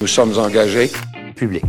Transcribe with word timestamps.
Nous 0.00 0.06
sommes 0.06 0.38
engagés. 0.38 0.92
Public. 1.34 1.64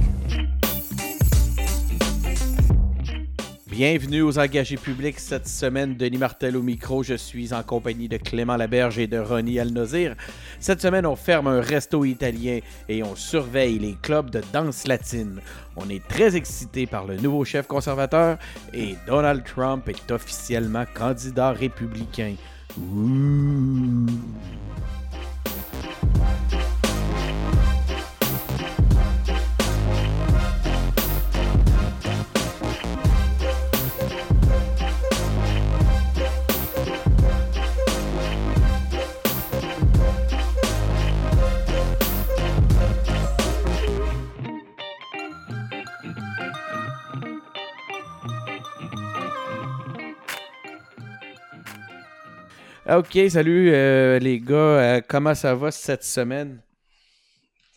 Bienvenue 3.66 4.22
aux 4.22 4.38
engagés 4.38 4.78
publics 4.78 5.20
cette 5.20 5.48
semaine. 5.48 5.96
Denis 5.96 6.20
Martel 6.20 6.56
au 6.56 6.62
micro. 6.62 7.02
Je 7.02 7.16
suis 7.16 7.54
en 7.56 7.64
compagnie 7.64 8.08
de 8.08 8.18
Clément 8.18 8.56
Laberge 8.56 9.00
et 9.00 9.08
de 9.08 9.18
Ronnie 9.18 9.60
Alnozir. 9.60 10.16
Cette 10.60 10.80
semaine, 10.80 11.08
on 11.08 11.16
ferme 11.16 11.48
un 11.48 11.60
resto 11.60 12.06
italien 12.06 12.60
et 12.88 13.02
on 13.02 13.16
surveille 13.16 13.80
les 13.80 13.96
clubs 14.00 14.30
de 14.30 14.44
danse 14.54 14.86
latine. 14.86 15.42
On 15.76 15.90
est 15.90 16.08
très 16.08 16.36
excité 16.36 16.86
par 16.86 17.08
le 17.08 17.18
nouveau 17.18 17.46
chef 17.46 17.66
conservateur 17.66 18.38
et 18.76 18.96
Donald 19.08 19.44
Trump 19.44 19.90
est 19.90 20.12
officiellement 20.12 20.86
candidat 20.94 21.52
républicain. 21.54 22.36
Ok, 52.92 53.20
salut 53.30 53.70
euh, 53.72 54.18
les 54.18 54.40
gars. 54.40 54.56
Euh, 54.56 55.02
comment 55.08 55.36
ça 55.36 55.54
va 55.54 55.70
cette 55.70 56.04
semaine? 56.04 56.60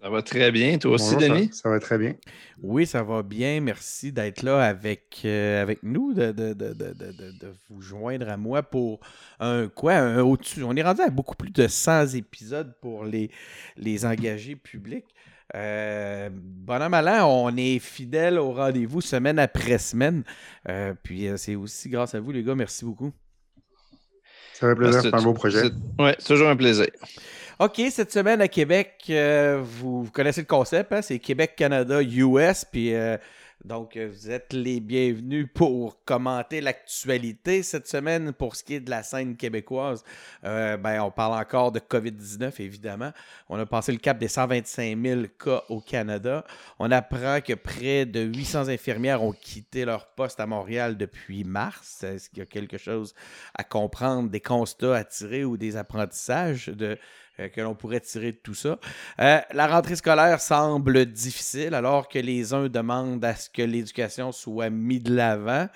Ça 0.00 0.08
va 0.08 0.22
très 0.22 0.50
bien. 0.50 0.78
Toi 0.78 0.92
aussi, 0.92 1.14
Bonjour, 1.14 1.20
ça- 1.20 1.34
Denis? 1.34 1.50
Ça, 1.52 1.68
va 1.68 1.80
très 1.80 1.98
bien. 1.98 2.14
Oui, 2.62 2.86
ça 2.86 3.02
va 3.02 3.22
bien. 3.22 3.60
Merci 3.60 4.10
d'être 4.10 4.42
là 4.42 4.62
avec, 4.64 5.20
euh, 5.26 5.60
avec 5.60 5.82
nous, 5.82 6.14
de, 6.14 6.32
de- 6.32 6.54
de- 6.54 6.72
de- 6.72 6.92
de- 6.94 7.12
de- 7.12 7.38
de 7.38 7.54
vous 7.68 7.82
joindre 7.82 8.28
à 8.30 8.38
moi 8.38 8.62
pour 8.62 9.00
un 9.38 9.68
quoi? 9.68 9.94
Un 9.96 10.22
au-dessus. 10.22 10.62
On 10.62 10.74
est 10.74 10.82
rendu 10.82 11.02
à 11.02 11.10
beaucoup 11.10 11.36
plus 11.36 11.50
de 11.50 11.68
100 11.68 12.14
épisodes 12.14 12.74
pour 12.80 13.04
les, 13.04 13.30
les 13.76 14.06
engagés 14.06 14.56
publics. 14.56 15.14
Euh, 15.54 16.30
bonhomme 16.32 16.94
à 16.94 17.26
on 17.28 17.54
est 17.58 17.78
fidèle 17.78 18.38
au 18.38 18.52
rendez-vous 18.52 19.02
semaine 19.02 19.38
après 19.38 19.76
semaine. 19.76 20.24
Euh, 20.70 20.94
puis 21.02 21.28
euh, 21.28 21.36
c'est 21.36 21.54
aussi 21.54 21.90
grâce 21.90 22.14
à 22.14 22.20
vous, 22.20 22.32
les 22.32 22.42
gars. 22.42 22.54
Merci 22.54 22.86
beaucoup. 22.86 23.12
Ça 24.62 24.68
fait 24.68 24.74
plaisir, 24.76 25.00
c'est 25.02 25.14
un 25.14 25.22
beau 25.22 25.32
projet. 25.34 25.60
c'est- 25.62 26.02
Ouais, 26.02 26.14
c'est 26.18 26.28
toujours 26.34 26.48
un 26.48 26.56
plaisir. 26.56 26.86
OK, 27.62 27.80
cette 27.92 28.10
semaine 28.10 28.40
à 28.40 28.48
Québec, 28.48 29.04
euh, 29.10 29.60
vous, 29.62 30.10
connaissez 30.12 30.40
le 30.40 30.48
concept, 30.48 30.92
hein? 30.92 31.00
c'est 31.00 31.20
Québec-Canada-US. 31.20 32.64
Puis 32.64 32.92
euh, 32.92 33.16
donc, 33.64 33.96
euh, 33.96 34.10
vous 34.12 34.32
êtes 34.32 34.52
les 34.52 34.80
bienvenus 34.80 35.46
pour 35.54 36.02
commenter 36.04 36.60
l'actualité 36.60 37.62
cette 37.62 37.86
semaine 37.86 38.32
pour 38.32 38.56
ce 38.56 38.64
qui 38.64 38.74
est 38.74 38.80
de 38.80 38.90
la 38.90 39.04
scène 39.04 39.36
québécoise. 39.36 40.02
Ben, 40.42 41.02
on 41.02 41.12
parle 41.12 41.40
encore 41.40 41.70
de 41.70 41.78
COVID-19, 41.78 42.60
évidemment. 42.60 43.12
On 43.48 43.56
a 43.60 43.64
passé 43.64 43.92
le 43.92 43.98
cap 43.98 44.18
des 44.18 44.26
125 44.26 44.98
000 45.00 45.20
cas 45.38 45.62
au 45.68 45.80
Canada. 45.80 46.44
On 46.80 46.90
apprend 46.90 47.40
que 47.40 47.52
près 47.52 48.06
de 48.06 48.22
800 48.22 48.70
infirmières 48.70 49.22
ont 49.22 49.30
quitté 49.30 49.84
leur 49.84 50.06
poste 50.06 50.40
à 50.40 50.46
Montréal 50.46 50.96
depuis 50.96 51.44
mars. 51.44 52.02
Est-ce 52.02 52.28
qu'il 52.28 52.40
y 52.40 52.42
a 52.42 52.46
quelque 52.46 52.76
chose 52.76 53.14
à 53.54 53.62
comprendre, 53.62 54.30
des 54.30 54.40
constats 54.40 54.96
à 54.96 55.04
tirer 55.04 55.44
ou 55.44 55.56
des 55.56 55.76
apprentissages 55.76 56.66
de, 56.66 56.98
que 57.36 57.60
l'on 57.60 57.74
pourrait 57.74 58.00
tirer 58.00 58.32
de 58.32 58.38
tout 58.42 58.54
ça. 58.54 58.78
Euh, 59.20 59.40
la 59.52 59.66
rentrée 59.66 59.96
scolaire 59.96 60.40
semble 60.40 61.06
difficile 61.06 61.74
alors 61.74 62.08
que 62.08 62.18
les 62.18 62.52
uns 62.52 62.68
demandent 62.68 63.24
à 63.24 63.34
ce 63.34 63.48
que 63.48 63.62
l'éducation 63.62 64.32
soit 64.32 64.70
mise 64.70 65.02
de 65.02 65.14
l'avant. 65.14 65.68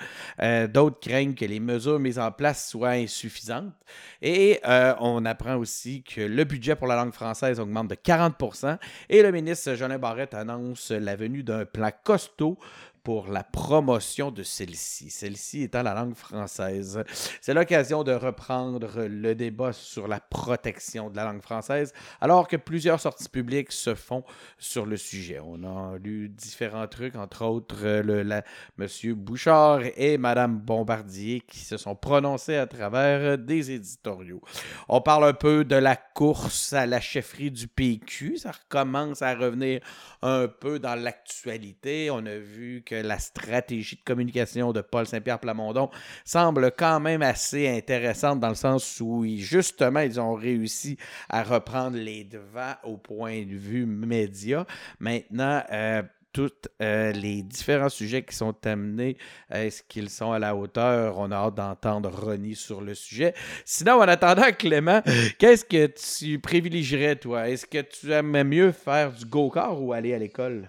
Euh, 0.43 0.67
D'autres 0.67 1.01
craignent 1.01 1.35
que 1.35 1.45
les 1.45 1.61
mesures 1.61 1.99
mises 1.99 2.19
en 2.19 2.31
place 2.31 2.69
soient 2.69 2.91
insuffisantes. 2.91 3.73
Et 4.21 4.61
euh, 4.67 4.95
on 5.01 5.25
apprend 5.25 5.57
aussi 5.57 6.03
que 6.03 6.21
le 6.21 6.45
budget 6.45 6.77
pour 6.77 6.87
la 6.87 6.97
langue 6.97 7.13
française 7.13 7.61
augmente 7.61 7.89
de 7.89 7.95
40% 7.95 8.79
et 9.09 9.23
le 9.23 9.31
ministre 9.31 9.75
Jolin 9.75 9.99
Barrette 9.99 10.35
annonce 10.35 10.91
la 10.91 11.17
venue 11.17 11.43
d'un 11.43 11.65
plan 11.65 11.91
costaud 12.05 12.59
pour 13.07 13.29
la 13.29 13.45
promotion 13.45 14.33
de 14.33 14.43
celle-ci, 14.43 15.11
celle-ci 15.11 15.63
étant 15.63 15.85
la 15.85 15.95
langue 15.95 16.17
française. 16.17 17.05
C'est 17.41 17.55
l'occasion 17.55 18.03
de 18.03 18.11
reprendre 18.11 19.07
le 19.07 19.33
débat 19.37 19.73
sur 19.73 20.09
la 20.09 20.19
protection 20.19 21.09
de 21.09 21.15
la 21.15 21.23
langue 21.23 21.41
française, 21.41 21.93
alors 22.21 22.49
que 22.49 22.57
plusieurs 22.57 22.99
sorties 22.99 23.29
publiques 23.29 23.71
se 23.71 23.95
font 23.95 24.25
sur 24.59 24.87
le 24.87 24.97
sujet. 24.97 25.39
On 25.39 25.63
a 25.63 25.97
lu 25.99 26.29
différents 26.29 26.89
trucs, 26.89 27.15
entre 27.15 27.45
autres 27.45 27.77
euh, 27.85 28.03
le, 28.03 28.43
M. 28.77 29.15
Bouchard 29.15 29.83
et 29.97 30.19
Mme 30.19 30.59
Bombardier 30.59 31.43
qui 31.47 31.61
se 31.61 31.77
sont 31.77 31.95
prononcés 31.95 32.57
à 32.57 32.67
travers 32.67 33.21
euh, 33.21 33.37
des 33.37 33.71
éditoriaux. 33.71 34.41
On 34.89 35.01
parle 35.01 35.27
un 35.27 35.33
peu 35.33 35.65
de 35.65 35.77
la 35.77 35.95
course 35.95 36.73
à 36.73 36.87
la 36.87 37.01
chefferie 37.01 37.53
du 37.53 37.69
PQ. 37.69 38.39
Ça 38.39 38.51
recommence 38.51 39.23
à 39.23 39.37
revenir 39.37 39.81
un 40.23 40.49
peu 40.49 40.81
dans 40.81 40.97
l'actualité. 40.97 42.11
On 42.11 42.27
a 42.27 42.37
vu 42.37 42.83
que 42.85 42.96
la 43.03 43.19
stratégie 43.19 43.97
de 43.97 44.03
communication 44.03 44.73
de 44.73 44.81
Paul 44.81 45.07
Saint-Pierre 45.07 45.39
Plamondon 45.39 45.91
semble 46.25 46.71
quand 46.77 47.01
même 47.01 47.23
assez 47.23 47.69
intéressante 47.69 48.41
dans 48.41 48.49
le 48.51 48.55
sens 48.55 49.01
où, 49.01 49.25
ils- 49.25 49.41
justement, 49.41 50.01
ils 50.01 50.21
ont 50.21 50.35
réussi 50.35 50.97
à 51.29 51.43
reprendre 51.43 51.97
les 51.97 52.25
devants 52.25 52.75
au 52.85 52.97
point 52.97 53.43
de 53.43 53.57
vue 53.57 53.87
média. 53.87 54.67
Maintenant, 55.01 55.63
euh, 55.73 56.03
tous 56.33 56.53
euh, 56.83 57.13
les 57.13 57.43
différents 57.43 57.89
sujets 57.89 58.23
qui 58.23 58.35
sont 58.37 58.55
amenés, 58.67 59.17
est-ce 59.51 59.83
qu'ils 59.83 60.11
sont 60.11 60.33
à 60.33 60.39
la 60.39 60.55
hauteur? 60.55 61.19
On 61.19 61.31
a 61.31 61.37
hâte 61.37 61.55
d'entendre 61.55 62.11
Ronnie 62.11 62.55
sur 62.55 62.83
le 62.83 62.95
sujet. 62.95 63.33
Sinon, 63.65 63.95
en 63.95 64.01
attendant, 64.03 64.53
Clément, 64.53 65.01
qu'est-ce 65.39 65.65
que 65.65 65.87
tu 65.87 66.39
privilégierais, 66.39 67.17
toi? 67.17 67.49
Est-ce 67.49 67.65
que 67.65 67.81
tu 67.81 68.13
aimerais 68.13 68.45
mieux 68.45 68.73
faire 68.73 69.13
du 69.13 69.25
go-kart 69.25 69.79
ou 69.81 69.95
aller 69.95 70.13
à 70.13 70.19
l'école? 70.19 70.69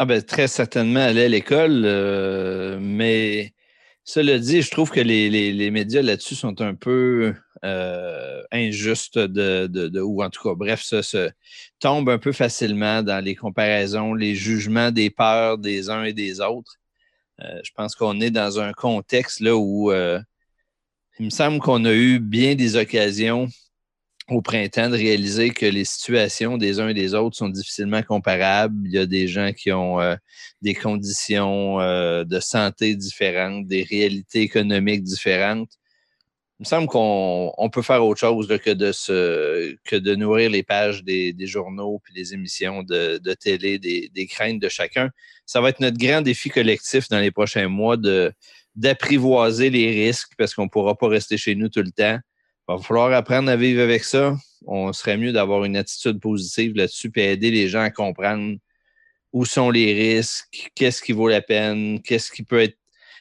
Ah 0.00 0.04
ben, 0.06 0.22
très 0.22 0.46
certainement 0.46 1.00
aller 1.00 1.24
à 1.24 1.28
l'école, 1.28 1.82
euh, 1.84 2.78
mais 2.80 3.52
cela 4.04 4.38
dit, 4.38 4.62
je 4.62 4.70
trouve 4.70 4.90
que 4.92 5.00
les, 5.00 5.28
les- 5.28 5.52
les 5.52 5.70
médias 5.72 6.02
là-dessus 6.02 6.36
sont 6.36 6.60
un 6.60 6.74
peu 6.74 7.34
euh, 7.64 8.42
injustes 8.52 9.18
de, 9.18 9.66
de- 9.66 9.88
de- 9.88 10.00
ou 10.00 10.22
en 10.22 10.30
tout 10.30 10.40
cas, 10.48 10.54
bref, 10.54 10.82
ça 10.82 11.02
se 11.02 11.30
tombe 11.80 12.08
un 12.10 12.18
peu 12.18 12.30
facilement 12.32 13.02
dans 13.02 13.22
les 13.24 13.34
comparaisons, 13.34 14.14
les 14.14 14.36
jugements 14.36 14.92
des 14.92 15.10
peurs 15.10 15.58
des 15.58 15.90
uns 15.90 16.04
et 16.04 16.12
des 16.12 16.40
autres. 16.40 16.76
Euh, 17.42 17.60
je 17.64 17.72
pense 17.76 17.96
qu'on 17.96 18.20
est 18.20 18.30
dans 18.32 18.60
un 18.60 18.72
contexte 18.72 19.40
là 19.40 19.56
où 19.56 19.92
euh, 19.92 20.20
il 21.18 21.26
me 21.26 21.30
semble 21.30 21.60
qu'on 21.60 21.84
a 21.84 21.92
eu 21.92 22.20
bien 22.20 22.54
des 22.54 22.76
occasions 22.76 23.48
au 24.30 24.42
printemps 24.42 24.90
de 24.90 24.96
réaliser 24.96 25.50
que 25.50 25.64
les 25.64 25.84
situations 25.84 26.58
des 26.58 26.80
uns 26.80 26.88
et 26.88 26.94
des 26.94 27.14
autres 27.14 27.36
sont 27.36 27.48
difficilement 27.48 28.02
comparables. 28.02 28.76
Il 28.84 28.92
y 28.92 28.98
a 28.98 29.06
des 29.06 29.26
gens 29.26 29.52
qui 29.52 29.72
ont 29.72 30.00
euh, 30.00 30.16
des 30.60 30.74
conditions 30.74 31.80
euh, 31.80 32.24
de 32.24 32.38
santé 32.38 32.94
différentes, 32.94 33.66
des 33.66 33.84
réalités 33.84 34.40
économiques 34.42 35.02
différentes. 35.02 35.70
Il 36.60 36.64
me 36.64 36.66
semble 36.66 36.88
qu'on 36.88 37.52
on 37.56 37.70
peut 37.70 37.82
faire 37.82 38.04
autre 38.04 38.20
chose 38.20 38.48
là, 38.48 38.58
que, 38.58 38.70
de 38.70 38.90
se, 38.90 39.76
que 39.84 39.96
de 39.96 40.14
nourrir 40.16 40.50
les 40.50 40.64
pages 40.64 41.04
des, 41.04 41.34
journaux 41.46 42.00
puis 42.02 42.12
des 42.12 42.34
émissions 42.34 42.82
de, 42.82 43.18
télé, 43.34 43.78
des, 43.78 44.10
des 44.12 44.26
craintes 44.26 44.58
de 44.58 44.68
chacun. 44.68 45.10
Ça 45.46 45.60
va 45.60 45.70
être 45.70 45.80
notre 45.80 45.98
grand 45.98 46.20
défi 46.20 46.50
collectif 46.50 47.08
dans 47.08 47.20
les 47.20 47.30
prochains 47.30 47.68
mois 47.68 47.96
de 47.96 48.32
d'apprivoiser 48.74 49.70
les 49.70 49.90
risques 49.90 50.32
parce 50.38 50.54
qu'on 50.54 50.64
ne 50.64 50.68
pourra 50.68 50.96
pas 50.96 51.08
rester 51.08 51.36
chez 51.36 51.56
nous 51.56 51.68
tout 51.68 51.82
le 51.82 51.90
temps. 51.90 52.18
Il 52.68 52.76
va 52.76 52.78
falloir 52.82 53.12
apprendre 53.12 53.50
à 53.50 53.56
vivre 53.56 53.80
avec 53.82 54.04
ça. 54.04 54.36
On 54.66 54.92
serait 54.92 55.16
mieux 55.16 55.32
d'avoir 55.32 55.64
une 55.64 55.76
attitude 55.76 56.20
positive 56.20 56.74
là-dessus 56.76 57.10
et 57.16 57.32
aider 57.32 57.50
les 57.50 57.68
gens 57.68 57.80
à 57.80 57.90
comprendre 57.90 58.56
où 59.32 59.44
sont 59.44 59.70
les 59.70 59.92
risques, 59.92 60.70
qu'est-ce 60.74 61.02
qui 61.02 61.12
vaut 61.12 61.28
la 61.28 61.40
peine, 61.40 62.00
qu'est-ce 62.02 62.30
qui 62.30 62.42
peut 62.42 62.60
être 62.60 62.76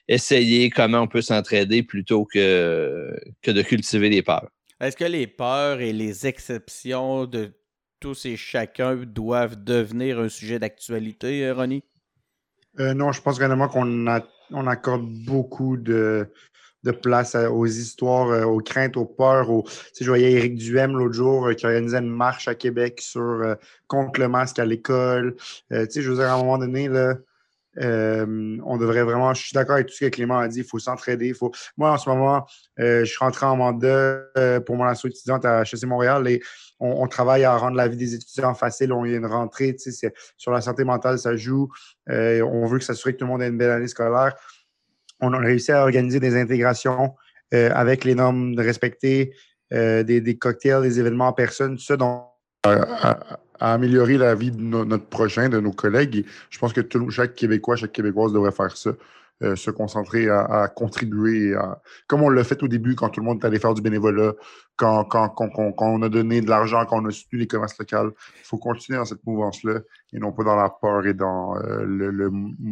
essayé, 0.08 0.70
comment 0.70 1.02
on 1.02 1.08
peut 1.08 1.22
s'entraider 1.22 1.84
plutôt 1.84 2.26
que, 2.26 3.14
que 3.42 3.52
de 3.52 3.62
cultiver 3.62 4.10
les 4.10 4.22
peurs. 4.22 4.50
Est-ce 4.80 4.96
que 4.96 5.06
les 5.06 5.28
peurs 5.28 5.82
et 5.82 5.92
les 5.92 6.28
exceptions 6.28 7.26
de 7.26 7.54
tous 8.00 8.26
et 8.26 8.38
chacun 8.38 8.96
doivent 8.96 9.62
devenir 9.64 10.20
un 10.20 10.30
sujet 10.30 10.60
d'actualité, 10.60 11.46
euh, 11.46 11.54
Ronnie? 11.54 11.84
Euh, 12.80 12.94
non, 12.94 13.12
je 13.12 13.22
pense 13.22 13.38
réellement 13.38 13.68
qu'on 13.68 14.08
a- 14.08 14.26
on 14.52 14.68
accorde 14.68 15.06
beaucoup 15.26 15.78
de, 15.78 16.32
de 16.88 16.92
place 16.92 17.36
aux 17.36 17.66
histoires, 17.66 18.30
euh, 18.30 18.44
aux 18.44 18.60
craintes, 18.60 18.98
aux 18.98 19.06
peurs. 19.06 19.48
Tu 19.48 19.72
sais, 19.94 20.06
je 20.06 20.10
voyais 20.10 20.32
Éric 20.32 20.56
Duhem 20.56 20.98
l'autre 20.98 21.14
jour 21.14 21.48
euh, 21.48 21.54
qui 21.54 21.66
organisait 21.66 22.00
une 22.00 22.10
marche 22.10 22.48
à 22.48 22.56
Québec 22.56 23.02
sur, 23.02 23.22
euh, 23.22 23.56
contre 23.88 24.20
le 24.20 24.28
masque 24.30 24.60
à 24.60 24.66
l'école. 24.66 25.36
Tu 25.70 25.86
sais, 25.90 26.02
je 26.02 26.10
veux 26.10 26.18
dire, 26.18 26.30
à 26.30 26.34
un 26.34 26.38
moment 26.38 26.58
donné, 26.58 26.88
là, 26.88 27.16
on 27.80 28.78
devrait 28.78 29.04
vraiment, 29.04 29.34
je 29.34 29.44
suis 29.44 29.54
d'accord 29.54 29.76
avec 29.76 29.88
tout 29.88 29.94
ce 29.94 30.06
que 30.06 30.10
Clément 30.10 30.40
a 30.40 30.48
dit, 30.48 30.60
il 30.60 30.66
faut 30.66 30.80
s'entraider. 30.80 31.34
Faut... 31.34 31.52
Moi, 31.78 31.92
en 31.92 31.98
ce 31.98 32.10
moment, 32.10 32.46
je 32.78 33.06
suis 33.06 33.20
rentré 33.20 33.46
en 33.46 33.56
mandat 33.56 34.22
pour 34.66 34.76
mon 34.76 34.86
asso 34.86 35.06
étudiante 35.06 35.46
à 35.46 35.62
HEC 35.62 35.86
Montréal 35.86 36.28
et 36.28 36.42
on, 36.80 37.08
travaille 37.08 37.44
à 37.44 37.56
rendre 37.56 37.76
la 37.76 37.88
vie 37.88 37.98
des 37.98 38.16
étudiants 38.16 38.54
facile. 38.56 38.92
On 38.94 39.06
y 39.06 39.14
a 39.14 39.18
une 39.18 39.26
rentrée, 39.28 39.76
sur 40.38 40.52
la 40.52 40.62
santé 40.62 40.84
mentale, 40.86 41.20
ça 41.20 41.36
joue. 41.36 41.70
on 42.08 42.66
veut 42.66 42.80
que 42.80 42.84
s'assurer 42.84 43.14
que 43.14 43.20
tout 43.20 43.26
le 43.26 43.32
monde 43.32 43.44
ait 43.44 43.48
une 43.48 43.58
belle 43.58 43.72
année 43.72 43.88
scolaire. 43.88 44.36
On 45.20 45.34
a 45.34 45.40
réussi 45.40 45.72
à 45.72 45.82
organiser 45.84 46.20
des 46.20 46.40
intégrations 46.40 47.16
avec 47.52 48.04
les 48.04 48.14
normes 48.14 48.56
de 48.56 48.62
respecter, 48.62 49.34
des, 49.72 50.38
cocktails, 50.40 50.82
des 50.82 51.00
événements 51.00 51.28
en 51.28 51.34
personne, 51.34 51.78
tout 51.78 51.84
ça. 51.84 51.98
Donc, 51.98 52.26
à 53.60 53.74
améliorer 53.74 54.18
la 54.18 54.36
vie 54.36 54.52
de 54.52 54.62
notre 54.62 55.06
prochain, 55.06 55.50
de 55.50 55.60
nos 55.60 55.72
collègues. 55.72 56.26
je 56.50 56.60
pense 56.60 56.74
que 56.74 56.82
chaque 57.10 57.36
Québécois, 57.36 57.76
chaque 57.76 57.94
Québécoise 57.94 58.34
devrait 58.34 58.52
faire 58.52 58.76
ça. 58.76 58.92
Euh, 59.44 59.56
se 59.56 59.70
concentrer 59.70 60.30
à, 60.30 60.68
contribuer, 60.68 61.56
comme 62.08 62.24
on 62.24 62.30
l'a 62.30 62.44
fait 62.44 62.64
au 62.64 62.68
début 62.68 62.96
quand 62.96 63.10
tout 63.10 63.20
le 63.20 63.26
monde 63.28 63.40
est 63.44 63.46
allé 63.46 63.60
faire 63.60 63.76
du 63.76 63.84
bénévolat, 63.84 64.34
quand, 64.78 65.04
quand, 65.04 65.30
on 65.80 66.02
a 66.02 66.10
donné 66.10 66.42
de 66.42 66.50
l'argent, 66.50 66.84
quand 66.88 67.04
on 67.04 67.06
a 67.06 67.12
soutenu 67.12 67.38
les 67.38 67.46
commerces 67.46 67.78
locaux. 67.78 68.16
Il 68.40 68.46
faut 68.46 68.58
continuer 68.58 68.98
dans 68.98 69.06
cette 69.06 69.24
mouvance-là 69.28 69.82
et 70.12 70.18
non 70.18 70.32
pas 70.32 70.44
dans 70.44 70.56
la 70.56 70.72
peur 70.72 71.06
et 71.06 71.14
dans 71.14 71.56
euh, 71.58 71.84
le, 71.86 72.10
le 72.10 72.32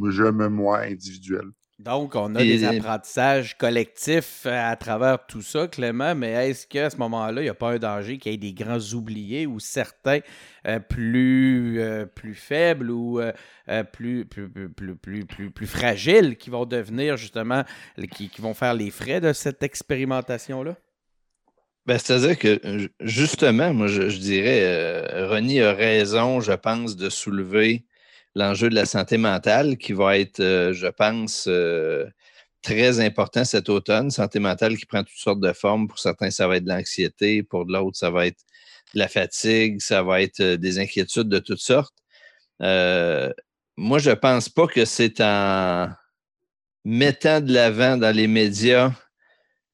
je 0.09 0.23
me 0.23 0.47
moi 0.47 0.79
individuel. 0.79 1.45
Donc, 1.77 2.15
on 2.15 2.35
a 2.35 2.41
des 2.41 2.63
apprentissages 2.63 3.57
collectifs 3.57 4.43
euh, 4.45 4.71
à 4.71 4.77
travers 4.77 5.25
tout 5.25 5.41
ça, 5.41 5.67
Clément, 5.67 6.15
mais 6.15 6.31
est-ce 6.49 6.65
qu'à 6.65 6.89
ce, 6.89 6.95
moment-là, 6.97 7.41
il 7.41 7.43
n'y 7.43 7.49
a 7.49 7.53
pas 7.53 7.71
un 7.71 7.79
danger 7.79 8.17
qu'il 8.17 8.31
y 8.31 8.35
ait 8.35 8.37
des 8.37 8.53
grands 8.53 8.79
oubliés 8.93 9.45
ou 9.45 9.59
certains 9.59 10.19
euh, 10.67 10.79
plus, 10.79 11.81
euh, 11.81 12.05
plus 12.05 12.33
faibles 12.33 12.89
ou 12.89 13.19
plus, 13.91 14.25
plus, 14.25 14.49
plus, 14.49 14.69
plus, 14.95 15.25
plus, 15.25 15.51
plus, 15.51 15.67
fragiles 15.67 16.37
qui 16.37 16.49
vont 16.49 16.65
devenir 16.65 17.17
justement, 17.17 17.65
qui, 18.09 18.29
qui 18.29 18.41
vont 18.41 18.53
faire 18.53 18.73
les 18.73 18.89
frais 18.89 19.19
de 19.19 19.33
cette 19.33 19.61
expérimentation-là? 19.61 20.77
Ben, 21.85 21.97
C'est-à-dire 21.97 22.39
que, 22.39 22.89
justement, 23.01 23.73
moi, 23.73 23.87
je, 23.87 24.07
je 24.07 24.17
dirais, 24.17 25.27
Ronnie 25.27 25.59
a 25.59 25.73
raison, 25.73 26.39
je 26.39 26.53
pense, 26.53 26.95
de 26.95 27.09
soulever 27.09 27.85
l'enjeu 28.35 28.69
de 28.69 28.75
la 28.75 28.85
santé 28.85 29.17
mentale 29.17 29.77
qui 29.77 29.93
va 29.93 30.17
être, 30.17 30.39
euh, 30.41 30.73
je 30.73 30.87
pense, 30.87 31.45
euh, 31.47 32.05
très 32.61 32.99
important 32.99 33.45
cet 33.45 33.69
automne. 33.69 34.11
Santé 34.11 34.39
mentale 34.39 34.77
qui 34.77 34.85
prend 34.85 35.03
toutes 35.03 35.17
sortes 35.17 35.39
de 35.39 35.53
formes. 35.53 35.87
Pour 35.87 35.99
certains, 35.99 36.31
ça 36.31 36.47
va 36.47 36.57
être 36.57 36.65
de 36.65 36.69
l'anxiété. 36.69 37.43
Pour 37.43 37.65
l'autre, 37.65 37.97
ça 37.97 38.09
va 38.11 38.27
être 38.27 38.41
de 38.93 38.99
la 38.99 39.07
fatigue. 39.07 39.79
Ça 39.81 40.03
va 40.03 40.21
être 40.21 40.41
euh, 40.41 40.57
des 40.57 40.79
inquiétudes 40.79 41.29
de 41.29 41.39
toutes 41.39 41.59
sortes. 41.59 41.95
moi, 42.59 43.99
je 43.99 44.09
ne 44.09 44.15
pense 44.15 44.49
pas 44.49 44.67
que 44.67 44.85
c'est 44.85 45.21
en 45.21 45.89
mettant 46.85 47.41
de 47.41 47.53
l'avant 47.53 47.97
dans 47.97 48.15
les 48.15 48.27
médias 48.27 48.91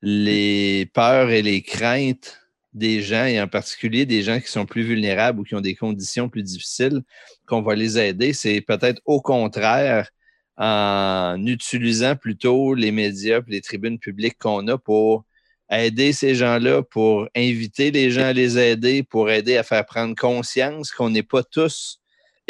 les 0.01 0.89
peurs 0.93 1.29
et 1.29 1.41
les 1.41 1.61
craintes 1.61 2.40
des 2.73 3.01
gens, 3.01 3.25
et 3.25 3.41
en 3.41 3.47
particulier 3.47 4.05
des 4.05 4.23
gens 4.23 4.39
qui 4.39 4.47
sont 4.47 4.65
plus 4.65 4.83
vulnérables 4.83 5.39
ou 5.39 5.43
qui 5.43 5.55
ont 5.55 5.61
des 5.61 5.75
conditions 5.75 6.29
plus 6.29 6.43
difficiles, 6.43 7.01
qu'on 7.45 7.61
va 7.61 7.75
les 7.75 7.97
aider. 7.97 8.33
C'est 8.33 8.61
peut-être 8.61 9.01
au 9.05 9.21
contraire 9.21 10.09
en 10.57 11.43
utilisant 11.45 12.15
plutôt 12.15 12.73
les 12.73 12.91
médias 12.91 13.41
les 13.47 13.61
tribunes 13.61 13.99
publiques 13.99 14.37
qu'on 14.39 14.67
a 14.67 14.77
pour 14.77 15.25
aider 15.69 16.11
ces 16.13 16.35
gens-là, 16.35 16.83
pour 16.83 17.27
inviter 17.35 17.91
les 17.91 18.11
gens 18.11 18.25
à 18.25 18.33
les 18.33 18.57
aider, 18.59 19.03
pour 19.03 19.29
aider 19.31 19.57
à 19.57 19.63
faire 19.63 19.85
prendre 19.85 20.15
conscience 20.15 20.91
qu'on 20.91 21.09
n'est 21.09 21.23
pas 21.23 21.43
tous 21.43 22.00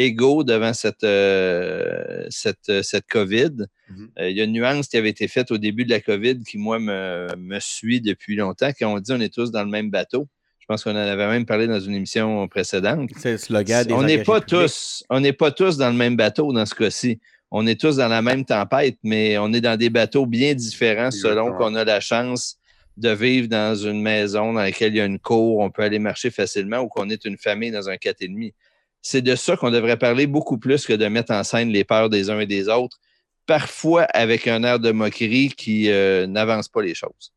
égaux 0.06 0.44
devant 0.44 0.74
cette, 0.74 1.04
euh, 1.04 2.26
cette, 2.30 2.84
cette 2.84 3.08
COVID. 3.08 3.50
Mm-hmm. 3.50 4.08
Euh, 4.20 4.30
il 4.30 4.38
y 4.38 4.42
a 4.42 4.44
une 4.44 4.54
nuance 4.54 4.88
qui 4.88 4.98
avait 4.98 5.10
été 5.10 5.28
faite 5.28 5.52
au 5.52 5.58
début 5.58 5.86
de 5.86 5.90
la 5.90 6.00
COVID 6.00 6.44
qui, 6.44 6.58
moi, 6.58 6.80
me, 6.80 7.28
me 7.38 7.60
suit 7.60 8.02
depuis 8.02 8.36
longtemps, 8.36 8.72
quand 8.78 8.94
on 8.94 9.00
dit 9.00 9.12
on 9.12 9.20
est 9.20 9.34
tous 9.34 9.52
dans 9.52 9.64
le 9.64 9.70
même 9.70 9.90
bateau. 9.90 10.28
Je 10.60 10.66
pense 10.68 10.84
qu'on 10.84 10.92
en 10.92 10.96
avait 10.96 11.28
même 11.28 11.46
parlé 11.46 11.68
dans 11.68 11.80
une 11.80 11.96
émission 11.96 12.48
précédente. 12.48 13.10
C'est 13.18 13.32
le 13.32 13.38
slogan 13.38 13.86
des 13.86 13.94
On 13.94 14.04
n'est 14.04 14.24
pas 14.24 14.40
tous, 14.40 15.04
on 15.10 15.20
n'est 15.20 15.34
pas 15.34 15.52
tous 15.52 15.78
dans 15.78 15.90
le 15.90 15.96
même 15.96 16.16
bateau 16.16 16.54
dans 16.54 16.66
ce 16.66 16.76
cas-ci. 16.76 17.20
On 17.50 17.68
est 17.68 17.80
tous 17.80 17.98
dans 17.98 18.08
la 18.08 18.22
même 18.22 18.46
tempête, 18.46 18.98
mais 19.04 19.38
on 19.38 19.52
est 19.52 19.60
dans 19.60 19.78
des 19.78 19.90
bateaux 19.90 20.26
bien 20.26 20.54
différents 20.54 21.12
selon 21.12 21.52
qu'on 21.54 21.76
a 21.76 21.84
la 21.84 22.00
chance 22.00 22.58
de 22.98 23.10
vivre 23.10 23.48
dans 23.48 23.76
une 23.76 24.02
maison 24.02 24.54
dans 24.54 24.62
laquelle 24.62 24.94
il 24.94 24.98
y 24.98 25.02
a 25.02 25.06
une 25.06 25.20
cour, 25.20 25.60
on 25.60 25.70
peut 25.70 25.82
aller 25.82 26.00
marcher 26.00 26.30
facilement 26.30 26.80
ou 26.80 26.88
qu'on 26.88 27.10
est 27.10 27.26
une 27.26 27.38
famille 27.38 27.72
dans 27.72 27.90
un 27.90 27.96
4,5 27.96 28.54
c'est 29.02 29.22
de 29.22 29.36
ça 29.36 29.58
qu'on 29.58 29.72
devrait 29.72 29.98
parler 29.98 30.28
beaucoup 30.28 30.58
plus 30.58 30.86
que 30.86 30.94
de 30.94 31.06
mettre 31.08 31.34
en 31.34 31.44
scène 31.44 31.70
les 31.70 31.84
peurs 31.84 32.10
des 32.10 32.30
uns 32.30 32.40
et 32.40 32.46
des 32.46 32.70
autres, 32.70 32.98
parfois 33.46 34.04
avec 34.14 34.48
un 34.48 34.64
air 34.64 34.80
de 34.80 34.92
moquerie 34.92 35.50
qui 35.50 35.90
euh, 35.90 36.28
n'avance 36.28 36.68
pas 36.68 36.82
les 36.82 36.94
choses. 36.94 37.34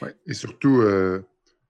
Oui, 0.00 0.08
et 0.26 0.34
surtout, 0.34 0.80
euh, 0.80 1.24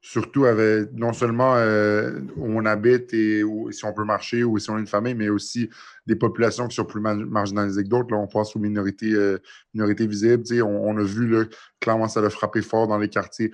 surtout 0.08 0.44
avec 0.44 0.92
non 0.92 1.12
seulement 1.12 1.56
euh, 1.56 2.20
où 2.36 2.60
on 2.60 2.64
habite 2.64 3.12
et 3.12 3.42
si 3.70 3.84
on 3.84 3.92
peut 3.92 4.04
marcher 4.04 4.44
ou 4.44 4.56
si 4.60 4.70
on 4.70 4.76
est 4.76 4.80
une 4.80 4.86
famille, 4.86 5.14
mais 5.14 5.28
aussi 5.28 5.68
des 6.06 6.14
populations 6.14 6.68
qui 6.68 6.76
sont 6.76 6.84
plus 6.84 7.00
marginalisées 7.00 7.82
que 7.82 7.88
d'autres. 7.88 8.12
Là, 8.12 8.18
on 8.18 8.28
pense 8.28 8.54
aux 8.54 8.60
minorités, 8.60 9.12
euh, 9.12 9.38
minorités 9.74 10.06
visibles. 10.06 10.44
On, 10.62 10.90
on, 10.90 10.96
a 10.96 11.02
vu 11.02 11.26
là, 11.26 11.44
clairement 11.80 12.06
ça 12.06 12.20
a 12.20 12.30
frappé 12.30 12.62
fort 12.62 12.86
dans 12.86 12.98
les 12.98 13.08
quartiers 13.08 13.50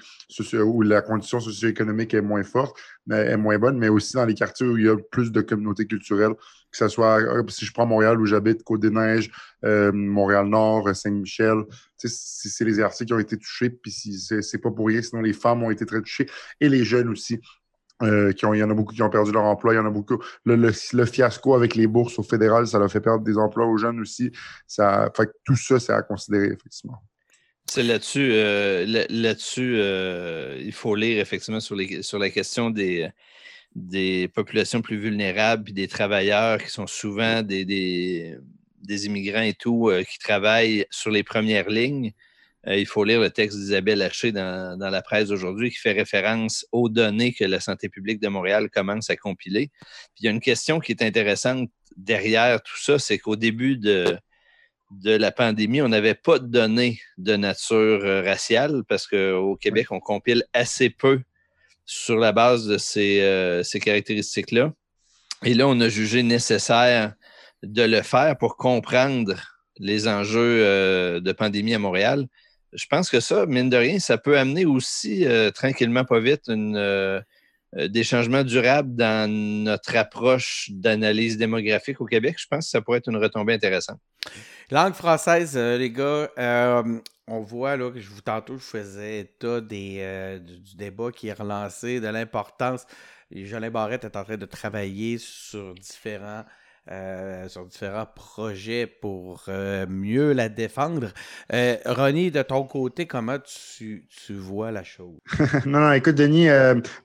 où 0.62 0.82
la 0.82 1.00
condition 1.00 1.40
socio-économique 1.40 2.12
est 2.12 2.20
moins 2.20 2.42
forte, 2.42 2.76
mais 3.06 3.16
est 3.16 3.38
moins 3.38 3.58
bonne, 3.58 3.78
mais 3.78 3.88
aussi 3.88 4.12
dans 4.12 4.26
les 4.26 4.34
quartiers 4.34 4.66
où 4.66 4.76
il 4.76 4.84
y 4.84 4.88
a 4.90 4.96
plus 5.10 5.32
de 5.32 5.40
communautés 5.40 5.86
culturelles, 5.86 6.34
que 6.72 6.78
ce 6.78 6.88
soit, 6.88 7.20
euh, 7.20 7.42
si 7.48 7.64
je 7.64 7.72
prends 7.72 7.86
Montréal 7.86 8.20
où 8.20 8.26
j'habite, 8.26 8.64
Côte-des-Neiges, 8.64 9.30
Montréal-Nord, 9.62 10.96
Saint-Michel, 10.96 11.58
c'est 11.96 12.64
les 12.64 12.78
quartiers 12.78 13.06
qui 13.06 13.12
ont 13.12 13.18
été 13.18 13.36
touchés, 13.36 13.70
puis 13.70 13.92
c'est 13.92 14.58
pas 14.58 14.70
pour 14.70 14.88
rien, 14.88 15.02
sinon 15.02 15.22
les 15.22 15.32
femmes 15.32 15.62
ont 15.62 15.70
été 15.70 15.86
très 15.86 16.00
touchées 16.00 16.26
et 16.60 16.68
les 16.68 16.84
jeunes 16.84 17.10
aussi. 17.10 17.40
Euh, 18.02 18.32
il 18.36 18.58
y 18.58 18.62
en 18.62 18.70
a 18.70 18.74
beaucoup 18.74 18.94
qui 18.94 19.02
ont 19.02 19.10
perdu 19.10 19.32
leur 19.32 19.44
emploi, 19.44 19.74
il 19.74 19.76
y 19.76 19.80
en 19.80 19.86
a 19.86 19.90
beaucoup. 19.90 20.18
Le, 20.44 20.72
fiasco 21.06 21.54
avec 21.54 21.74
les 21.74 21.86
bourses 21.86 22.18
au 22.18 22.22
fédéral, 22.22 22.66
ça 22.66 22.78
a 22.78 22.88
fait 22.88 23.00
perdre 23.00 23.24
des 23.24 23.38
emplois 23.38 23.66
aux 23.66 23.76
jeunes 23.76 24.00
aussi. 24.00 24.32
Ça, 24.66 25.10
fait 25.16 25.30
tout 25.44 25.56
ça, 25.56 25.78
c'est 25.78 25.92
à 25.92 26.02
considérer, 26.02 26.46
effectivement. 26.46 27.02
C'est 27.70 27.84
là-dessus, 27.84 28.30
euh, 28.32 29.06
là-dessus, 29.08 29.76
euh, 29.76 30.60
il 30.60 30.72
faut 30.72 30.96
lire 30.96 31.20
effectivement 31.20 31.60
sur, 31.60 31.76
les, 31.76 32.02
sur 32.02 32.18
la 32.18 32.28
question 32.28 32.70
des, 32.70 33.08
des 33.74 34.28
populations 34.28 34.82
plus 34.82 34.98
vulnérables 34.98 35.70
et 35.70 35.72
des 35.72 35.88
travailleurs 35.88 36.62
qui 36.62 36.70
sont 36.70 36.86
souvent 36.86 37.42
des, 37.42 37.64
des, 37.64 38.36
des 38.82 39.06
immigrants 39.06 39.42
et 39.42 39.54
tout, 39.54 39.90
qui 40.10 40.18
travaillent 40.18 40.86
sur 40.90 41.10
les 41.10 41.22
premières 41.22 41.70
lignes. 41.70 42.12
Euh, 42.68 42.76
il 42.76 42.86
faut 42.86 43.04
lire 43.04 43.20
le 43.20 43.30
texte 43.30 43.58
d'Isabelle 43.58 44.02
Haché 44.02 44.30
dans, 44.30 44.78
la 44.78 45.02
presse 45.02 45.30
aujourd'hui 45.30 45.70
qui 45.70 45.78
fait 45.78 45.92
référence 45.92 46.66
aux 46.70 46.88
données 46.88 47.32
que 47.32 47.44
la 47.44 47.60
santé 47.60 47.88
publique 47.88 48.20
de 48.20 48.28
Montréal 48.28 48.70
commence 48.70 49.10
à 49.10 49.16
compiler. 49.16 49.70
Puis 50.14 50.20
il 50.20 50.24
y 50.26 50.28
a 50.28 50.30
une 50.30 50.40
question 50.40 50.78
qui 50.78 50.92
est 50.92 51.02
intéressante 51.02 51.68
derrière 51.96 52.62
tout 52.62 52.78
ça, 52.78 52.98
c'est 52.98 53.18
qu'au 53.18 53.36
début 53.36 53.76
de, 53.76 54.16
de 54.90 55.10
la 55.10 55.32
pandémie, 55.32 55.82
on 55.82 55.88
n'avait 55.88 56.14
pas 56.14 56.38
de 56.38 56.46
données 56.46 57.00
de 57.18 57.34
nature 57.36 57.76
euh, 58.04 58.22
raciale 58.22 58.82
parce 58.88 59.06
qu'au 59.06 59.56
Québec, 59.56 59.88
on 59.90 60.00
compile 60.00 60.44
assez 60.52 60.88
peu 60.88 61.20
sur 61.84 62.16
la 62.16 62.32
base 62.32 62.66
de 62.66 62.78
ces, 62.78 63.20
euh, 63.20 63.62
ces 63.62 63.80
caractéristiques-là. 63.80 64.72
Et 65.44 65.54
là, 65.54 65.66
on 65.68 65.80
a 65.80 65.88
jugé 65.88 66.22
nécessaire 66.22 67.14
de 67.62 67.82
le 67.82 68.02
faire 68.02 68.36
pour 68.38 68.56
comprendre 68.56 69.34
les 69.78 70.06
enjeux 70.06 71.20
de 71.20 71.32
pandémie 71.32 71.74
à 71.74 71.78
Montréal 71.78 72.26
je 72.72 72.86
pense 72.86 73.10
que 73.10 73.20
ça, 73.20 73.46
mine 73.46 73.68
de 73.68 73.76
rien, 73.76 73.98
ça 73.98 74.18
peut 74.18 74.38
amener 74.38 74.64
aussi 74.64 75.26
euh, 75.26 75.50
tranquillement, 75.50 76.04
pas 76.04 76.20
vite, 76.20 76.48
euh, 76.48 77.20
euh, 77.76 77.88
des 77.88 78.04
changements 78.04 78.44
durables 78.44 78.94
dans 78.94 79.30
notre 79.30 79.96
approche 79.96 80.68
d'analyse 80.70 81.36
démographique 81.36 82.00
au 82.00 82.06
Québec. 82.06 82.36
Je 82.38 82.46
pense 82.50 82.66
que 82.66 82.70
ça 82.70 82.80
pourrait 82.80 82.98
être 82.98 83.08
une 83.08 83.16
retombée 83.16 83.54
intéressante. 83.54 84.00
Langue 84.70 84.94
française, 84.94 85.56
les 85.56 85.90
gars, 85.90 86.30
on 87.26 87.40
voit 87.40 87.76
là 87.76 87.90
que 87.90 88.00
je 88.00 88.10
vous 88.10 88.20
tantôt, 88.20 88.58
je 88.58 88.64
faisais 88.64 89.20
état 89.20 89.60
des, 89.60 90.38
du, 90.40 90.76
débat 90.76 91.10
qui 91.12 91.28
est 91.28 91.32
relancé, 91.32 92.00
de 92.00 92.08
l'importance. 92.08 92.86
Jolin 93.30 93.70
Barrette 93.70 94.04
est 94.04 94.16
en 94.16 94.24
train 94.24 94.36
de 94.36 94.46
travailler 94.46 95.18
sur 95.18 95.74
différents 95.74 96.44
euh, 96.90 97.48
sur 97.48 97.64
différents 97.64 98.08
projets 98.12 98.88
pour 98.88 99.44
euh, 99.46 99.86
mieux 99.88 100.32
la 100.32 100.48
défendre. 100.48 101.12
Euh, 101.52 101.76
Ronnie, 101.86 102.32
de 102.32 102.42
ton 102.42 102.64
côté, 102.64 103.06
comment 103.06 103.38
tu, 103.38 104.08
tu 104.08 104.34
vois 104.34 104.72
la 104.72 104.82
chose? 104.82 105.16
non, 105.64 105.78
non, 105.78 105.92
écoute, 105.92 106.16
Denis, 106.16 106.48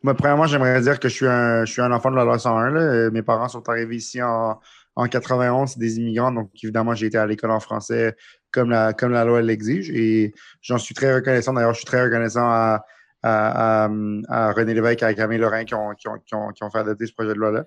moi, 0.01 0.15
premièrement, 0.15 0.47
j'aimerais 0.47 0.81
dire 0.81 0.99
que 0.99 1.09
je 1.09 1.13
suis 1.13 1.27
un, 1.27 1.63
je 1.63 1.71
suis 1.71 1.81
un 1.83 1.91
enfant 1.91 2.09
de 2.09 2.15
la 2.15 2.23
loi 2.23 2.39
101. 2.39 3.11
Mes 3.11 3.21
parents 3.21 3.49
sont 3.49 3.69
arrivés 3.69 3.97
ici 3.97 4.19
en, 4.19 4.59
en 4.98 5.08
91, 5.08 5.77
des 5.77 6.00
immigrants, 6.00 6.32
donc 6.32 6.50
évidemment, 6.63 6.96
j'ai 6.96 7.06
été 7.06 7.20
à 7.20 7.27
l'école 7.27 7.51
en 7.51 7.60
français 7.60 8.16
comme 8.51 8.72
la, 8.72 9.25
loi 9.25 9.44
l'exige 9.44 9.92
et 9.92 10.34
j'en 10.62 10.80
suis 10.80 10.96
très 10.96 11.13
reconnaissant. 11.13 11.54
D'ailleurs, 11.54 11.74
je 11.74 11.80
suis 11.80 11.86
très 11.86 12.04
reconnaissant 12.04 12.50
à, 12.50 12.84
René 13.24 14.74
Lévesque 14.74 15.04
et 15.04 15.06
à 15.06 15.13
Camille 15.13 15.38
Lorrain 15.38 15.66
qui 15.66 15.75
ont, 15.75 15.94
fait 16.72 16.80
adopter 16.80 17.06
ce 17.06 17.13
projet 17.13 17.36
de 17.36 17.39
loi-là. 17.39 17.66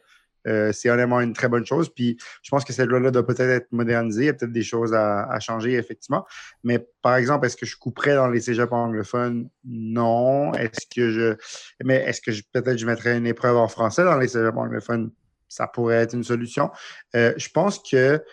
euh, 0.49 0.73
c'est 0.73 0.91
honnêtement 0.91 1.21
une 1.21 1.33
très 1.33 1.49
bonne 1.49 1.65
chose. 1.65 1.89
Puis 1.95 2.19
je 2.43 2.51
pense 2.51 2.65
que 2.65 2.73
cette 2.73 2.89
loi-là 2.89 3.13
doit 3.13 3.25
peut-être 3.25 3.43
être 3.43 3.69
modernisée. 3.71 4.23
Il 4.23 4.27
y 4.27 4.31
a 4.31 4.33
peut-être 4.33 4.53
des 4.53 4.65
choses 4.65 4.93
à, 4.93 5.39
changer, 5.39 5.75
effectivement. 5.75 6.27
Mais 6.65 6.85
par 7.01 7.15
exemple, 7.15 7.47
est-ce 7.47 7.57
que 7.57 7.67
je 7.67 7.77
couperais 7.77 8.17
dans 8.17 8.29
les 8.29 8.41
cégeps 8.41 8.73
anglophones? 8.73 9.49
Non. 9.65 10.53
Est-ce 10.55 10.85
que 10.93 11.11
je. 11.11 11.37
Mais 11.85 12.03
est-ce 12.07 12.21
que 12.21 12.33
peut-être 12.53 12.79
je 12.79 12.87
mettrais 12.87 13.17
une 13.17 13.27
épreuve 13.29 13.57
en 13.57 13.69
français 13.69 14.03
dans 14.03 14.19
les 14.19 14.27
cégeps 14.27 14.57
anglophones? 14.57 15.13
Ça 15.51 15.67
pourrait 15.67 15.97
être 15.97 16.15
une 16.15 16.25
solution. 16.25 16.71
Euh, 17.15 17.35
je 17.37 17.51
pense 17.51 17.79
que 17.79 18.25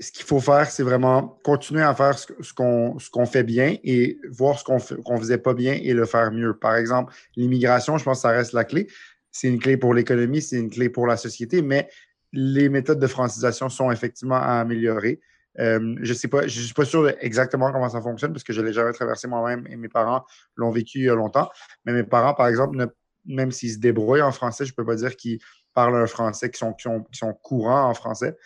ce 0.00 0.10
qu'il 0.10 0.24
faut 0.24 0.40
faire, 0.40 0.68
c'est 0.68 0.82
vraiment 0.82 1.38
continuer 1.44 1.82
à 1.82 1.94
faire 1.94 2.18
ce, 2.18 2.52
qu'on 2.52 3.26
fait 3.26 3.44
bien 3.44 3.76
et 3.84 4.18
voir 4.32 4.58
ce 4.58 4.64
qu'on 4.64 5.14
ne 5.14 5.18
faisait 5.20 5.38
pas 5.38 5.54
bien 5.54 5.74
et 5.80 5.92
le 5.94 6.06
faire 6.06 6.32
mieux. 6.32 6.58
Par 6.58 6.74
exemple, 6.74 7.14
l'immigration, 7.36 7.98
je 7.98 8.04
pense 8.04 8.18
que 8.18 8.22
ça 8.22 8.30
reste 8.30 8.52
la 8.52 8.64
clé 8.64 8.88
c'est 9.32 9.48
une 9.48 9.58
clé 9.58 9.76
pour 9.76 9.94
l'économie, 9.94 10.42
c'est 10.42 10.58
une 10.58 10.70
clé 10.70 10.90
pour 10.90 11.06
la 11.06 11.16
société, 11.16 11.62
mais 11.62 11.88
les 12.32 12.68
méthodes 12.68 13.00
de 13.00 13.06
francisation 13.06 13.68
sont 13.68 13.90
effectivement 13.90 14.36
à 14.36 14.60
améliorer. 14.60 15.20
Euh, 15.58 15.96
je 16.00 16.14
sais 16.14 16.28
pas, 16.28 16.46
je 16.46 16.60
suis 16.60 16.74
pas 16.74 16.84
sûr 16.84 17.10
exactement 17.20 17.72
comment 17.72 17.88
ça 17.88 18.00
fonctionne 18.00 18.32
parce 18.32 18.44
que 18.44 18.52
je 18.52 18.62
l'ai 18.62 18.72
jamais 18.72 18.92
traversé 18.92 19.28
moi-même 19.28 19.66
et 19.68 19.76
mes 19.76 19.88
parents 19.88 20.24
l'ont 20.56 20.70
vécu 20.70 21.00
il 21.00 21.04
y 21.04 21.10
a 21.10 21.14
longtemps. 21.14 21.50
Mais 21.84 21.92
mes 21.92 22.04
parents, 22.04 22.34
par 22.34 22.46
exemple, 22.46 22.86
même 23.26 23.50
s'ils 23.50 23.72
se 23.72 23.78
débrouillent 23.78 24.22
en 24.22 24.32
français, 24.32 24.64
je 24.64 24.74
peux 24.74 24.84
pas 24.84 24.96
dire 24.96 25.16
qu'ils 25.16 25.40
parlent 25.74 25.96
un 25.96 26.06
français 26.06 26.50
qui 26.50 26.58
sont, 26.58 26.72
qui 26.72 26.88
sont, 27.18 27.32
courants 27.34 27.88
en 27.88 27.94
français. 27.94 28.36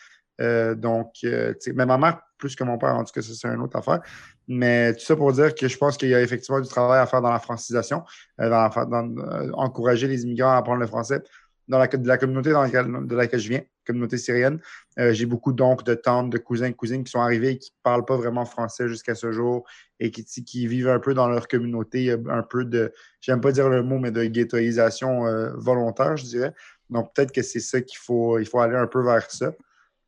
Euh, 0.41 0.75
donc, 0.75 1.13
euh, 1.25 1.55
mais 1.75 1.87
ma 1.87 1.99
mère, 1.99 2.21
plus 2.39 2.55
que 2.55 2.65
mon 2.65 2.79
père, 2.79 2.95
en 2.95 3.05
tout 3.05 3.13
cas, 3.13 3.23
c'est 3.23 3.49
une 3.49 3.61
autre 3.61 3.77
affaire. 3.77 4.01
Mais 4.49 4.93
tout 4.95 5.05
ça 5.05 5.17
pour 5.17 5.33
dire 5.33 5.55
que 5.55 5.67
je 5.67 5.77
pense 5.77 5.97
qu'il 5.97 6.09
y 6.09 6.15
a 6.15 6.21
effectivement 6.21 6.61
du 6.61 6.69
travail 6.69 7.01
à 7.01 7.07
faire 7.07 7.23
dans 7.23 7.33
la 7.33 7.41
francisation, 7.41 8.05
euh, 8.41 8.49
dans, 8.49 9.15
encourager 9.55 10.07
les 10.09 10.23
immigrants 10.23 10.53
à 10.53 10.57
apprendre 10.57 10.81
le 10.81 10.87
français. 10.87 11.23
Dans 11.69 11.79
la, 11.79 11.89
de 11.89 12.07
la 12.07 12.17
communauté 12.17 12.53
dans 12.53 12.63
laquelle, 12.63 12.87
de 12.87 13.17
laquelle 13.17 13.41
je 13.41 13.49
viens, 13.49 13.63
communauté 13.85 14.19
syrienne, 14.19 14.61
j'ai 14.97 15.27
beaucoup 15.27 15.53
donc 15.53 15.83
de 15.83 15.95
tantes, 15.95 16.31
de 16.31 16.39
cousins, 16.39 16.71
cousines 16.71 17.03
qui 17.03 17.11
sont 17.11 17.19
arrivés 17.19 17.51
et 17.51 17.59
qui 17.59 17.73
ne 17.73 17.83
parlent 17.83 18.05
pas 18.05 18.17
vraiment 18.17 18.45
français 18.45 18.87
jusqu'à 18.87 19.17
ce 19.17 19.33
jour 19.33 19.67
et 19.99 20.13
qui, 20.13 20.25
qui, 20.25 20.69
vivent 20.69 20.89
un 20.89 21.01
peu 21.01 21.13
dans 21.13 21.29
leur 21.29 21.49
communauté, 21.49 22.13
un 22.13 22.43
peu 22.45 22.65
de, 22.65 22.93
j'aime 23.21 23.41
pas 23.41 23.51
dire 23.51 23.69
le 23.69 23.83
mot, 23.83 23.99
mais 23.99 24.13
de 24.13 24.23
ghettoisation 24.27 25.23
volontaire, 25.57 26.17
je 26.17 26.27
dirais. 26.27 26.55
Donc 26.91 27.15
peut-être 27.15 27.33
que 27.33 27.43
c'est 27.43 27.61
ça 27.61 27.81
qu'il 27.81 27.99
faut, 27.99 28.39
il 28.39 28.47
faut 28.47 28.61
aller 28.61 28.77
un 28.77 28.87
peu 28.87 29.03
vers 29.03 29.31
ça. 29.31 29.53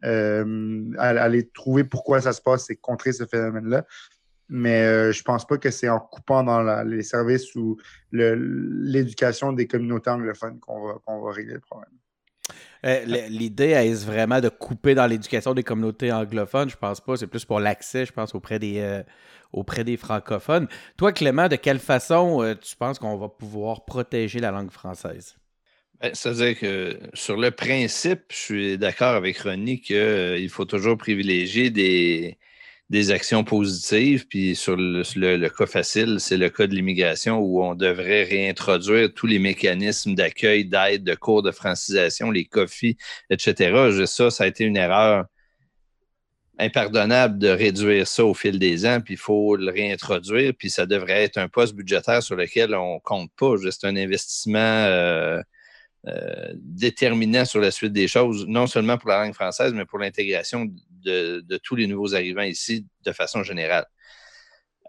aller 0.02 1.48
trouver 1.54 1.84
pourquoi 1.84 2.20
ça 2.20 2.32
se 2.32 2.40
passe 2.40 2.70
et 2.70 2.76
contrer 2.76 3.12
ce 3.12 3.26
phénomène-là 3.26 3.84
mais 4.48 4.82
euh, 4.82 5.12
je 5.12 5.22
pense 5.22 5.46
pas 5.46 5.58
que 5.58 5.70
c'est 5.70 5.88
en 5.88 6.00
coupant 6.00 6.42
dans 6.42 6.82
les 6.82 7.02
services 7.02 7.54
ou 7.54 7.76
l'éducation 8.12 9.52
des 9.52 9.66
communautés 9.66 10.10
anglophones 10.10 10.58
qu'on 10.60 11.00
va, 11.22 11.32
régler 11.32 11.54
le 11.54 11.60
problème. 11.60 11.90
Euh, 12.86 13.04
l'idée 13.28 13.70
est 13.70 14.04
vraiment 14.06 14.40
de 14.40 14.48
couper 14.48 14.94
dans 14.94 15.06
l'éducation 15.06 15.52
des 15.52 15.64
communautés 15.64 16.12
anglophones? 16.12 16.70
Je 16.70 16.76
pense 16.76 17.00
pas. 17.00 17.16
C'est 17.16 17.26
plus 17.26 17.44
pour 17.44 17.60
l'accès, 17.60 18.06
je 18.06 18.12
pense, 18.12 18.34
auprès 18.34 18.58
des, 18.58 18.78
euh, 18.78 19.02
auprès 19.52 19.84
des 19.84 19.96
francophones. 19.96 20.68
Toi, 20.96 21.12
Clément, 21.12 21.48
de 21.48 21.56
quelle 21.56 21.80
façon 21.80 22.56
tu 22.60 22.76
penses 22.76 22.98
qu'on 22.98 23.16
va 23.16 23.28
pouvoir 23.28 23.84
protéger 23.84 24.38
la 24.38 24.50
langue 24.50 24.70
française? 24.70 25.36
Ben, 26.00 26.14
c'est-à-dire 26.14 26.56
que 26.58 26.96
sur 27.12 27.36
le 27.36 27.50
principe, 27.50 28.22
je 28.30 28.36
suis 28.36 28.78
d'accord 28.78 29.16
avec 29.16 29.38
Ronnie 29.38 29.80
qu'il 29.80 30.48
faut 30.48 30.64
toujours 30.64 30.96
privilégier 30.96 31.70
des, 31.70 33.10
actions 33.10 33.42
positives. 33.42 34.26
Puis 34.28 34.54
sur 34.54 34.76
le, 34.76 35.48
cas 35.48 35.66
facile, 35.66 36.20
c'est 36.20 36.36
le 36.36 36.50
cas 36.50 36.68
de 36.68 36.74
l'immigration 36.74 37.38
où 37.38 37.64
on 37.64 37.74
devrait 37.74 38.22
réintroduire 38.22 39.12
tous 39.12 39.26
les 39.26 39.40
mécanismes 39.40 40.14
d'accueil, 40.14 40.64
d'aide, 40.64 41.02
de 41.02 41.14
cours 41.16 41.42
de 41.42 41.50
francisation, 41.50 42.30
les 42.30 42.44
coffees, 42.44 42.96
etc. 43.30 44.06
Ça, 44.06 44.30
ça 44.30 44.44
a 44.44 44.46
été 44.46 44.64
une 44.64 44.76
erreur 44.76 45.26
impardonnable 46.60 47.38
de 47.38 47.48
réduire 47.48 48.06
ça 48.06 48.24
au 48.24 48.34
fil 48.34 48.58
des 48.58 48.86
ans, 48.86 49.00
puis 49.00 49.14
il 49.14 49.18
faut 49.18 49.56
le 49.56 49.70
réintroduire, 49.70 50.52
puis 50.58 50.70
ça 50.70 50.86
devrait 50.86 51.24
être 51.24 51.38
un 51.38 51.48
poste 51.48 51.74
budgétaire 51.74 52.22
sur 52.22 52.36
lequel 52.36 52.74
on 52.74 53.00
compte 53.00 53.30
pas. 53.36 53.56
Juste 53.56 53.84
un 53.84 53.96
investissement 53.96 54.58
euh, 54.58 55.40
euh, 56.08 56.52
déterminant 56.54 57.44
sur 57.44 57.60
la 57.60 57.70
suite 57.70 57.92
des 57.92 58.08
choses, 58.08 58.46
non 58.46 58.66
seulement 58.66 58.98
pour 58.98 59.10
la 59.10 59.24
langue 59.24 59.34
française, 59.34 59.72
mais 59.74 59.84
pour 59.84 59.98
l'intégration 59.98 60.66
de, 61.04 61.42
tous 61.62 61.76
les 61.76 61.86
nouveaux 61.86 62.14
arrivants 62.14 62.42
ici 62.42 62.86
de 63.04 63.12
façon 63.12 63.42
générale. 63.42 63.86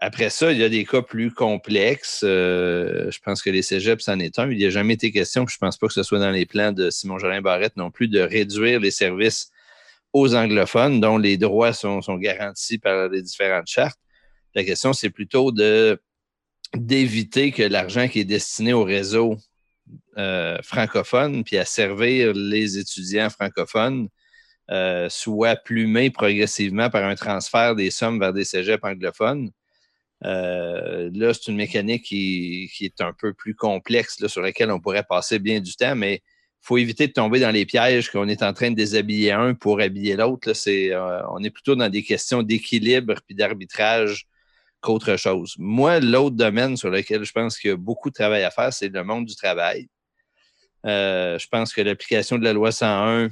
Après 0.02 0.30
ça, 0.30 0.50
il 0.52 0.58
y 0.58 0.64
a 0.64 0.68
des 0.68 0.84
cas 0.84 1.02
plus 1.02 1.30
complexes. 1.30 2.22
Euh, 2.24 3.10
je 3.10 3.18
pense 3.20 3.42
que 3.42 3.50
les 3.50 3.60
cégeps, 3.60 4.02
c'en 4.02 4.18
est 4.18 4.38
un. 4.38 4.50
Il 4.50 4.56
n'y 4.56 4.64
a 4.64 4.70
jamais 4.70 4.94
été 4.94 5.12
question, 5.12 5.46
je 5.46 5.56
ne 5.56 5.66
pense 5.66 5.76
pas 5.76 5.88
que 5.88 5.92
ce 5.92 6.02
soit 6.02 6.18
dans 6.18 6.30
les 6.30 6.46
plans 6.46 6.72
de 6.72 6.88
Simon-Jolin 6.88 7.42
Barrette 7.42 7.76
non 7.76 7.90
plus, 7.90 8.08
de 8.08 8.20
réduire 8.20 8.80
les 8.80 8.90
services 8.90 9.50
aux 10.12 10.34
anglophones, 10.34 11.00
dont 11.00 11.18
les 11.18 11.36
droits 11.36 11.72
sont, 11.72 12.00
garantis 12.16 12.78
par 12.78 13.08
les 13.08 13.22
différentes 13.22 13.68
chartes. 13.68 13.98
La 14.54 14.64
question, 14.64 14.92
c'est 14.92 15.10
plutôt 15.10 15.52
d'éviter 16.74 17.52
que 17.52 17.62
l'argent 17.62 18.08
qui 18.08 18.20
est 18.20 18.24
destiné 18.24 18.72
au 18.72 18.84
réseau 18.84 19.36
euh, 20.18 20.58
francophone, 20.62 21.44
puis 21.44 21.56
à 21.56 21.64
servir 21.64 22.32
les 22.34 22.78
étudiants 22.78 23.30
francophones, 23.30 24.08
euh, 24.70 25.08
soit 25.10 25.56
plumé 25.56 26.10
progressivement 26.10 26.90
par 26.90 27.04
un 27.04 27.16
transfert 27.16 27.74
des 27.74 27.90
sommes 27.90 28.20
vers 28.20 28.32
des 28.32 28.44
cégeps 28.44 28.84
anglophones. 28.84 29.50
Euh, 30.24 31.10
là, 31.12 31.34
c'est 31.34 31.48
une 31.48 31.56
mécanique 31.56 32.04
qui, 32.04 32.70
est 32.80 33.00
un 33.00 33.12
peu 33.12 33.32
plus 33.32 33.54
complexe, 33.54 34.24
sur 34.26 34.42
laquelle 34.42 34.70
on 34.70 34.80
pourrait 34.80 35.04
passer 35.08 35.38
bien 35.38 35.60
du 35.60 35.74
temps, 35.74 35.96
mais 35.96 36.16
il 36.16 36.66
faut 36.66 36.78
éviter 36.78 37.06
de 37.06 37.12
tomber 37.12 37.40
dans 37.40 37.50
les 37.50 37.66
pièges 37.66 38.10
qu'on 38.10 38.28
est 38.28 38.42
en 38.42 38.52
train 38.52 38.70
de 38.70 38.76
déshabiller 38.76 39.32
un 39.32 39.54
pour 39.54 39.80
habiller 39.80 40.14
l'autre. 40.16 40.52
Euh, 40.68 41.22
on 41.30 41.42
est 41.42 41.50
plutôt 41.50 41.74
dans 41.74 41.88
des 41.88 42.02
questions 42.02 42.42
d'équilibre 42.42 43.14
puis 43.26 43.34
d'arbitrage 43.34 44.26
qu'autre 44.80 45.16
chose. 45.16 45.54
Moi, 45.58 46.00
l'autre 46.00 46.36
domaine 46.36 46.76
sur 46.76 46.90
lequel 46.90 47.24
je 47.24 47.32
pense 47.32 47.58
qu'il 47.58 47.70
y 47.70 47.72
a 47.72 47.76
beaucoup 47.76 48.10
de 48.10 48.14
travail 48.14 48.44
à 48.44 48.50
faire, 48.50 48.72
c'est 48.72 48.88
le 48.88 49.04
monde 49.04 49.26
du 49.26 49.36
travail. 49.36 49.88
Je 50.84 51.46
pense 51.48 51.72
que 51.72 51.80
l'application 51.80 52.38
de 52.38 52.44
la 52.44 52.52
loi 52.52 52.72
101 52.72 53.28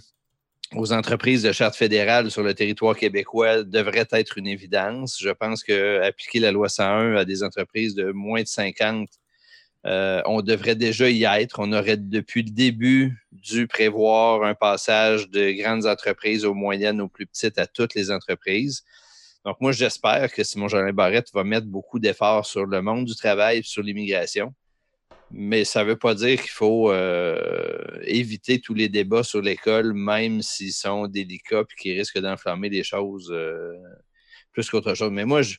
aux 0.74 0.92
entreprises 0.92 1.42
de 1.42 1.52
charte 1.52 1.76
fédérale 1.76 2.30
sur 2.30 2.42
le 2.42 2.54
territoire 2.54 2.96
québécois 2.96 3.62
devrait 3.62 4.08
être 4.10 4.36
une 4.38 4.46
évidence. 4.46 5.18
Je 5.20 5.30
pense 5.30 5.64
qu'appliquer 5.64 6.40
la 6.40 6.52
loi 6.52 6.68
101 6.68 7.14
à 7.14 7.24
des 7.24 7.42
entreprises 7.42 7.94
de 7.94 8.12
moins 8.12 8.42
de 8.42 8.48
50, 8.48 9.08
euh, 9.86 10.20
on 10.26 10.42
devrait 10.42 10.74
déjà 10.74 11.08
y 11.08 11.24
être. 11.24 11.60
On 11.60 11.72
aurait 11.72 11.96
depuis 11.96 12.42
le 12.42 12.50
début 12.50 13.16
dû 13.32 13.66
prévoir 13.66 14.42
un 14.42 14.54
passage 14.54 15.30
de 15.30 15.52
grandes 15.52 15.86
entreprises 15.86 16.44
aux 16.44 16.54
moyennes, 16.54 17.00
aux 17.00 17.08
plus 17.08 17.26
petites, 17.26 17.58
à 17.58 17.66
toutes 17.66 17.94
les 17.94 18.10
entreprises. 18.10 18.84
Donc, 19.44 19.56
moi, 19.60 19.72
j'espère 19.72 20.30
que 20.32 20.42
Simon-Jolin 20.42 20.92
Barrette 20.92 21.32
va 21.32 21.44
mettre 21.44 21.66
beaucoup 21.66 21.98
d'efforts 21.98 22.44
sur 22.44 22.66
le 22.66 22.82
monde 22.82 23.06
du 23.06 23.14
travail, 23.14 23.62
sur 23.64 23.82
l'immigration. 23.82 24.52
Mais 25.30 25.64
ça 25.64 25.84
ne 25.84 25.90
veut 25.90 25.98
pas 25.98 26.14
dire 26.14 26.40
qu'il 26.40 26.50
faut 26.50 26.90
euh, 26.90 28.00
éviter 28.04 28.60
tous 28.60 28.74
les 28.74 28.88
débats 28.88 29.22
sur 29.22 29.42
l'école, 29.42 29.92
même 29.92 30.40
s'ils 30.40 30.72
sont 30.72 31.06
délicats 31.06 31.60
et 31.60 31.74
qui 31.80 31.92
risquent 31.92 32.20
d'enflammer 32.20 32.70
des 32.70 32.82
choses 32.82 33.30
euh, 33.30 33.74
plus 34.52 34.70
qu'autre 34.70 34.94
chose. 34.94 35.10
Mais 35.10 35.26
moi, 35.26 35.42
je, 35.42 35.56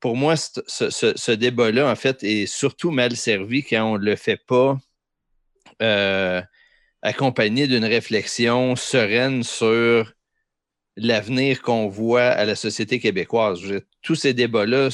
pour 0.00 0.16
moi, 0.16 0.34
ce, 0.36 1.30
débat-là, 1.32 1.90
en 1.90 1.94
fait, 1.96 2.24
est 2.24 2.46
surtout 2.46 2.90
mal 2.90 3.16
servi 3.16 3.62
quand 3.62 3.84
on 3.84 3.98
ne 3.98 4.04
le 4.04 4.16
fait 4.16 4.40
pas 4.44 4.78
euh, 5.82 6.42
accompagné 7.02 7.66
d'une 7.68 7.84
réflexion 7.84 8.74
sereine 8.74 9.42
sur 9.44 10.12
l'avenir 10.96 11.62
qu'on 11.62 11.88
voit 11.88 12.26
à 12.26 12.44
la 12.44 12.56
société 12.56 12.98
québécoise. 12.98 13.60
tous 14.02 14.14
ces 14.14 14.34
débats-là 14.34 14.90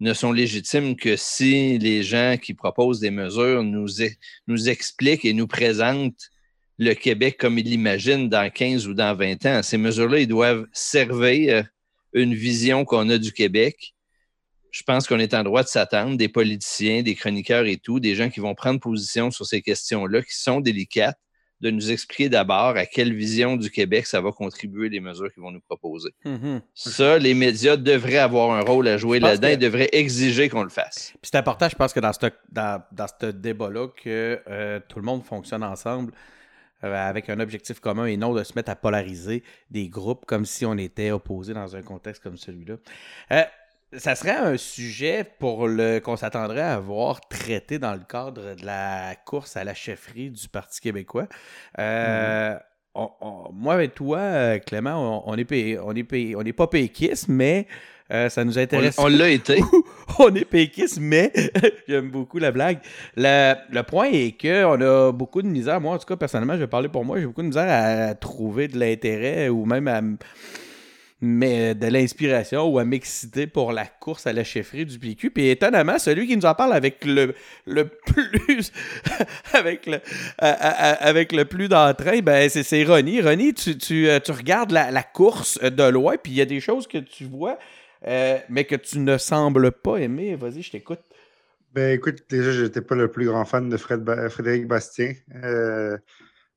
ne 0.00 0.12
sont 0.12 0.32
légitimes 0.32 0.96
que 0.96 1.16
si 1.16 1.78
les 1.78 2.02
gens 2.02 2.36
qui 2.40 2.54
proposent 2.54 3.00
des 3.00 3.10
mesures 3.10 3.62
nous, 3.62 3.86
nous 4.46 4.68
expliquent 4.68 5.24
et 5.24 5.32
nous 5.32 5.46
présentent 5.46 6.30
le 6.78 6.92
Québec 6.94 7.38
comme 7.38 7.58
ils 7.58 7.66
l'imaginent 7.66 8.28
dans 8.28 8.50
15 8.50 8.86
ou 8.86 8.94
dans 8.94 9.14
20 9.14 9.46
ans. 9.46 9.62
Ces 9.62 9.78
mesures-là, 9.78 10.20
ils 10.20 10.28
doivent 10.28 10.66
servir 10.72 11.66
une 12.12 12.34
vision 12.34 12.84
qu'on 12.84 13.08
a 13.08 13.18
du 13.18 13.32
Québec. 13.32 13.94
Je 14.70 14.82
pense 14.82 15.06
qu'on 15.06 15.18
est 15.18 15.32
en 15.32 15.42
droit 15.42 15.62
de 15.62 15.68
s'attendre, 15.68 16.18
des 16.18 16.28
politiciens, 16.28 17.02
des 17.02 17.14
chroniqueurs 17.14 17.64
et 17.64 17.78
tout, 17.78 17.98
des 17.98 18.14
gens 18.14 18.28
qui 18.28 18.40
vont 18.40 18.54
prendre 18.54 18.78
position 18.78 19.30
sur 19.30 19.46
ces 19.46 19.62
questions-là 19.62 20.22
qui 20.22 20.36
sont 20.36 20.60
délicates 20.60 21.18
de 21.60 21.70
nous 21.70 21.90
expliquer 21.90 22.28
d'abord 22.28 22.76
à 22.76 22.84
quelle 22.86 23.14
vision 23.14 23.56
du 23.56 23.70
Québec 23.70 24.06
ça 24.06 24.20
va 24.20 24.30
contribuer 24.32 24.88
les 24.88 25.00
mesures 25.00 25.32
qu'ils 25.32 25.42
vont 25.42 25.52
nous 25.52 25.60
proposer. 25.60 26.10
Mm-hmm. 26.24 26.60
Ça, 26.74 27.18
les 27.18 27.34
médias 27.34 27.76
devraient 27.76 28.18
avoir 28.18 28.50
un 28.50 28.60
rôle 28.60 28.88
à 28.88 28.98
jouer 28.98 29.20
là-dedans 29.20 29.48
et 29.48 29.56
devraient 29.56 29.88
exiger 29.92 30.48
qu'on 30.48 30.62
le 30.62 30.68
fasse. 30.68 31.14
c'est 31.22 31.36
important, 31.36 31.68
je 31.68 31.76
pense 31.76 31.92
que 31.92 32.00
dans 32.00 32.12
ce, 32.12 32.26
dans, 32.50 32.82
ce 33.20 33.26
débat-là, 33.26 33.88
que 33.88 34.40
euh, 34.48 34.80
tout 34.88 34.98
le 34.98 35.04
monde 35.04 35.24
fonctionne 35.24 35.64
ensemble 35.64 36.12
euh, 36.84 36.94
avec 36.94 37.30
un 37.30 37.40
objectif 37.40 37.80
commun 37.80 38.04
et 38.04 38.18
non 38.18 38.34
de 38.34 38.44
se 38.44 38.52
mettre 38.54 38.70
à 38.70 38.76
polariser 38.76 39.42
des 39.70 39.88
groupes 39.88 40.26
comme 40.26 40.44
si 40.44 40.66
on 40.66 40.76
était 40.76 41.10
opposés 41.10 41.54
dans 41.54 41.74
un 41.74 41.80
contexte 41.80 42.22
comme 42.22 42.36
celui-là. 42.36 42.76
Euh, 43.32 43.44
ça 43.92 44.14
serait 44.14 44.36
un 44.36 44.56
sujet 44.56 45.24
pour 45.38 45.68
le 45.68 46.00
qu'on 46.00 46.16
s'attendrait 46.16 46.62
à 46.62 46.78
voir 46.78 47.20
traité 47.28 47.78
dans 47.78 47.94
le 47.94 48.00
cadre 48.08 48.54
de 48.54 48.66
la 48.66 49.14
course 49.24 49.56
à 49.56 49.64
la 49.64 49.74
chefferie 49.74 50.30
du 50.30 50.48
Parti 50.48 50.80
québécois. 50.80 51.28
Euh, 51.78 52.56
moi 53.52 53.82
et 53.84 53.88
toi, 53.88 54.58
Clément, 54.60 55.22
on, 55.26 55.36
est 55.36 55.78
on 55.78 55.92
est 55.94 56.34
on 56.34 56.42
n'est 56.42 56.52
pas 56.52 56.66
péquistes, 56.66 57.28
mais 57.28 57.66
euh, 58.12 58.28
ça 58.28 58.44
nous 58.44 58.58
intéresse. 58.58 58.96
On, 58.98 59.08
l'a 59.08 59.28
été. 59.30 59.60
on 60.18 60.34
est 60.34 60.44
péquistes, 60.44 60.98
mais 61.00 61.32
j'aime 61.88 62.10
beaucoup 62.10 62.38
la 62.38 62.52
blague. 62.52 62.78
Le, 63.16 63.54
le 63.70 63.82
point 63.82 64.06
est 64.06 64.40
qu'on 64.40 64.80
a 64.80 65.12
beaucoup 65.12 65.42
de 65.42 65.48
misère. 65.48 65.80
Moi, 65.80 65.94
en 65.94 65.98
tout 65.98 66.06
cas, 66.06 66.16
personnellement, 66.16 66.54
je 66.54 66.60
vais 66.60 66.66
parler 66.66 66.88
pour 66.88 67.04
moi, 67.04 67.18
j'ai 67.18 67.26
beaucoup 67.26 67.42
de 67.42 67.48
misère 67.48 67.68
à 67.68 68.14
trouver 68.14 68.68
de 68.68 68.78
l'intérêt 68.78 69.48
ou 69.48 69.64
même 69.64 69.88
à 69.88 70.00
mais 71.20 71.74
de 71.74 71.86
l'inspiration 71.86 72.66
ou 72.68 72.78
à 72.78 72.84
m'exciter 72.84 73.46
pour 73.46 73.72
la 73.72 73.86
course 73.86 74.26
à 74.26 74.32
la 74.32 74.44
chefferie 74.44 74.84
du 74.84 74.98
PQ. 74.98 75.30
Puis 75.30 75.48
étonnamment, 75.48 75.98
celui 75.98 76.26
qui 76.26 76.36
nous 76.36 76.44
en 76.44 76.54
parle 76.54 76.74
avec 76.74 77.04
le, 77.04 77.34
le 77.66 77.88
plus 77.88 78.72
avec 79.54 79.86
le 79.86 80.00
avec 80.38 81.32
le 81.32 81.46
plus 81.46 81.68
d'entrain, 81.68 82.20
ben 82.20 82.48
c'est 82.50 82.84
Ronnie. 82.84 83.22
Ronnie, 83.22 83.54
tu, 83.54 83.78
tu, 83.78 84.08
euh, 84.08 84.20
tu 84.20 84.32
regardes 84.32 84.72
la, 84.72 85.02
course 85.02 85.58
de 85.60 85.88
loin, 85.88 86.16
puis 86.22 86.32
il 86.32 86.36
y 86.36 86.42
a 86.42 86.46
des 86.46 86.60
choses 86.60 86.86
que 86.86 86.98
tu 86.98 87.24
vois, 87.24 87.58
euh, 88.06 88.38
mais 88.50 88.64
que 88.64 88.76
tu 88.76 88.98
ne 88.98 89.16
sembles 89.16 89.72
pas 89.72 89.96
aimer. 89.96 90.36
Vas-y, 90.36 90.62
je 90.62 90.72
t'écoute. 90.72 91.00
Ben 91.72 91.94
écoute, 91.94 92.24
déjà, 92.28 92.52
je 92.52 92.64
n'étais 92.64 92.80
pas 92.80 92.94
le 92.94 93.10
plus 93.10 93.26
grand 93.26 93.44
fan 93.44 93.68
de 93.68 93.76
Frédéric 93.76 94.66
Bastien. 94.66 95.12
Euh, 95.44 95.96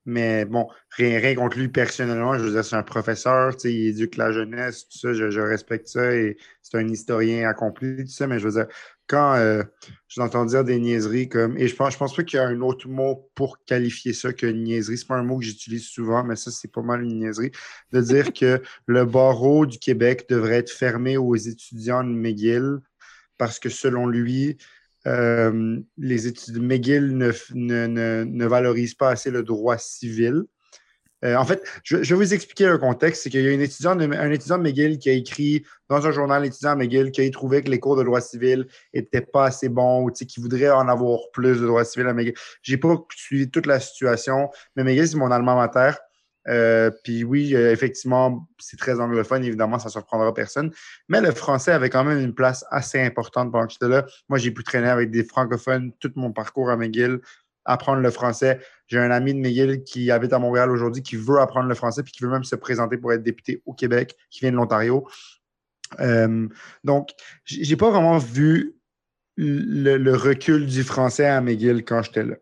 mais 0.05 0.45
bon, 0.45 0.67
rien, 0.91 1.19
rien 1.19 1.35
contre 1.35 1.57
lui 1.57 1.67
personnellement. 1.67 2.37
Je 2.37 2.43
veux 2.43 2.51
dire, 2.51 2.65
c'est 2.65 2.75
un 2.75 2.83
professeur, 2.83 3.53
il 3.63 3.87
éduque 3.87 4.17
la 4.17 4.31
jeunesse, 4.31 4.87
tout 4.87 4.97
ça, 4.97 5.13
je, 5.13 5.39
respecte 5.39 5.87
ça 5.87 6.13
et 6.13 6.37
c'est 6.61 6.77
un 6.77 6.87
historien 6.87 7.47
accompli, 7.47 8.05
tout 8.05 8.11
ça. 8.11 8.27
Mais 8.27 8.39
je 8.39 8.47
veux 8.47 8.53
dire, 8.53 8.67
quand 9.07 9.35
euh, 9.35 9.63
je 10.07 10.21
l'entends 10.21 10.45
dire 10.45 10.63
des 10.63 10.79
niaiseries 10.79 11.29
comme. 11.29 11.57
Et 11.57 11.67
je 11.67 11.75
pense, 11.75 11.93
je 11.93 11.97
pense 11.97 12.15
pas 12.15 12.23
qu'il 12.23 12.37
y 12.37 12.39
a 12.39 12.45
un 12.45 12.61
autre 12.61 12.87
mot 12.87 13.29
pour 13.35 13.63
qualifier 13.65 14.13
ça 14.13 14.33
que 14.33 14.45
niaiserie. 14.45 14.97
C'est 14.97 15.07
pas 15.07 15.17
un 15.17 15.23
mot 15.23 15.37
que 15.37 15.45
j'utilise 15.45 15.87
souvent, 15.87 16.23
mais 16.23 16.35
ça, 16.35 16.51
c'est 16.51 16.71
pas 16.71 16.81
mal 16.81 17.03
une 17.03 17.19
niaiserie. 17.19 17.51
De 17.91 18.01
dire 18.01 18.33
que 18.33 18.61
le 18.87 19.05
barreau 19.05 19.65
du 19.65 19.79
Québec 19.79 20.27
devrait 20.29 20.57
être 20.57 20.71
fermé 20.71 21.17
aux 21.17 21.35
étudiants 21.35 22.03
de 22.03 22.09
McGill 22.09 22.79
parce 23.37 23.59
que 23.59 23.69
selon 23.69 24.05
lui, 24.05 24.57
euh, 25.07 25.79
les 25.97 26.27
études 26.27 26.61
McGill 26.61 27.17
ne, 27.17 27.31
ne, 27.53 28.23
ne, 28.23 28.45
valorisent 28.45 28.95
pas 28.95 29.11
assez 29.11 29.31
le 29.31 29.43
droit 29.43 29.77
civil. 29.77 30.43
Euh, 31.25 31.35
en 31.35 31.43
fait, 31.43 31.61
je, 31.83 31.97
vais 31.97 32.15
vous 32.15 32.33
expliquer 32.33 32.67
le 32.67 32.77
contexte. 32.77 33.23
C'est 33.23 33.29
qu'il 33.29 33.41
y 33.41 33.47
a 33.47 33.51
une 33.51 33.61
étudiante, 33.61 34.01
un 34.01 34.31
étudiant 34.31 34.57
de 34.57 34.63
McGill 34.63 34.97
qui 34.99 35.09
a 35.09 35.13
écrit 35.13 35.65
dans 35.89 36.05
un 36.05 36.11
journal 36.11 36.45
étudiant 36.45 36.75
McGill 36.75 37.11
qu'il 37.11 37.29
trouvé 37.31 37.61
que 37.61 37.69
les 37.69 37.79
cours 37.79 37.97
de 37.97 38.03
droit 38.03 38.21
civil 38.21 38.67
n'étaient 38.93 39.21
pas 39.21 39.45
assez 39.45 39.69
bons 39.69 40.03
ou 40.03 40.11
qu'il 40.11 40.41
voudrait 40.41 40.69
en 40.69 40.87
avoir 40.87 41.19
plus 41.33 41.59
de 41.59 41.67
droit 41.67 41.83
civil 41.83 42.07
à 42.07 42.13
McGill. 42.13 42.35
Je 42.61 42.71
n'ai 42.71 42.77
pas 42.77 42.95
suivi 43.15 43.49
toute 43.49 43.65
la 43.65 43.79
situation, 43.79 44.49
mais 44.75 44.83
McGill, 44.83 45.07
c'est 45.07 45.17
mon 45.17 45.31
alma 45.31 45.55
mater. 45.55 45.91
Euh, 46.49 46.89
puis 47.03 47.23
oui, 47.23 47.55
euh, 47.55 47.71
effectivement, 47.71 48.47
c'est 48.57 48.77
très 48.77 48.99
anglophone, 48.99 49.43
évidemment, 49.43 49.79
ça 49.79 49.89
ne 49.89 49.91
surprendra 49.91 50.33
personne. 50.33 50.71
Mais 51.07 51.21
le 51.21 51.31
français 51.31 51.71
avait 51.71 51.89
quand 51.89 52.03
même 52.03 52.19
une 52.19 52.33
place 52.33 52.65
assez 52.71 52.99
importante 52.99 53.51
pendant 53.51 53.67
que 53.67 53.73
j'étais 53.73 53.87
là. 53.87 54.05
Moi, 54.29 54.39
j'ai 54.39 54.51
pu 54.51 54.63
traîner 54.63 54.89
avec 54.89 55.11
des 55.11 55.23
francophones 55.23 55.91
tout 55.99 56.11
mon 56.15 56.31
parcours 56.31 56.69
à 56.69 56.77
McGill, 56.77 57.19
apprendre 57.65 58.01
le 58.01 58.11
français. 58.11 58.59
J'ai 58.87 58.97
un 58.97 59.11
ami 59.11 59.33
de 59.33 59.39
McGill 59.39 59.83
qui 59.83 60.09
habite 60.09 60.33
à 60.33 60.39
Montréal 60.39 60.71
aujourd'hui, 60.71 61.03
qui 61.03 61.15
veut 61.15 61.39
apprendre 61.39 61.69
le 61.69 61.75
français, 61.75 62.01
puis 62.03 62.11
qui 62.11 62.23
veut 62.23 62.31
même 62.31 62.43
se 62.43 62.55
présenter 62.55 62.97
pour 62.97 63.13
être 63.13 63.23
député 63.23 63.61
au 63.65 63.73
Québec, 63.73 64.15
qui 64.31 64.41
vient 64.41 64.51
de 64.51 64.57
l'Ontario. 64.57 65.07
Euh, 65.99 66.47
donc, 66.83 67.11
j'ai 67.45 67.75
pas 67.75 67.89
vraiment 67.89 68.17
vu 68.17 68.75
le, 69.37 70.13
recul 70.15 70.65
du 70.65 70.83
français 70.83 71.25
à 71.25 71.41
McGill 71.41 71.85
quand 71.85 72.01
j'étais 72.01 72.23
là. 72.23 72.35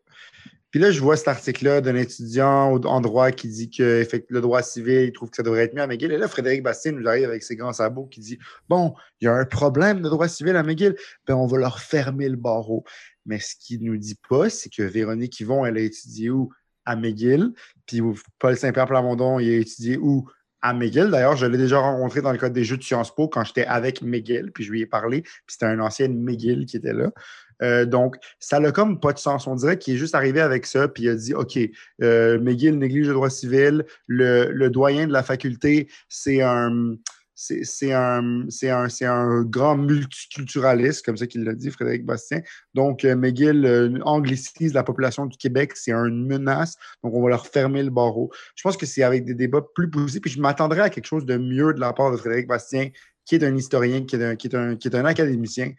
Puis 0.71 0.81
là, 0.81 0.91
je 0.91 0.99
vois 0.99 1.15
cet 1.15 1.29
article-là 1.29 1.79
d'un 1.79 1.95
étudiant 1.95 2.75
en 2.75 3.01
droit 3.01 3.31
qui 3.31 3.47
dit 3.47 3.69
que 3.69 4.05
le 4.29 4.41
droit 4.41 4.61
civil, 4.61 5.03
il 5.03 5.11
trouve 5.13 5.29
que 5.29 5.37
ça 5.37 5.43
devrait 5.43 5.63
être 5.63 5.73
mieux 5.73 5.81
à 5.81 5.87
McGill. 5.87 6.11
Et 6.11 6.17
là, 6.17 6.27
Frédéric 6.27 6.61
Bastien 6.61 6.91
nous 6.91 7.07
arrive 7.07 7.29
avec 7.29 7.43
ses 7.43 7.55
grands 7.55 7.71
sabots 7.71 8.07
qui 8.07 8.19
dit 8.19 8.37
Bon, 8.67 8.93
il 9.21 9.25
y 9.25 9.27
a 9.27 9.33
un 9.33 9.45
problème 9.45 10.01
de 10.01 10.09
droit 10.09 10.27
civil 10.27 10.55
à 10.57 10.63
McGill, 10.63 10.95
ben 11.25 11.35
on 11.35 11.47
va 11.47 11.57
leur 11.57 11.79
fermer 11.79 12.27
le 12.27 12.35
barreau. 12.35 12.83
Mais 13.25 13.39
ce 13.39 13.55
qu'il 13.59 13.81
ne 13.83 13.91
nous 13.91 13.97
dit 13.97 14.19
pas, 14.29 14.49
c'est 14.49 14.69
que 14.69 14.83
Véronique 14.83 15.39
Yvon, 15.39 15.65
elle 15.65 15.77
a 15.77 15.81
étudié 15.81 16.29
où? 16.29 16.51
À 16.85 16.95
McGill. 16.95 17.53
Puis 17.85 18.01
Paul 18.39 18.57
Saint-Pierre 18.57 18.87
Plamondon, 18.87 19.39
il 19.39 19.49
a 19.49 19.57
étudié 19.57 19.97
où? 19.97 20.29
À 20.61 20.73
McGill. 20.73 21.09
D'ailleurs, 21.09 21.37
je 21.37 21.45
l'ai 21.45 21.57
déjà 21.57 21.79
rencontré 21.79 22.21
dans 22.21 22.31
le 22.31 22.37
cadre 22.37 22.55
des 22.55 22.63
Jeux 22.63 22.77
de 22.77 22.83
Sciences 22.83 23.13
Po 23.13 23.27
quand 23.27 23.43
j'étais 23.43 23.65
avec 23.65 24.01
McGill, 24.01 24.51
puis 24.53 24.63
je 24.63 24.71
lui 24.71 24.81
ai 24.81 24.85
parlé, 24.85 25.21
puis 25.21 25.31
c'était 25.47 25.65
un 25.65 25.79
ancien 25.79 26.07
McGill 26.09 26.65
qui 26.65 26.77
était 26.77 26.93
là. 26.93 27.11
Euh, 27.61 27.85
donc, 27.85 28.15
ça 28.39 28.59
n'a 28.59 28.71
comme 28.71 28.99
pas 28.99 29.13
de 29.13 29.19
sens. 29.19 29.47
On 29.47 29.55
dirait 29.55 29.77
qu'il 29.77 29.95
est 29.95 29.97
juste 29.97 30.15
arrivé 30.15 30.41
avec 30.41 30.65
ça, 30.65 30.87
puis 30.87 31.03
il 31.03 31.09
a 31.09 31.15
dit 31.15 31.33
OK, 31.33 31.57
euh, 32.01 32.39
McGill 32.39 32.77
néglige 32.77 33.07
le 33.07 33.13
droit 33.13 33.29
civil, 33.29 33.85
le, 34.07 34.67
doyen 34.69 35.07
de 35.07 35.13
la 35.13 35.23
faculté, 35.23 35.89
c'est 36.09 36.41
un. 36.41 36.95
C'est 37.39 37.93
un, 37.93 38.47
un, 38.63 38.87
un, 39.01 39.43
grand 39.43 39.77
multiculturaliste, 39.77 41.05
comme 41.05 41.17
ça 41.17 41.27
qu'il 41.27 41.43
l'a 41.43 41.53
dit, 41.53 41.69
Frédéric 41.69 42.03
Bastien. 42.03 42.41
Donc, 42.73 43.05
euh, 43.05 43.15
McGill 43.15 44.01
anglicise 44.05 44.73
la 44.73 44.81
population 44.81 45.27
du 45.27 45.37
Québec, 45.37 45.73
c'est 45.75 45.91
une 45.91 46.25
menace. 46.25 46.77
Donc, 47.03 47.13
on 47.13 47.21
va 47.21 47.29
leur 47.29 47.45
fermer 47.45 47.83
le 47.83 47.91
barreau. 47.91 48.31
Je 48.55 48.63
pense 48.63 48.75
que 48.75 48.87
c'est 48.87 49.03
avec 49.03 49.23
des 49.23 49.35
débats 49.35 49.61
plus 49.75 49.87
poussés. 49.87 50.19
Puis, 50.19 50.31
je 50.31 50.41
m'attendrais 50.41 50.81
à 50.81 50.89
quelque 50.89 51.05
chose 51.05 51.27
de 51.27 51.37
mieux 51.37 51.75
de 51.75 51.79
la 51.79 51.93
part 51.93 52.11
de 52.11 52.17
Frédéric 52.17 52.47
Bastien, 52.47 52.89
qui 53.23 53.35
est 53.35 53.43
un 53.43 53.55
historien, 53.55 54.03
qui 54.03 54.15
est 54.15 54.95
un 54.95 55.05
académicien, 55.05 55.73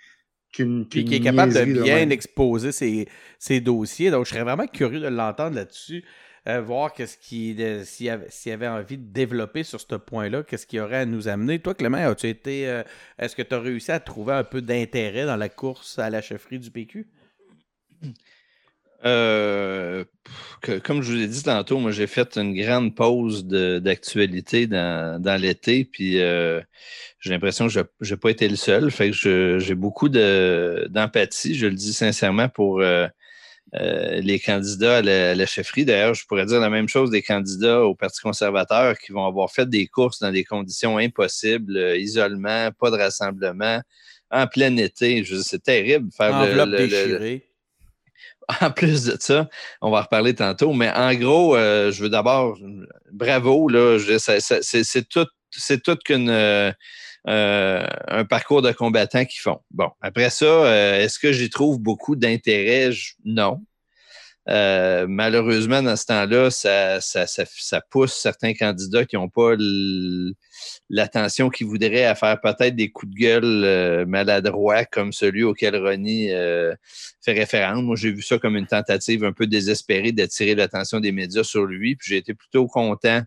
puis 0.53 1.05
qui 1.05 1.15
est 1.15 1.21
capable 1.21 1.53
de 1.53 1.83
bien 1.83 2.11
exposer 2.11 2.73
ses, 2.73 3.61
dossiers. 3.61 4.11
Donc, 4.11 4.25
je 4.25 4.31
serais 4.31 4.43
vraiment 4.43 4.67
curieux 4.67 5.01
de 5.01 5.09
l'entendre 5.09 5.57
là-dessus, 5.57 6.05
euh, 6.47 6.61
voir 6.61 6.93
qu'est-ce 6.93 7.19
qui, 7.19 7.57
s'il 7.85 8.07
y 8.07 8.53
avait 8.53 8.69
envie 8.69 8.99
de 8.99 9.13
développer 9.13 9.63
sur 9.63 9.81
ce 9.81 9.95
point-là, 9.95 10.43
qu'est-ce 10.43 10.67
qu'il 10.67 10.81
aurait 10.81 10.99
à 10.99 11.07
nous 11.07 11.29
amener. 11.29 11.59
Toi, 11.59 11.75
Clément, 11.75 11.99
as-tu 11.99 12.29
été, 12.29 12.69
euh, 12.69 12.83
est-ce 13.19 13.37
que 13.37 13.43
tu 13.43 13.55
as 13.55 13.61
réussi 13.61 13.93
à 13.93 14.01
trouver 14.01 14.35
un 14.35 14.45
peu 14.45 14.63
d'intérêt 14.63 15.27
dans 15.27 15.37
la 15.37 15.49
course 15.49 15.99
à 15.99 16.11
la 16.11 16.23
chefferie 16.23 16.59
du 16.59 16.71
PQ? 16.71 17.07
Euh, 19.05 20.05
comme 20.83 21.03
je 21.03 21.13
vous 21.13 21.19
l'ai 21.19 21.29
dit 21.29 21.43
tantôt, 21.43 21.79
moi 21.79 21.93
j'ai 21.93 22.09
fait 22.09 22.37
une 22.37 22.55
grande 22.61 22.95
pause 22.95 23.45
d'actualité 23.47 24.67
dans, 24.67 25.23
dans 25.23 25.41
l'été, 25.41 25.85
puis 25.85 26.21
euh, 26.21 26.61
j'ai 27.21 27.31
l'impression 27.31 27.69
que 27.69 27.73
je 28.01 28.15
n'ai 28.15 28.19
pas 28.19 28.31
été 28.31 28.49
le 28.49 28.57
seul. 28.57 28.91
Fait 28.91 29.11
que 29.11 29.59
j'ai 29.61 29.75
beaucoup 29.75 30.09
d'empathie, 30.09 31.55
je 31.55 31.67
le 31.67 31.75
dis 31.75 31.93
sincèrement, 31.93 32.49
pour 32.49 32.81
euh, 32.81 33.07
les 33.73 34.41
candidats 34.41 34.99
à 34.99 35.03
la, 35.03 35.47
chefferie. 35.47 35.85
D'ailleurs, 35.85 36.15
je 36.15 36.27
pourrais 36.27 36.47
dire 36.47 36.59
la 36.59 36.71
même 36.71 36.89
chose 36.89 37.11
des 37.11 37.23
candidats 37.23 37.83
au 37.83 37.95
Parti 37.95 38.21
conservateur 38.21 38.99
qui 38.99 39.13
vont 39.13 39.27
avoir 39.27 39.53
fait 39.53 39.69
des 39.69 39.87
courses 39.87 40.19
dans 40.19 40.33
des 40.33 40.45
conditions 40.45 40.99
impossibles, 40.99 41.79
isolement, 41.97 42.71
pas 42.73 42.91
de 42.91 42.97
rassemblement, 42.97 43.81
en 44.31 44.47
plein 44.49 44.77
été. 44.77 45.25
C'est 45.25 45.63
terrible 45.63 46.11
faire 46.17 46.35
Enveloppe 46.35 46.71
le, 46.71 47.41
en 48.61 48.71
plus 48.71 49.05
de 49.05 49.17
ça, 49.21 49.49
on 49.81 49.91
va 49.91 50.03
reparler 50.03 50.35
tantôt, 50.35 50.73
mais 50.73 50.91
en 50.91 51.15
gros, 51.15 51.57
euh, 51.57 51.91
je 51.91 52.03
veux 52.03 52.09
d'abord, 52.09 52.59
bravo, 53.13 53.69
là, 53.69 53.99
c'est 54.19 55.09
tout, 55.09 55.27
c'est 55.51 55.83
tout. 55.83 55.99
Euh, 56.11 56.73
euh, 57.27 57.87
un 58.07 58.25
parcours 58.25 58.63
de 58.63 58.73
combattants 58.73 59.25
qu'ils 59.25 59.41
font. 59.41 59.61
Bon, 59.71 59.91
après 60.01 60.31
ça, 60.31 60.97
est-ce 60.99 61.19
que 61.19 61.33
j'y 61.33 61.51
trouve 61.51 61.79
beaucoup 61.79 62.17
d'intérêt? 62.17 62.91
Non. 63.25 63.61
Euh, 64.49 65.07
malheureusement, 65.07 65.83
dans 65.83 65.97
ce 65.97 66.07
temps-là, 66.07 66.51
ça, 66.51 67.81
pousse 67.91 68.15
certains 68.15 68.55
candidats 68.55 69.05
qui 69.05 69.17
n'ont 69.17 69.29
pas 69.29 69.53
l'attention 70.89 71.51
qu'ils 71.51 71.67
voudraient 71.67 72.05
à 72.05 72.15
faire 72.15 72.41
peut-être 72.41 72.75
des 72.75 72.91
coups 72.91 73.13
de 73.13 73.19
gueule 73.19 73.65
euh, 73.65 74.07
maladroits 74.07 74.87
comme 74.87 75.13
celui 75.13 75.45
auquel 75.45 75.77
Ronnie 75.77 76.33
euh, 76.33 76.75
fait 77.23 77.33
référence. 77.33 77.83
Moi, 77.83 77.97
j'ai 77.97 78.11
vu 78.11 78.23
ça 78.23 78.39
comme 78.39 78.57
une 78.57 78.67
tentative 78.67 79.25
un 79.25 79.33
peu 79.33 79.47
désespérée 79.47 80.13
d'attirer 80.13 80.55
l'attention 80.55 81.01
des 81.01 81.13
médias 81.13 81.45
sur 81.45 81.67
lui. 81.67 81.97
Puis 81.97 82.09
j'ai 82.11 82.17
été 82.17 82.33
plutôt 82.33 82.67
content 82.69 83.23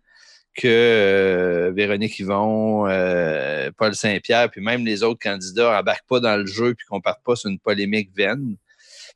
que 0.56 1.72
Véronique 1.76 2.20
Yvon, 2.20 2.86
Paul 3.78 3.96
Saint-Pierre, 3.96 4.50
puis 4.50 4.60
même 4.60 4.86
les 4.86 5.04
autres 5.04 5.20
candidats 5.22 5.80
embarquent 5.80 6.08
pas 6.08 6.20
dans 6.20 6.36
le 6.36 6.46
jeu 6.46 6.74
puis 6.74 6.86
qu'on 6.88 7.00
parte 7.00 7.24
pas 7.24 7.36
sur 7.36 7.50
une 7.50 7.60
polémique 7.60 8.10
vaine. 8.18 8.58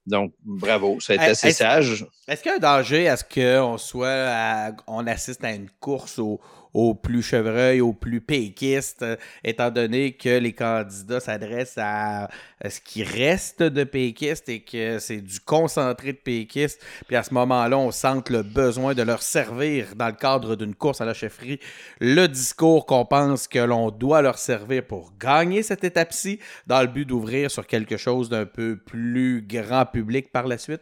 Donc, 0.06 0.34
bravo, 0.44 1.00
ça 1.00 1.14
a 1.14 1.16
été 1.16 1.26
assez 1.26 1.52
sage. 1.52 2.06
Est-ce 2.28 2.44
qu'il 2.44 2.52
y 2.52 2.54
a 2.54 2.58
un 2.58 2.60
danger 2.60 3.10
à 3.10 3.18
ce 3.18 3.24
qu'on 3.24 3.78
soit 3.78 4.72
on 4.88 5.08
assiste 5.08 5.44
à 5.44 5.52
une 5.52 5.70
course 5.80 6.20
au, 6.20 6.40
aux 6.76 6.94
plus 6.94 7.24
chevreuils, 7.24 7.80
aux 7.80 7.94
plus 7.94 8.20
péquistes, 8.20 9.02
euh, 9.02 9.16
étant 9.46 9.72
donné 9.72 10.12
que 10.12 10.38
les 10.38 10.52
candidats 10.52 11.22
s'adressent 11.22 11.78
à, 11.78 12.28
ce 12.68 12.82
qui 12.82 13.02
reste 13.02 13.64
de 13.64 13.86
péquistes 13.86 14.50
et 14.50 14.60
que 14.60 15.00
c'est 15.00 15.22
du 15.22 15.40
concentré 15.40 16.12
de 16.12 16.18
péquistes. 16.18 16.84
Puis 17.08 17.16
à 17.16 17.24
ce 17.24 17.34
moment-là, 17.34 17.78
on 17.78 17.92
sent 17.92 18.24
le 18.30 18.44
besoin 18.44 18.94
de 18.94 19.04
leur 19.04 19.22
servir 19.22 19.96
dans 19.96 20.08
le 20.08 20.14
cadre 20.14 20.58
d'une 20.58 20.76
course 20.76 21.00
à 21.00 21.06
la 21.06 21.14
chefferie 21.14 21.60
le 22.02 22.28
discours 22.28 22.86
qu'on 22.86 23.06
pense 23.06 23.48
que 23.48 23.60
l'on 23.60 23.90
doit 23.90 24.22
leur 24.22 24.38
servir 24.38 24.84
pour 24.86 25.18
gagner 25.18 25.64
cette 25.64 25.86
étape-ci, 25.86 26.40
dans 26.68 26.82
le 26.82 26.88
but 26.88 27.06
d'ouvrir 27.06 27.50
sur 27.50 27.66
quelque 27.66 27.96
chose 27.96 28.28
d'un 28.28 28.46
peu 28.46 28.78
plus 28.78 29.42
grand 29.48 29.86
public 29.86 30.30
par 30.32 30.46
la 30.48 30.58
suite? 30.58 30.82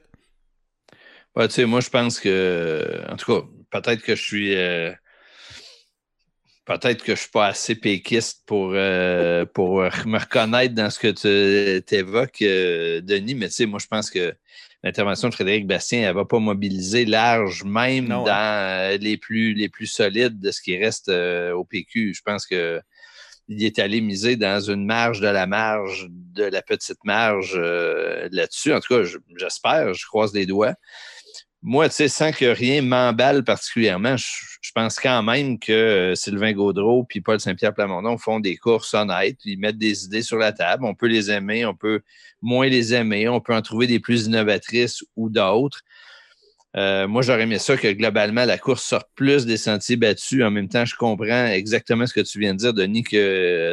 tu 1.37 1.49
sais, 1.49 1.65
moi, 1.65 1.81
je 1.81 1.89
pense 1.89 2.19
que, 2.19 3.01
en 3.11 3.15
tout 3.15 3.31
cas, 3.31 3.47
peut-être 3.69 4.01
que 4.01 4.15
je 4.15 4.21
suis. 4.21 4.55
Euh, 4.55 4.91
peut-être 6.65 7.03
que 7.03 7.15
je 7.15 7.21
suis 7.21 7.31
pas 7.31 7.47
assez 7.47 7.75
péquiste 7.75 8.43
pour, 8.45 8.71
euh, 8.73 9.45
pour 9.45 9.81
me 9.81 10.19
reconnaître 10.19 10.73
dans 10.73 10.89
ce 10.89 10.99
que 10.99 11.81
tu 11.81 11.95
évoques, 11.95 12.41
euh, 12.41 13.01
Denis, 13.01 13.35
mais 13.35 13.47
tu 13.47 13.55
sais, 13.55 13.65
moi, 13.65 13.79
je 13.79 13.87
pense 13.87 14.09
que 14.09 14.33
l'intervention 14.83 15.29
de 15.29 15.33
Frédéric 15.33 15.67
Bastien, 15.67 16.01
elle 16.01 16.09
ne 16.09 16.13
va 16.13 16.25
pas 16.25 16.39
mobiliser 16.39 17.05
large, 17.05 17.63
même 17.63 18.11
hein. 18.11 18.23
dans 18.23 19.01
les, 19.01 19.17
plus, 19.17 19.53
les 19.53 19.69
plus 19.69 19.87
solides 19.87 20.39
de 20.39 20.51
ce 20.51 20.61
qui 20.61 20.77
reste 20.77 21.09
au 21.09 21.63
PQ. 21.63 22.13
Je 22.13 22.21
pense 22.21 22.45
que 22.45 22.81
il 23.49 23.61
est 23.65 23.77
allé 23.77 23.99
miser 23.99 24.37
dans 24.37 24.61
une 24.61 24.85
marge 24.85 25.19
de 25.19 25.27
la 25.27 25.45
marge, 25.47 26.07
de 26.09 26.45
la 26.45 26.61
petite 26.61 27.03
marge 27.03 27.57
là-dessus. 27.57 28.73
En 28.73 28.79
tout 28.79 28.95
cas, 28.95 29.03
j'espère, 29.37 29.93
je 29.93 30.05
croise 30.05 30.33
les 30.33 30.45
doigts 30.45 30.75
moi, 31.63 31.87
tu 31.87 31.95
sais, 31.95 32.07
sans 32.09 32.31
que 32.33 32.45
rien 32.45 32.81
m'emballe 32.81 33.43
particulièrement, 33.43 34.17
je, 34.17 34.52
pense 34.71 34.99
quand 34.99 35.21
même 35.23 35.59
que 35.59 35.71
euh, 35.73 36.15
Sylvain 36.15 36.53
Gaudreau 36.53 37.03
puis 37.03 37.21
Paul 37.21 37.39
Saint-Pierre 37.39 37.73
Plamondon 37.73 38.17
font 38.17 38.39
des 38.39 38.55
courses 38.55 38.93
honnêtes. 38.93 39.39
Ils 39.45 39.59
mettent 39.59 39.77
des 39.77 40.05
idées 40.05 40.21
sur 40.21 40.37
la 40.37 40.53
table. 40.53 40.85
On 40.85 40.95
peut 40.95 41.07
les 41.07 41.29
aimer, 41.31 41.65
on 41.65 41.75
peut 41.75 42.01
moins 42.41 42.67
les 42.67 42.93
aimer, 42.93 43.27
on 43.27 43.41
peut 43.41 43.53
en 43.53 43.61
trouver 43.61 43.87
des 43.87 43.99
plus 43.99 44.27
innovatrices 44.27 45.03
ou 45.15 45.29
d'autres. 45.29 45.81
Euh, 46.75 47.07
moi, 47.07 47.21
j'aurais 47.21 47.43
aimé 47.43 47.59
ça 47.59 47.77
que 47.77 47.91
globalement, 47.91 48.45
la 48.45 48.57
course 48.57 48.83
sorte 48.83 49.07
plus 49.15 49.45
des 49.45 49.57
sentiers 49.57 49.95
battus. 49.95 50.43
En 50.43 50.49
même 50.49 50.69
temps, 50.69 50.85
je 50.85 50.95
comprends 50.95 51.47
exactement 51.47 52.07
ce 52.07 52.13
que 52.13 52.21
tu 52.21 52.39
viens 52.39 52.53
de 52.53 52.59
dire, 52.59 52.73
Denis, 52.73 53.03
que 53.03 53.15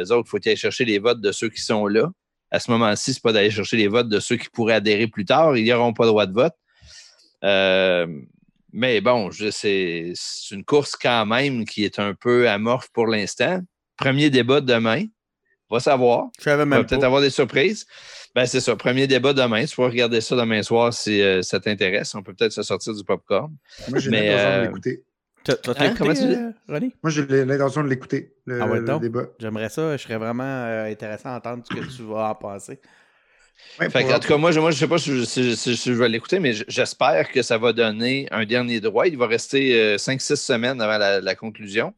euh, 0.03 0.13
autres, 0.13 0.27
il 0.27 0.29
faut 0.29 0.39
aller 0.45 0.55
chercher 0.55 0.85
les 0.85 0.99
votes 0.99 1.21
de 1.21 1.31
ceux 1.31 1.49
qui 1.49 1.61
sont 1.61 1.87
là. 1.87 2.11
À 2.51 2.59
ce 2.59 2.69
moment-ci, 2.69 3.13
c'est 3.13 3.23
pas 3.23 3.31
d'aller 3.31 3.49
chercher 3.49 3.77
les 3.77 3.87
votes 3.87 4.09
de 4.09 4.19
ceux 4.19 4.35
qui 4.35 4.49
pourraient 4.49 4.75
adhérer 4.75 5.07
plus 5.07 5.25
tard. 5.25 5.57
Ils 5.57 5.65
n'auront 5.67 5.93
pas 5.93 6.05
droit 6.05 6.27
de 6.27 6.33
vote. 6.33 6.53
Euh, 7.43 8.05
mais 8.73 9.01
bon, 9.01 9.29
c'est 9.31 10.13
une 10.51 10.63
course 10.63 10.95
quand 10.95 11.25
même 11.25 11.65
qui 11.65 11.83
est 11.83 11.99
un 11.99 12.13
peu 12.13 12.49
amorphe 12.49 12.89
pour 12.91 13.07
l'instant. 13.07 13.61
Premier 13.97 14.29
débat 14.29 14.61
demain. 14.61 15.05
On 15.69 15.75
va 15.75 15.79
savoir. 15.79 16.29
Je 16.41 16.49
On 16.49 16.65
va 16.65 16.83
peut-être 16.83 17.03
avoir 17.03 17.21
des 17.21 17.29
surprises. 17.29 17.85
Ben, 18.35 18.45
c'est 18.45 18.59
ça. 18.59 18.75
Premier 18.75 19.07
débat 19.07 19.33
demain. 19.33 19.65
Tu 19.65 19.75
pourras 19.75 19.89
regarder 19.89 20.21
ça 20.21 20.35
demain 20.35 20.63
soir 20.63 20.93
si 20.93 21.21
euh, 21.21 21.41
ça 21.41 21.59
t'intéresse. 21.59 22.13
On 22.15 22.23
peut 22.23 22.33
peut-être 22.33 22.51
se 22.51 22.63
sortir 22.63 22.93
du 22.93 23.03
popcorn. 23.03 23.53
Moi, 23.89 23.99
j'ai 23.99 24.09
l'intention 24.09 24.49
de 24.49 24.53
euh, 24.53 24.63
l'écouter. 24.63 25.03
Hein? 25.49 25.93
Comment 25.97 26.13
tu 26.13 26.27
dis, 26.27 26.93
Moi, 27.01 27.11
j'ai 27.11 27.45
l'intention 27.45 27.83
de 27.83 27.89
l'écouter, 27.89 28.35
le, 28.45 28.61
ah 28.61 28.99
débat. 28.99 29.27
J'aimerais 29.39 29.69
ça. 29.69 29.97
Je 29.97 30.03
serais 30.03 30.17
vraiment 30.17 30.65
intéressant 30.85 31.29
à 31.29 31.37
entendre 31.37 31.63
ce 31.69 31.75
que 31.75 31.95
tu 31.95 32.03
vas 32.03 32.29
en 32.29 32.35
penser 32.35 32.79
en 33.79 34.19
tout 34.19 34.27
cas, 34.27 34.37
moi, 34.37 34.51
je 34.51 34.59
ne 34.59 34.71
sais 34.71 34.87
pas 34.87 34.97
si, 34.97 35.11
je 35.11 35.91
vais 35.93 36.09
l'écouter, 36.09 36.39
mais 36.39 36.53
j'espère 36.67 37.31
que 37.31 37.41
ça 37.41 37.57
va 37.57 37.73
donner 37.73 38.27
un 38.31 38.45
dernier 38.45 38.79
droit. 38.79 39.07
Il 39.07 39.17
va 39.17 39.27
rester 39.27 39.95
5-6 39.97 40.33
euh, 40.33 40.35
semaines 40.35 40.81
avant 40.81 40.97
la, 40.97 41.35
conclusion. 41.35 41.93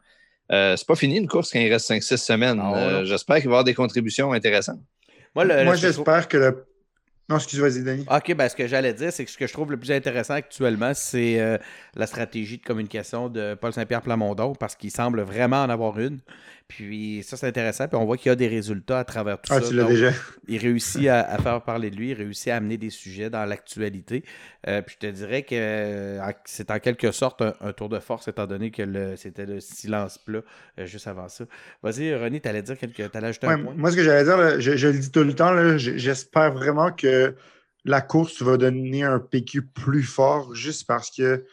Euh, 0.52 0.76
c'est 0.76 0.88
pas 0.88 0.96
fini 0.96 1.18
une 1.18 1.28
course 1.28 1.52
quand 1.52 1.60
il 1.60 1.72
reste 1.72 1.90
5-6 1.90 2.18
semaines. 2.18 2.60
Euh, 2.60 3.06
j'espère 3.06 3.38
qu'il 3.38 3.46
va 3.46 3.50
y 3.50 3.54
avoir 3.54 3.64
des 3.64 3.74
contributions 3.74 4.34
intéressantes. 4.34 4.82
Moi, 5.36 5.76
j'espère 5.76 6.28
que 6.28 6.38
le. 6.38 6.66
Non, 7.30 7.38
excuse-moi, 7.38 7.70
Denis. 7.70 8.06
OK, 8.12 8.36
ben, 8.36 8.50
ce 8.50 8.56
que 8.56 8.68
j'allais 8.68 8.94
dire, 8.94 9.12
c'est 9.14 9.24
que 9.24 9.32
ce 9.32 9.38
que 9.38 9.48
je 9.48 9.54
trouve 9.54 9.72
le 9.72 9.78
plus 9.78 9.92
intéressant 9.92 10.34
actuellement, 10.34 10.92
c'est 10.94 11.40
euh, 11.40 11.58
la 11.96 12.06
stratégie 12.06 12.58
de 12.58 12.64
communication 12.64 13.30
de 13.30 13.56
Paul 13.56 13.72
Saint-Pierre 13.72 14.02
Plamondon, 14.02 14.54
parce 14.56 14.76
qu'il 14.76 14.92
semble 14.92 15.22
vraiment 15.22 15.64
en 15.64 15.70
avoir 15.70 15.98
une. 16.00 16.20
Puis 16.76 17.22
ça, 17.24 17.38
c'est 17.38 17.46
intéressant. 17.46 17.88
Puis 17.88 17.98
on 17.98 18.06
voit 18.06 18.18
qu'il 18.18 18.30
y 18.30 18.32
a 18.32 18.36
des 18.36 18.48
résultats 18.48 18.98
à 18.98 19.04
travers 19.04 19.40
tout 19.40 19.54
ah, 19.54 19.62
ça. 19.62 19.68
Tu 19.68 19.76
l'as 19.76 19.84
déjà. 19.84 20.10
Il 20.48 20.58
réussit 20.58 21.08
à, 21.08 21.38
faire 21.38 21.62
parler 21.62 21.92
de 21.92 21.96
lui, 21.96 22.10
il 22.10 22.14
réussit 22.16 22.48
à 22.48 22.56
amener 22.56 22.78
des 22.78 22.90
sujets 22.90 23.30
dans 23.30 23.46
l'actualité. 23.46 24.24
Euh, 24.68 24.82
puis 24.82 24.96
je 25.00 25.08
te 25.08 25.12
dirais 25.12 25.44
que 25.44 26.20
c'est 26.46 26.72
en 26.72 26.80
quelque 26.80 27.12
sorte 27.12 27.44
un, 27.44 27.74
tour 27.74 27.90
de 27.90 28.00
force, 28.00 28.28
étant 28.28 28.48
donné 28.48 28.72
que 28.72 29.16
c'était 29.18 29.46
le 29.46 29.60
silence 29.60 30.18
plat 30.18 30.42
euh, 30.80 30.88
juste 30.88 31.06
avant 31.06 31.30
ça. 31.30 31.46
Vas-y, 31.84 32.16
René, 32.16 32.42
tu 32.42 32.50
allais 32.50 32.64
dire 32.64 32.78
quelque 32.78 33.04
allais 33.16 33.28
ajouter 33.28 33.46
un 33.46 33.60
point? 33.60 33.76
Moi, 33.76 33.92
ce 33.92 33.96
que 33.96 34.04
j'allais 34.04 34.24
dire, 34.24 34.60
je, 34.60 34.88
le 34.88 34.98
dis 34.98 35.12
tout 35.12 35.24
le 35.24 35.36
temps, 35.36 35.78
j'espère 35.78 36.54
vraiment 36.54 36.92
que 36.92 37.36
la 37.86 38.02
course 38.02 38.42
va 38.42 38.58
donner 38.58 39.04
un 39.04 39.20
PQ 39.20 39.62
plus 39.62 40.04
fort 40.04 40.56
juste 40.56 40.88
parce 40.88 41.12
que 41.12 41.46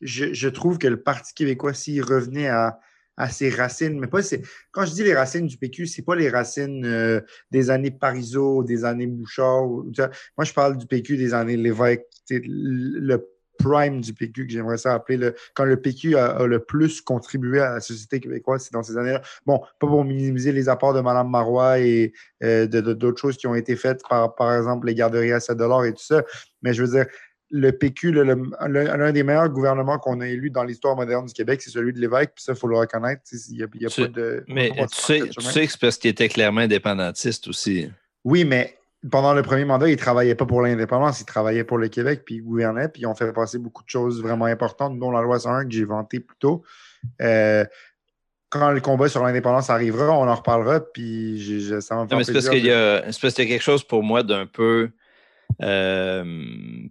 je, 0.00 0.34
je 0.34 0.48
trouve 0.48 0.78
que 0.78 0.88
le 0.88 1.00
Parti 1.00 1.32
québécois, 1.32 1.74
s'il 1.74 2.02
revenait 2.02 2.48
à 2.48 2.80
à 3.16 3.28
ses 3.28 3.50
racines, 3.50 3.98
mais 3.98 4.06
pas 4.06 4.20
quand 4.72 4.84
je 4.84 4.92
dis 4.92 5.04
les 5.04 5.14
racines 5.14 5.46
du 5.46 5.56
PQ, 5.56 5.86
c'est 5.86 6.02
pas 6.02 6.16
les 6.16 6.28
racines 6.28 6.84
euh, 6.84 7.20
des 7.50 7.70
années 7.70 7.90
Parizeau, 7.90 8.64
des 8.64 8.84
années 8.84 9.06
Bouchard. 9.06 9.66
moi, 9.66 10.44
je 10.44 10.52
parle 10.52 10.76
du 10.76 10.86
PQ 10.86 11.16
des 11.16 11.34
années 11.34 11.56
Lévesque, 11.56 12.02
le 12.30 13.18
prime 13.58 14.00
du 14.00 14.12
PQ 14.12 14.46
que 14.46 14.52
j'aimerais 14.52 14.78
ça 14.78 14.94
appeler 14.94 15.16
le, 15.16 15.34
quand 15.54 15.64
le 15.64 15.76
PQ 15.80 16.16
a, 16.16 16.44
le 16.46 16.58
plus 16.58 17.00
contribué 17.00 17.60
à 17.60 17.74
la 17.74 17.80
société 17.80 18.20
québécoise, 18.20 18.64
c'est 18.64 18.72
dans 18.72 18.82
ces 18.82 18.96
années-là. 18.96 19.22
Bon, 19.46 19.60
pas 19.78 19.86
pour 19.86 20.04
minimiser 20.04 20.52
les 20.52 20.68
apports 20.68 20.94
de 20.94 21.00
Mme 21.00 21.28
Marois 21.28 21.78
et 21.78 22.12
euh, 22.42 22.66
d'autres 22.66 23.20
choses 23.20 23.36
qui 23.36 23.46
ont 23.46 23.54
été 23.54 23.76
faites 23.76 24.02
par, 24.08 24.34
par 24.34 24.54
exemple, 24.56 24.86
les 24.86 24.94
garderies 24.94 25.32
à 25.32 25.40
7 25.40 25.56
et 25.86 25.92
tout 25.92 26.02
ça, 26.02 26.24
mais 26.62 26.74
je 26.74 26.82
veux 26.82 26.90
dire, 26.90 27.06
le 27.56 27.70
PQ, 27.70 28.10
l'un 28.12 29.12
des 29.12 29.22
meilleurs 29.22 29.48
gouvernements 29.48 29.98
qu'on 29.98 30.20
a 30.20 30.26
élu 30.26 30.50
dans 30.50 30.64
l'histoire 30.64 30.96
moderne 30.96 31.24
du 31.26 31.32
Québec, 31.32 31.62
c'est 31.62 31.70
celui 31.70 31.92
de 31.92 32.00
l'évêque, 32.00 32.32
puis 32.34 32.42
ça, 32.42 32.52
il 32.52 32.58
faut 32.58 32.66
le 32.66 32.76
reconnaître. 32.76 33.22
Il 33.48 33.58
y 33.58 33.62
a, 33.62 33.68
pas 33.68 34.08
de, 34.08 34.44
mais 34.48 34.70
tu 34.70 34.86
sais, 34.90 35.20
tu 35.28 35.40
sais 35.40 35.64
que 35.64 35.70
c'est 35.70 35.80
parce 35.80 35.96
qu'il 35.96 36.10
était 36.10 36.28
clairement 36.28 36.62
indépendantiste 36.62 37.46
aussi. 37.46 37.88
Oui, 38.24 38.44
mais 38.44 38.76
pendant 39.08 39.34
le 39.34 39.42
premier 39.42 39.64
mandat, 39.64 39.86
il 39.86 39.92
ne 39.92 39.98
travaillait 39.98 40.34
pas 40.34 40.46
pour 40.46 40.62
l'indépendance, 40.62 41.20
il 41.20 41.26
travaillait 41.26 41.62
pour 41.62 41.78
le 41.78 41.86
Québec, 41.86 42.22
puis 42.26 42.36
il 42.36 42.42
gouvernait, 42.42 42.88
puis 42.88 43.02
ils 43.02 43.06
ont 43.06 43.14
fait 43.14 43.32
passer 43.32 43.58
beaucoup 43.58 43.84
de 43.84 43.88
choses 43.88 44.20
vraiment 44.20 44.46
importantes, 44.46 44.98
dont 44.98 45.12
la 45.12 45.22
loi 45.22 45.38
101 45.38 45.66
que 45.66 45.70
j'ai 45.70 45.84
vantée 45.84 46.18
plus 46.18 46.36
tôt. 46.40 46.64
Euh, 47.22 47.64
quand 48.48 48.72
le 48.72 48.80
combat 48.80 49.08
sur 49.08 49.22
l'indépendance 49.22 49.70
arrivera, 49.70 50.10
on 50.10 50.28
en 50.28 50.34
reparlera, 50.34 50.80
puis 50.80 51.68
ça 51.80 51.94
va 51.94 52.02
me 52.02 52.08
faire 52.08 52.24
C'est 52.24 52.32
parce 52.32 52.48
qu'il 52.48 52.64
y, 52.64 52.72
a 52.72 53.02
quelque 53.12 53.62
chose 53.62 53.84
pour 53.84 54.02
moi 54.02 54.24
d'un 54.24 54.46
peu 54.46 54.90
euh, 55.62 56.24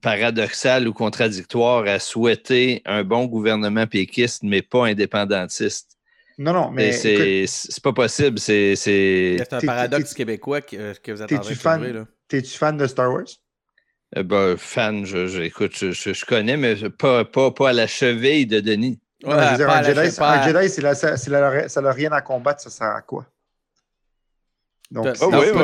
paradoxal 0.02 0.88
ou 0.88 0.94
contradictoire 0.94 1.86
à 1.86 2.00
souhaiter 2.00 2.82
un 2.86 3.04
bon 3.04 3.26
gouvernement 3.26 3.88
péquiste, 3.88 4.44
mais 4.44 4.62
pas 4.62 4.86
indépendantiste. 4.86 5.98
Non, 6.38 6.54
non, 6.54 6.72
mais. 6.72 6.92
C'est 6.92 7.84
pas 7.84 7.94
possible. 7.94 8.40
C'est 8.40 9.38
un 9.52 9.60
paradoxe 9.60 10.14
québécois 10.14 10.62
que, 10.62 10.98
que, 11.00 11.12
vous 11.12 11.20
là. 11.20 12.06
T'es-tu 12.28 12.58
fan 12.58 12.78
de 12.78 12.88
Star 12.88 13.12
Wars? 13.12 13.26
Euh, 14.18 14.24
ben, 14.24 14.58
fan, 14.58 15.06
je, 15.06 15.42
écoute, 15.42 15.76
je, 15.76 15.92
je, 15.92 16.26
connais, 16.26 16.56
mais 16.56 16.76
pas, 16.90 17.26
pas, 17.26 17.52
pas 17.52 17.70
à 17.70 17.74
la 17.74 17.88
cheville 17.88 18.46
de 18.46 18.60
Denis. 18.60 19.00
Ouais, 19.24 19.34
un 19.34 19.84
Jedi, 19.84 20.12
Jedi 20.12 21.70
ça 21.70 21.82
n'a 21.82 21.92
rien 21.92 22.12
à 22.12 22.22
combattre, 22.22 22.62
ça 22.62 22.70
sert 22.70 22.88
à 22.88 23.02
quoi? 23.02 23.26
Donc, 24.92 25.08
oh, 25.22 25.30
oui, 25.32 25.48
oui, 25.54 25.62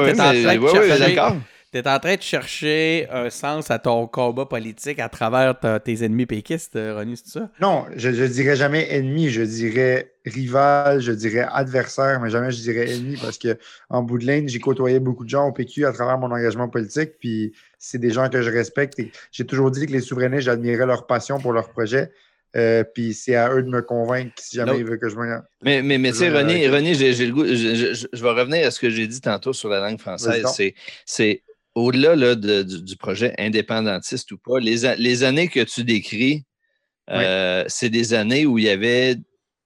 oui, 0.58 1.00
d'accord. 1.00 1.36
Tu 1.72 1.78
es 1.78 1.88
en 1.88 2.00
train 2.00 2.16
de 2.16 2.22
chercher 2.22 3.08
un 3.12 3.30
sens 3.30 3.70
à 3.70 3.78
ton 3.78 4.08
combat 4.08 4.48
politique 4.48 4.98
à 4.98 5.08
travers 5.08 5.54
tes 5.84 6.04
ennemis 6.04 6.26
péquistes, 6.26 6.76
euh, 6.76 6.96
Ronnie, 6.96 7.16
c'est 7.16 7.40
ça? 7.40 7.52
Non, 7.62 7.86
je 7.96 8.10
ne 8.10 8.28
dirais 8.28 8.56
jamais 8.56 8.92
ennemi, 8.92 9.30
je 9.30 9.44
dirais 9.44 10.14
rival, 10.26 11.00
je 11.00 11.12
dirais 11.12 11.46
adversaire, 11.52 12.20
mais 12.22 12.32
jamais 12.32 12.50
je 12.50 12.62
dirais 12.62 12.90
ennemi 12.90 13.18
parce 13.22 13.38
que 13.38 13.56
en 13.90 14.02
bout 14.02 14.18
de 14.18 14.26
ligne, 14.26 14.48
j'ai 14.48 14.58
côtoyé 14.58 15.00
beaucoup 15.00 15.24
de 15.24 15.30
gens 15.30 15.48
au 15.48 15.52
PQ 15.52 15.86
à 15.86 15.92
travers 15.92 16.18
mon 16.18 16.32
engagement 16.32 16.70
politique, 16.70 17.12
puis 17.20 17.54
c'est 17.78 18.00
des 18.00 18.10
gens 18.10 18.30
que 18.30 18.42
je 18.42 18.50
respecte. 18.50 19.00
j'ai 19.32 19.46
toujours 19.46 19.70
dit 19.70 19.86
que 19.86 19.92
les 19.92 20.02
souverainistes, 20.02 20.46
j'admirais 20.46 20.88
leur 20.88 21.06
passion 21.06 21.40
pour 21.40 21.54
leur 21.54 21.70
projet. 21.70 22.10
Euh, 22.56 22.84
puis 22.84 23.14
c'est 23.14 23.36
à 23.36 23.54
eux 23.54 23.62
de 23.62 23.70
me 23.70 23.84
convaincre 23.84 24.32
si 24.40 24.56
jamais 24.56 24.80
ils 24.80 24.84
veulent 24.84 24.98
que 24.98 25.08
je 25.08 25.16
me. 25.16 25.40
Mais, 25.62 25.84
mais, 25.84 26.00
mais 26.00 26.12
tu 26.12 26.18
sais, 26.18 26.30
René, 26.30 26.68
René 26.68 26.96
j'ai, 26.96 27.14
le 27.28 27.32
goût. 27.32 27.46
Je, 27.46 28.08
je, 28.12 28.24
vais 28.24 28.30
revenir 28.32 28.66
à 28.66 28.72
ce 28.72 28.80
que 28.80 28.90
j'ai 28.90 29.06
dit 29.06 29.22
tantôt 29.22 29.54
sur 29.54 29.70
la 29.70 29.80
langue 29.80 30.00
française. 30.00 30.44
C'est 31.06 31.44
au-delà 31.76 32.36
du, 32.36 32.98
projet 32.98 33.34
indépendantiste 33.38 34.32
ou 34.32 34.38
pas, 34.38 34.60
les, 34.60 35.24
années 35.24 35.48
que 35.48 35.62
tu 35.62 35.84
décris, 35.84 36.46
euh, 37.10 37.64
c'est 37.68 37.90
des 37.90 38.14
années 38.14 38.46
où 38.46 38.58
il 38.58 38.66
y 38.66 38.70
avait 38.70 39.16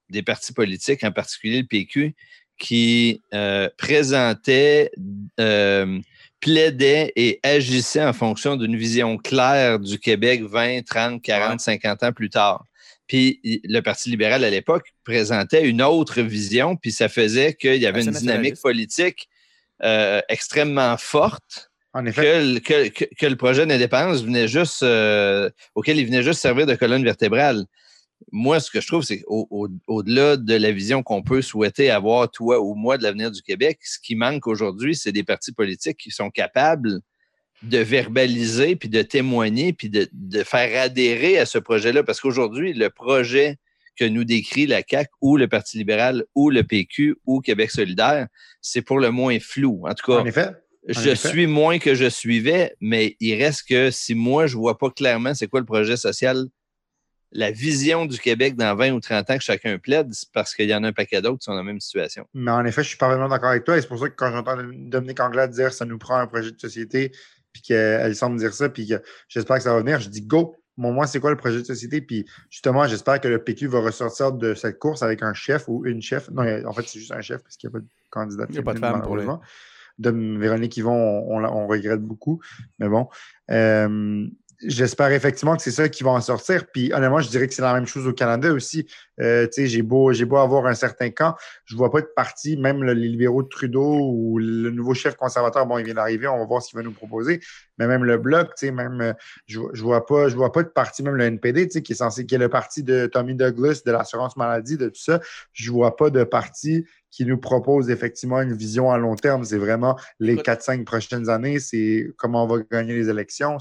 des 0.09 0.23
partis 0.23 0.53
politiques, 0.53 1.03
en 1.03 1.11
particulier 1.11 1.61
le 1.61 1.67
PQ, 1.67 2.15
qui 2.59 3.21
euh, 3.33 3.67
présentaient, 3.77 4.91
euh, 5.39 5.99
plaidaient 6.39 7.11
et 7.15 7.39
agissaient 7.43 8.03
en 8.03 8.13
fonction 8.13 8.55
d'une 8.55 8.77
vision 8.77 9.17
claire 9.17 9.79
du 9.79 9.99
Québec 9.99 10.43
20, 10.43 10.83
30, 10.85 11.21
40, 11.21 11.59
50 11.59 12.03
ans 12.03 12.11
plus 12.11 12.29
tard. 12.29 12.63
Puis 13.07 13.41
le 13.43 13.81
Parti 13.81 14.09
libéral 14.09 14.43
à 14.43 14.49
l'époque 14.49 14.93
présentait 15.03 15.67
une 15.67 15.81
autre 15.81 16.21
vision, 16.21 16.75
puis 16.77 16.91
ça 16.91 17.09
faisait 17.09 17.53
qu'il 17.53 17.75
y 17.75 17.85
avait 17.85 18.03
une 18.03 18.11
dynamique 18.11 18.61
politique 18.61 19.27
extrêmement 20.29 20.95
forte. 20.97 21.72
En 21.93 22.05
effet. 22.05 22.59
Que, 22.61 23.25
le 23.25 23.35
projet 23.35 23.65
d'indépendance 23.65 24.23
venait 24.23 24.47
juste, 24.47 24.83
euh, 24.83 25.49
auquel 25.75 25.97
il 25.97 26.05
venait 26.05 26.23
juste 26.23 26.41
servir 26.41 26.65
de 26.65 26.75
colonne 26.75 27.03
vertébrale? 27.03 27.65
Moi, 28.31 28.59
ce 28.59 28.71
que 28.71 28.81
je 28.81 28.87
trouve, 28.87 29.03
c'est 29.03 29.21
qu'au-delà 29.21 30.37
de 30.37 30.55
la 30.55 30.71
vision 30.71 31.03
qu'on 31.03 31.21
peut 31.21 31.41
souhaiter 31.41 31.91
avoir, 31.91 32.31
toi 32.31 32.59
ou 32.61 32.73
moi, 32.73 32.97
de 32.97 33.03
l'avenir 33.03 33.31
du 33.31 33.41
Québec, 33.41 33.79
ce 33.83 33.99
qui 33.99 34.15
manque 34.15 34.47
aujourd'hui, 34.47 34.95
c'est 34.95 35.11
des 35.11 35.23
partis 35.23 35.51
politiques 35.51 35.97
qui 35.97 36.09
sont 36.09 36.29
capables 36.29 37.01
de 37.63 37.77
verbaliser, 37.77 38.75
puis 38.75 38.89
de 38.89 39.01
témoigner, 39.01 39.73
puis 39.73 39.89
de, 39.89 40.07
faire 40.43 40.81
adhérer 40.81 41.37
à 41.37 41.45
ce 41.45 41.57
projet-là. 41.57 42.03
Parce 42.03 42.19
qu'aujourd'hui, 42.21 42.73
le 42.73 42.89
projet 42.89 43.57
que 43.95 44.05
nous 44.05 44.23
décrit 44.23 44.65
la 44.65 44.81
CAQ 44.87 45.11
ou 45.21 45.37
le 45.37 45.47
Parti 45.47 45.77
libéral 45.77 46.25
ou 46.33 46.49
le 46.49 46.63
PQ 46.63 47.17
ou 47.25 47.41
Québec 47.41 47.69
solidaire, 47.69 48.27
c'est 48.61 48.81
pour 48.81 48.99
le 48.99 49.11
moins 49.11 49.39
flou. 49.39 49.83
En 49.87 49.93
tout 49.93 50.11
cas, 50.11 50.19
en 50.19 50.25
effet. 50.25 50.49
Je 50.87 51.15
suis 51.15 51.47
moins 51.47 51.79
que 51.79 51.95
je 51.95 52.09
suivais, 52.09 52.75
mais 52.81 53.15
il 53.19 53.41
reste 53.41 53.67
que 53.67 53.91
si 53.91 54.15
moi, 54.15 54.47
je 54.47 54.57
vois 54.57 54.77
pas 54.77 54.89
clairement 54.89 55.33
c'est 55.33 55.47
quoi 55.47 55.59
le 55.59 55.65
projet 55.65 55.97
social, 55.97 56.45
la 57.31 57.51
vision 57.51 58.05
du 58.05 58.19
Québec 58.19 58.55
dans 58.55 58.75
20 58.75 58.91
ou 58.91 58.99
30 58.99 59.29
ans 59.29 59.37
que 59.37 59.43
chacun 59.43 59.77
plaide, 59.79 60.13
c'est 60.13 60.31
parce 60.31 60.53
qu'il 60.53 60.69
y 60.69 60.75
en 60.75 60.83
a 60.83 60.89
un 60.89 60.93
paquet 60.93 61.21
d'autres 61.21 61.39
qui 61.39 61.45
sont 61.45 61.51
dans 61.51 61.57
la 61.57 61.63
même 61.63 61.79
situation. 61.79 62.27
Mais 62.33 62.51
en 62.51 62.63
effet, 62.65 62.83
je 62.83 62.89
suis 62.89 62.97
parfaitement 62.97 63.27
d'accord 63.27 63.49
avec 63.49 63.63
toi 63.63 63.77
et 63.77 63.81
c'est 63.81 63.87
pour 63.87 63.99
ça 63.99 64.09
que 64.09 64.15
quand 64.15 64.31
j'entends 64.31 64.57
Dominique 64.57 65.19
Anglade 65.19 65.51
dire 65.51 65.73
ça 65.73 65.85
nous 65.85 65.97
prend 65.97 66.17
un 66.17 66.27
projet 66.27 66.51
de 66.51 66.59
société, 66.59 67.11
puis 67.51 67.61
qu'elle 67.61 68.15
semble 68.15 68.37
dire 68.37 68.53
ça, 68.53 68.67
puis 68.69 68.87
que 68.87 69.01
j'espère 69.27 69.57
que 69.57 69.63
ça 69.63 69.73
va 69.73 69.79
venir. 69.79 69.99
Je 69.99 70.09
dis 70.09 70.21
go. 70.21 70.55
Bon, 70.75 70.91
moi, 70.91 71.05
c'est 71.05 71.19
quoi 71.19 71.29
le 71.29 71.37
projet 71.37 71.59
de 71.59 71.65
société? 71.65 72.01
Puis 72.01 72.25
justement, 72.49 72.87
j'espère 72.87 73.21
que 73.21 73.27
le 73.27 73.43
PQ 73.43 73.67
va 73.67 73.79
ressortir 73.79 74.31
de 74.31 74.55
cette 74.55 74.79
course 74.79 75.03
avec 75.03 75.21
un 75.21 75.35
chef 75.35 75.65
ou 75.67 75.85
une 75.85 76.01
chef. 76.01 76.31
Non, 76.31 76.43
en 76.65 76.73
fait, 76.73 76.81
c'est 76.87 76.97
juste 76.97 77.11
un 77.11 77.21
chef 77.21 77.43
parce 77.43 77.57
qu'il 77.57 77.69
n'y 77.69 77.75
a 77.75 77.79
pas 77.79 77.83
de 77.83 77.89
candidat. 78.09 78.45
Il 78.49 78.53
n'y 78.53 78.57
a 78.57 78.63
pas 78.63 78.73
de 78.73 78.79
femme 78.79 79.01
pour 79.03 79.15
lui. 79.15 79.27
De 79.99 80.09
Véronique 80.39 80.77
Yvon, 80.77 80.91
on, 80.91 81.43
on, 81.43 81.67
regrette 81.67 82.01
beaucoup. 82.01 82.41
Mais 82.79 82.89
bon. 82.89 83.07
Euh, 83.51 84.27
j'espère 84.65 85.11
effectivement 85.11 85.55
que 85.55 85.61
c'est 85.61 85.71
ça 85.71 85.89
qui 85.89 86.03
va 86.03 86.11
en 86.11 86.21
sortir. 86.21 86.65
Puis 86.71 86.93
honnêtement, 86.93 87.19
je 87.19 87.29
dirais 87.29 87.47
que 87.47 87.53
c'est 87.53 87.61
la 87.61 87.73
même 87.73 87.85
chose 87.85 88.07
au 88.07 88.13
Canada 88.13 88.51
aussi. 88.51 88.87
Euh, 89.19 89.47
j'ai 89.55 89.81
beau, 89.81 90.11
beau 90.25 90.37
avoir 90.37 90.65
un 90.65 90.73
certain 90.73 91.09
camp, 91.09 91.35
je 91.65 91.75
ne 91.75 91.77
vois 91.77 91.91
pas 91.91 92.01
de 92.01 92.09
parti, 92.15 92.57
même 92.57 92.83
les 92.83 92.95
libéraux 92.95 93.43
de 93.43 93.47
Trudeau 93.47 93.99
ou 93.99 94.39
le 94.39 94.71
nouveau 94.71 94.93
chef 94.93 95.15
conservateur, 95.15 95.65
bon, 95.65 95.77
il 95.77 95.85
vient 95.85 95.93
d'arriver, 95.93 96.27
on 96.27 96.39
va 96.39 96.45
voir 96.45 96.61
ce 96.61 96.69
qu'il 96.69 96.77
va 96.77 96.83
nous 96.83 96.93
proposer. 96.93 97.39
Mais 97.77 97.87
même 97.87 98.03
le 98.03 98.17
Bloc, 98.17 98.51
même, 98.61 99.01
euh, 99.01 99.13
je 99.47 99.59
ne 99.59 99.81
vois, 99.81 100.05
pas, 100.05 100.29
je 100.29 100.35
vois 100.35 100.51
pas 100.51 100.63
de 100.63 100.69
parti, 100.69 101.03
même 101.03 101.15
le 101.15 101.25
NPD, 101.25 101.67
qui 101.67 101.93
est 101.93 101.95
censé, 101.95 102.25
qui 102.25 102.35
est 102.35 102.39
le 102.39 102.49
parti 102.49 102.83
de 102.83 103.07
Tommy 103.07 103.35
Douglas, 103.35 103.81
de 103.85 103.91
l'assurance 103.91 104.37
maladie, 104.37 104.77
de 104.77 104.89
tout 104.89 105.01
ça, 105.01 105.19
je 105.53 105.69
ne 105.69 105.75
vois 105.75 105.95
pas 105.95 106.09
de 106.09 106.23
parti 106.23 106.85
qui 107.13 107.25
nous 107.25 107.37
propose 107.37 107.91
effectivement 107.91 108.41
une 108.41 108.53
vision 108.53 108.91
à 108.91 108.97
long 108.97 109.15
terme. 109.15 109.43
C'est 109.43 109.59
vraiment 109.59 109.99
les 110.19 110.35
4-5 110.35 110.83
prochaines 110.83 111.29
années, 111.29 111.59
c'est 111.59 112.07
comment 112.17 112.45
on 112.45 112.47
va 112.47 112.63
gagner 112.71 112.95
les 112.95 113.07
élections. 113.07 113.59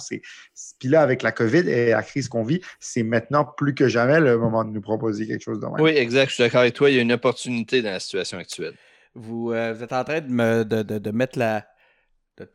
Puis 0.79 0.89
là, 0.89 1.03
avec 1.03 1.23
la 1.23 1.33
COVID 1.33 1.69
et 1.69 1.91
la 1.91 2.03
crise 2.03 2.29
qu'on 2.29 2.45
vit, 2.45 2.63
c'est 2.81 3.03
maintenant 3.03 3.45
plus 3.45 3.75
que 3.75 3.89
jamais 3.89 4.21
le 4.21 4.39
moment 4.39 4.65
de 4.65 4.71
nous 4.71 4.81
proposer 4.81 5.27
quelque 5.27 5.43
chose 5.43 5.61
de 5.61 5.67
même. 5.67 5.81
Oui, 5.81 5.91
exact. 5.91 6.31
Je 6.31 6.35
suis 6.37 6.45
d'accord 6.45 6.63
avec 6.63 6.75
toi. 6.75 6.89
Il 6.89 6.97
y 6.97 6.99
a 6.99 7.03
une 7.03 7.13
opportunité 7.13 7.83
dans 7.83 7.91
la 7.91 8.01
situation 8.01 8.39
actuelle. 8.39 8.75
Vous, 9.15 9.53
euh, 9.53 9.79
êtes 9.79 9.93
en 9.93 10.05
train 10.05 10.21
de, 10.21 10.31
me, 10.31 10.65
de, 10.65 11.11
mettre 11.11 11.39
la. 11.39 11.67
De, 12.37 12.49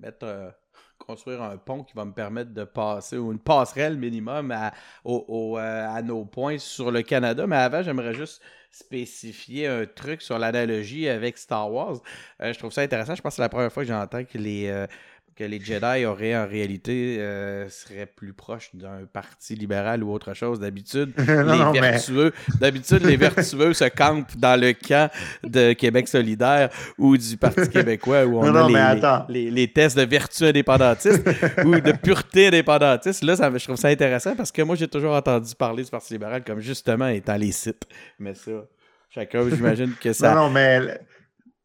mettre. 0.00 0.24
Euh, 0.24 0.50
construire 0.98 1.42
un 1.42 1.56
pont 1.56 1.82
qui 1.82 1.94
va 1.94 2.04
me 2.04 2.12
permettre 2.12 2.52
de 2.52 2.62
passer, 2.62 3.16
ou 3.16 3.32
une 3.32 3.38
passerelle 3.38 3.96
minimum 3.96 4.50
à, 4.50 4.72
euh, 5.06 5.56
à 5.56 6.02
nos 6.02 6.26
points 6.26 6.58
sur 6.58 6.90
le 6.90 7.00
Canada. 7.00 7.46
Mais 7.46 7.56
avant, 7.56 7.82
j'aimerais 7.82 8.12
juste 8.12 8.42
spécifier 8.70 9.66
un 9.66 9.86
truc 9.86 10.20
sur 10.20 10.38
l'analogie 10.38 11.08
avec 11.08 11.38
Star 11.38 11.72
Wars. 11.72 12.00
je 12.38 12.56
trouve 12.58 12.70
ça 12.70 12.82
intéressant. 12.82 13.14
Je 13.14 13.22
pense 13.22 13.32
que 13.32 13.36
c'est 13.36 13.42
la 13.42 13.48
première 13.48 13.72
fois 13.72 13.82
que 13.82 13.88
j'entends 13.88 14.24
que 14.24 14.36
les, 14.36 14.86
que 15.40 15.44
les 15.46 15.58
Jedi 15.58 16.04
auraient 16.04 16.36
en 16.36 16.46
réalité 16.46 17.16
euh, 17.18 17.66
seraient 17.70 18.04
plus 18.04 18.34
proches 18.34 18.72
d'un 18.74 19.06
parti 19.10 19.54
libéral 19.54 20.04
ou 20.04 20.12
autre 20.12 20.34
chose. 20.34 20.60
D'habitude, 20.60 21.14
les 21.18 21.80
vertueux, 21.80 22.34
d'habitude, 22.60 23.06
les 23.06 23.16
vertueux 23.16 23.72
se 23.72 23.86
campent 23.86 24.36
dans 24.36 24.60
le 24.60 24.74
camp 24.74 25.10
de 25.42 25.72
Québec 25.72 26.08
solidaire 26.08 26.68
ou 26.98 27.16
du 27.16 27.38
Parti 27.38 27.66
québécois 27.72 28.26
où 28.26 28.38
on 28.38 28.54
a 28.54 29.24
les, 29.30 29.68
tests 29.72 29.96
de 29.96 30.02
vertu 30.02 30.44
indépendantiste 30.44 31.26
ou 31.64 31.80
de 31.80 31.92
pureté 31.92 32.48
indépendantiste. 32.48 33.24
Là, 33.24 33.34
ça, 33.34 33.50
je 33.50 33.64
trouve 33.64 33.76
ça 33.76 33.88
intéressant 33.88 34.36
parce 34.36 34.52
que 34.52 34.60
moi, 34.60 34.76
j'ai 34.76 34.88
toujours 34.88 35.14
entendu 35.14 35.54
parler 35.54 35.84
du 35.84 35.90
Parti 35.90 36.12
libéral 36.12 36.44
comme 36.44 36.60
justement 36.60 37.08
étant 37.08 37.36
les 37.36 37.52
sites. 37.52 37.84
Mais 38.18 38.34
ça, 38.34 38.50
chacun, 39.08 39.48
j'imagine 39.48 39.94
que 39.98 40.12
ça. 40.12 40.34
Non, 40.34 40.42
non, 40.42 40.50
mais 40.50 41.00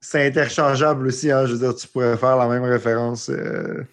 c'est 0.06 0.28
interchangeable 0.28 1.08
aussi. 1.08 1.32
Hein, 1.32 1.46
je 1.46 1.54
veux 1.54 1.60
dire, 1.60 1.76
tu 1.76 1.88
pourrais 1.88 2.16
faire 2.18 2.38
la 2.38 2.48
même 2.48 2.64
référence 2.64 3.30
euh, 3.30 3.84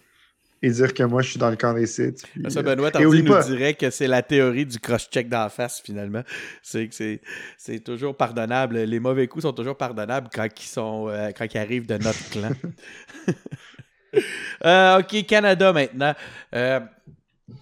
et 0.61 0.69
dire 0.69 0.93
que 0.93 1.03
moi, 1.03 1.23
je 1.23 1.31
suis 1.31 1.39
dans 1.39 1.49
le 1.49 1.55
camp 1.55 1.73
des 1.73 1.87
sites. 1.87 2.23
ça, 2.49 2.61
Benoît 2.61 2.91
Tardy 2.91 3.23
nous 3.23 3.43
dirait 3.43 3.73
que 3.73 3.89
c'est 3.89 4.07
la 4.07 4.21
théorie 4.21 4.65
du 4.65 4.79
cross-check 4.79 5.27
d'en 5.27 5.49
face, 5.49 5.81
finalement. 5.81 6.21
C'est 6.61 6.87
que 6.87 7.19
c'est 7.57 7.79
toujours 7.79 8.15
pardonnable. 8.15 8.77
Les 8.77 8.99
mauvais 8.99 9.27
coups 9.27 9.43
sont 9.43 9.53
toujours 9.53 9.75
pardonnables 9.75 10.29
quand 10.31 10.47
ils, 10.55 10.67
sont, 10.67 11.07
euh, 11.09 11.31
quand 11.35 11.45
ils 11.51 11.57
arrivent 11.57 11.87
de 11.87 11.97
notre 11.97 12.29
clan. 12.29 12.51
Euh, 14.63 14.99
OK, 14.99 15.25
Canada 15.25 15.73
maintenant. 15.73 16.13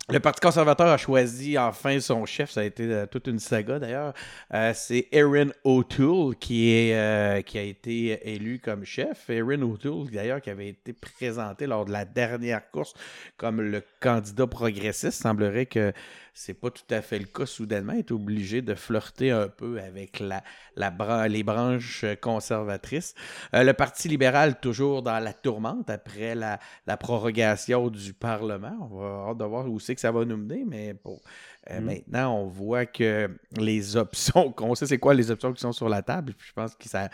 Le 0.09 0.19
Parti 0.19 0.39
conservateur 0.41 0.87
a 0.87 0.97
choisi 0.97 1.57
enfin 1.57 1.99
son 1.99 2.25
chef. 2.25 2.51
Ça 2.51 2.61
a 2.61 2.63
été 2.63 2.83
euh, 2.83 3.05
toute 3.07 3.25
une 3.27 3.39
saga 3.39 3.79
d'ailleurs. 3.79 4.13
Euh, 4.53 4.73
c'est 4.75 5.07
Erin 5.11 5.49
O'Toole 5.63 6.35
euh, 6.51 7.41
qui 7.41 7.57
a 7.57 7.61
été 7.61 8.31
élu 8.31 8.59
comme 8.59 8.85
chef. 8.85 9.29
Erin 9.29 9.61
O'Toole, 9.63 10.11
d'ailleurs, 10.11 10.39
qui 10.39 10.51
avait 10.51 10.69
été 10.69 10.93
présenté 10.93 11.65
lors 11.65 11.85
de 11.85 11.91
la 11.91 12.05
dernière 12.05 12.69
course 12.69 12.93
comme 13.37 13.59
le 13.59 13.81
candidat 13.99 14.45
progressiste. 14.45 15.21
semblerait 15.23 15.65
que 15.65 15.93
c'est 16.33 16.53
pas 16.53 16.71
tout 16.71 16.83
à 16.89 17.01
fait 17.01 17.19
le 17.19 17.25
cas. 17.25 17.45
Soudainement, 17.45 17.93
est 17.93 18.11
obligé 18.11 18.61
de 18.61 18.73
flirter 18.75 19.31
un 19.31 19.47
peu 19.47 19.79
avec 19.79 20.19
la, 20.19 20.43
la 20.75 21.27
les 21.27 21.43
branches 21.43 22.05
conservatrices. 22.21 23.15
Euh, 23.53 23.63
le 23.63 23.73
Parti 23.73 24.07
libéral, 24.07 24.59
toujours 24.59 25.01
dans 25.03 25.19
la 25.19 25.33
tourmente 25.33 25.89
après 25.89 26.35
la, 26.35 26.59
la 26.87 26.97
prorogation 26.97 27.89
du 27.89 28.13
Parlement. 28.13 28.75
On 28.91 28.99
va 28.99 29.05
avoir 29.07 29.35
de 29.35 29.45
voir 29.45 29.69
où 29.69 29.79
c'est 29.79 29.95
que 29.95 30.01
ça 30.01 30.11
va 30.11 30.25
nous 30.25 30.37
mener, 30.37 30.63
mais 30.65 30.93
bon, 30.93 31.19
euh, 31.69 31.79
mm. 31.79 31.85
Maintenant, 31.85 32.35
on 32.37 32.47
voit 32.47 32.85
que 32.85 33.29
les 33.55 33.95
options, 33.97 34.51
qu'on 34.51 34.73
sait 34.73 34.87
c'est 34.87 34.97
quoi 34.97 35.13
les 35.13 35.29
options 35.29 35.53
qui 35.53 35.61
sont 35.61 35.71
sur 35.71 35.89
la 35.89 36.01
table. 36.01 36.33
je 36.39 36.53
pense 36.53 36.75
que 36.75 36.89
ça, 36.89 37.09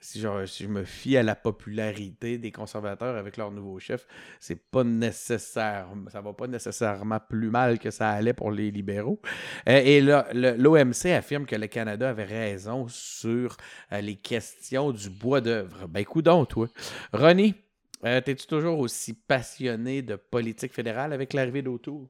si, 0.00 0.20
je 0.20 0.66
me 0.66 0.84
fie 0.84 1.16
à 1.16 1.22
la 1.22 1.36
popularité 1.36 2.38
des 2.38 2.50
conservateurs 2.50 3.16
avec 3.16 3.36
leur 3.36 3.52
nouveau 3.52 3.78
chef, 3.78 4.06
c'est 4.40 4.56
pas 4.56 4.82
nécessaire, 4.82 5.86
ça 6.10 6.20
va 6.20 6.32
pas 6.32 6.48
nécessairement 6.48 7.20
plus 7.20 7.50
mal 7.50 7.78
que 7.78 7.90
ça 7.90 8.10
allait 8.10 8.32
pour 8.32 8.50
les 8.50 8.70
libéraux. 8.72 9.20
Euh, 9.68 9.80
et 9.84 10.00
l'OMC 10.00 11.06
affirme 11.06 11.46
que 11.46 11.56
le 11.56 11.68
Canada 11.68 12.10
avait 12.10 12.24
raison 12.24 12.88
sur 12.88 13.56
euh, 13.92 14.00
les 14.00 14.16
questions 14.16 14.90
du 14.90 15.10
bois 15.10 15.40
d'œuvre. 15.40 15.86
Ben, 15.86 16.00
écoute 16.00 16.24
donc, 16.24 16.48
toi. 16.48 16.66
Ronnie, 17.12 17.54
es-tu 18.02 18.46
toujours 18.46 18.80
aussi 18.80 19.14
passionné 19.14 20.02
de 20.02 20.16
politique 20.16 20.72
fédérale 20.72 21.12
avec 21.12 21.32
l'arrivée 21.34 21.62
d'Autour? 21.62 22.08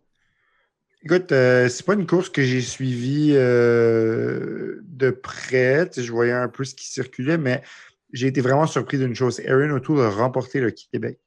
Écoute, 1.04 1.32
euh, 1.32 1.68
c'est 1.68 1.84
pas 1.84 1.94
une 1.94 2.06
course 2.06 2.28
que 2.28 2.42
j'ai 2.42 2.60
suivie 2.60 3.32
euh, 3.34 4.80
de 4.84 5.10
près. 5.10 5.90
je 5.96 6.12
voyais 6.12 6.32
un 6.32 6.48
peu 6.48 6.64
ce 6.64 6.76
qui 6.76 6.86
circulait, 6.86 7.38
mais 7.38 7.60
j'ai 8.12 8.28
été 8.28 8.40
vraiment 8.40 8.66
surpris 8.66 8.98
d'une 8.98 9.14
chose. 9.14 9.40
Aaron 9.46 9.70
O'Toole 9.70 10.00
a 10.00 10.10
remporté 10.10 10.60
le 10.60 10.70
Québec. 10.70 11.18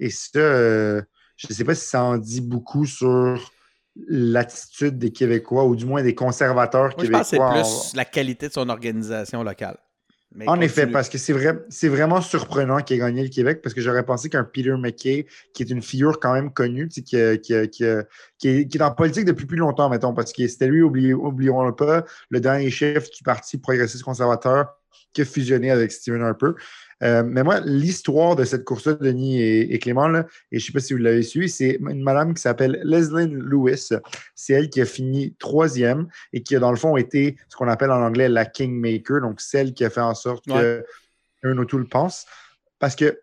Et 0.00 0.08
ça, 0.08 0.38
euh, 0.38 1.02
je 1.36 1.46
ne 1.50 1.54
sais 1.54 1.64
pas 1.64 1.74
si 1.74 1.86
ça 1.86 2.02
en 2.02 2.16
dit 2.16 2.40
beaucoup 2.40 2.86
sur 2.86 3.52
l'attitude 4.08 4.98
des 4.98 5.12
Québécois, 5.12 5.66
ou 5.66 5.76
du 5.76 5.84
moins 5.84 6.02
des 6.02 6.14
conservateurs 6.14 6.96
québécois. 6.96 7.22
Je 7.30 7.36
pense 7.36 7.64
que 7.64 7.68
c'est 7.68 7.90
plus 7.90 7.96
la 7.96 8.06
qualité 8.06 8.48
de 8.48 8.52
son 8.54 8.70
organisation 8.70 9.42
locale 9.42 9.76
en 10.46 10.60
effet, 10.60 10.86
parce 10.86 11.08
que 11.08 11.18
c'est 11.18 11.32
vrai, 11.32 11.58
c'est 11.68 11.88
vraiment 11.88 12.20
surprenant 12.20 12.78
qu'il 12.78 12.96
ait 12.96 13.00
gagné 13.00 13.22
le 13.22 13.28
Québec, 13.28 13.60
parce 13.62 13.74
que 13.74 13.80
j'aurais 13.80 14.04
pensé 14.04 14.28
qu'un 14.28 14.44
Peter 14.44 14.74
McKay, 14.76 15.26
qui 15.52 15.62
est 15.62 15.70
une 15.70 15.82
figure 15.82 16.18
quand 16.20 16.32
même 16.32 16.52
connue, 16.52 16.88
qui, 16.88 17.02
qui, 17.02 17.18
qui, 17.38 17.84
est, 18.48 18.82
en 18.82 18.90
politique 18.92 19.24
depuis 19.24 19.46
plus 19.46 19.58
longtemps, 19.58 19.88
mettons, 19.88 20.14
parce 20.14 20.32
que 20.32 20.46
c'était 20.46 20.66
lui, 20.66 20.82
oublions-le 20.82 21.74
pas, 21.74 22.04
le 22.30 22.40
dernier 22.40 22.70
chef 22.70 23.10
du 23.10 23.22
Parti 23.22 23.58
progressiste 23.58 24.02
conservateur 24.04 24.74
qui 25.12 25.22
a 25.22 25.24
fusionné 25.24 25.70
avec 25.70 25.92
Stephen 25.92 26.22
Harper. 26.22 26.52
Euh, 27.02 27.22
mais 27.24 27.42
moi, 27.42 27.60
l'histoire 27.60 28.36
de 28.36 28.44
cette 28.44 28.64
course-là, 28.64 28.94
Denis 28.94 29.42
et, 29.42 29.78
Clément, 29.78 30.08
et 30.14 30.22
je 30.52 30.56
ne 30.56 30.60
sais 30.60 30.72
pas 30.72 30.80
si 30.80 30.92
vous 30.92 31.00
l'avez 31.00 31.22
suivi, 31.22 31.48
c'est 31.48 31.78
une 31.80 32.02
madame 32.02 32.34
qui 32.34 32.42
s'appelle 32.42 32.80
Leslie 32.84 33.28
Lewis. 33.28 33.90
C'est 34.34 34.52
elle 34.54 34.70
qui 34.70 34.80
a 34.80 34.84
fini 34.84 35.34
troisième 35.38 36.08
et 36.32 36.42
qui 36.42 36.54
a, 36.54 36.60
dans 36.60 36.70
le 36.70 36.76
fond, 36.76 36.96
été 36.96 37.36
ce 37.48 37.56
qu'on 37.56 37.68
appelle 37.68 37.90
en 37.90 38.02
anglais 38.02 38.28
la 38.28 38.44
Kingmaker, 38.44 39.20
donc 39.20 39.40
celle 39.40 39.74
qui 39.74 39.84
a 39.84 39.90
fait 39.90 40.00
en 40.00 40.14
sorte 40.14 40.46
que 40.46 40.84
un 41.42 41.58
O'Toole 41.58 41.88
pense. 41.88 42.26
Parce 42.78 42.94
que 42.94 43.18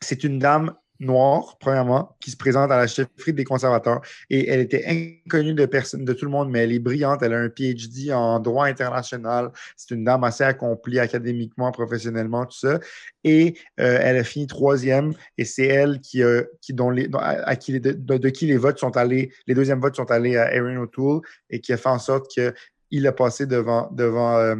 c'est 0.00 0.22
une 0.24 0.38
dame 0.38 0.72
noire, 1.00 1.56
premièrement, 1.58 2.16
qui 2.20 2.30
se 2.30 2.36
présente 2.36 2.70
à 2.70 2.76
la 2.76 2.86
chefferie 2.86 3.32
des 3.32 3.44
conservateurs. 3.44 4.00
Et 4.30 4.48
elle 4.48 4.60
était 4.60 4.84
inconnue 4.86 5.54
de 5.54 5.66
personne, 5.66 6.04
de 6.04 6.12
tout 6.12 6.24
le 6.24 6.30
monde, 6.30 6.50
mais 6.50 6.60
elle 6.60 6.72
est 6.72 6.78
brillante. 6.78 7.22
Elle 7.22 7.34
a 7.34 7.38
un 7.38 7.48
PhD 7.48 8.12
en 8.12 8.40
droit 8.40 8.66
international. 8.66 9.50
C'est 9.76 9.94
une 9.94 10.04
dame 10.04 10.24
assez 10.24 10.44
accomplie 10.44 10.98
académiquement, 10.98 11.70
professionnellement, 11.72 12.46
tout 12.46 12.58
ça. 12.58 12.80
Et 13.24 13.56
euh, 13.80 13.98
elle 14.00 14.16
a 14.16 14.24
fini 14.24 14.46
troisième. 14.46 15.12
Et 15.38 15.44
c'est 15.44 15.66
elle 15.66 16.00
qui, 16.00 16.22
qui 16.60 16.72
dont 16.72 16.90
les, 16.90 17.08
à, 17.14 17.56
qui 17.56 17.78
de, 17.80 18.28
qui 18.28 18.46
les 18.46 18.56
votes 18.56 18.78
sont 18.78 18.96
allés, 18.96 19.32
les 19.46 19.54
deuxièmes 19.54 19.80
votes 19.80 19.96
sont 19.96 20.10
allés 20.10 20.36
à 20.36 20.54
Erin 20.54 20.76
O'Toole 20.78 21.20
et 21.50 21.60
qui 21.60 21.72
a 21.72 21.76
fait 21.76 21.88
en 21.88 21.98
sorte 21.98 22.30
qu'il 22.30 23.06
a 23.06 23.12
passé 23.12 23.46
devant, 23.46 23.90
devant, 23.92 24.36
euh, 24.36 24.54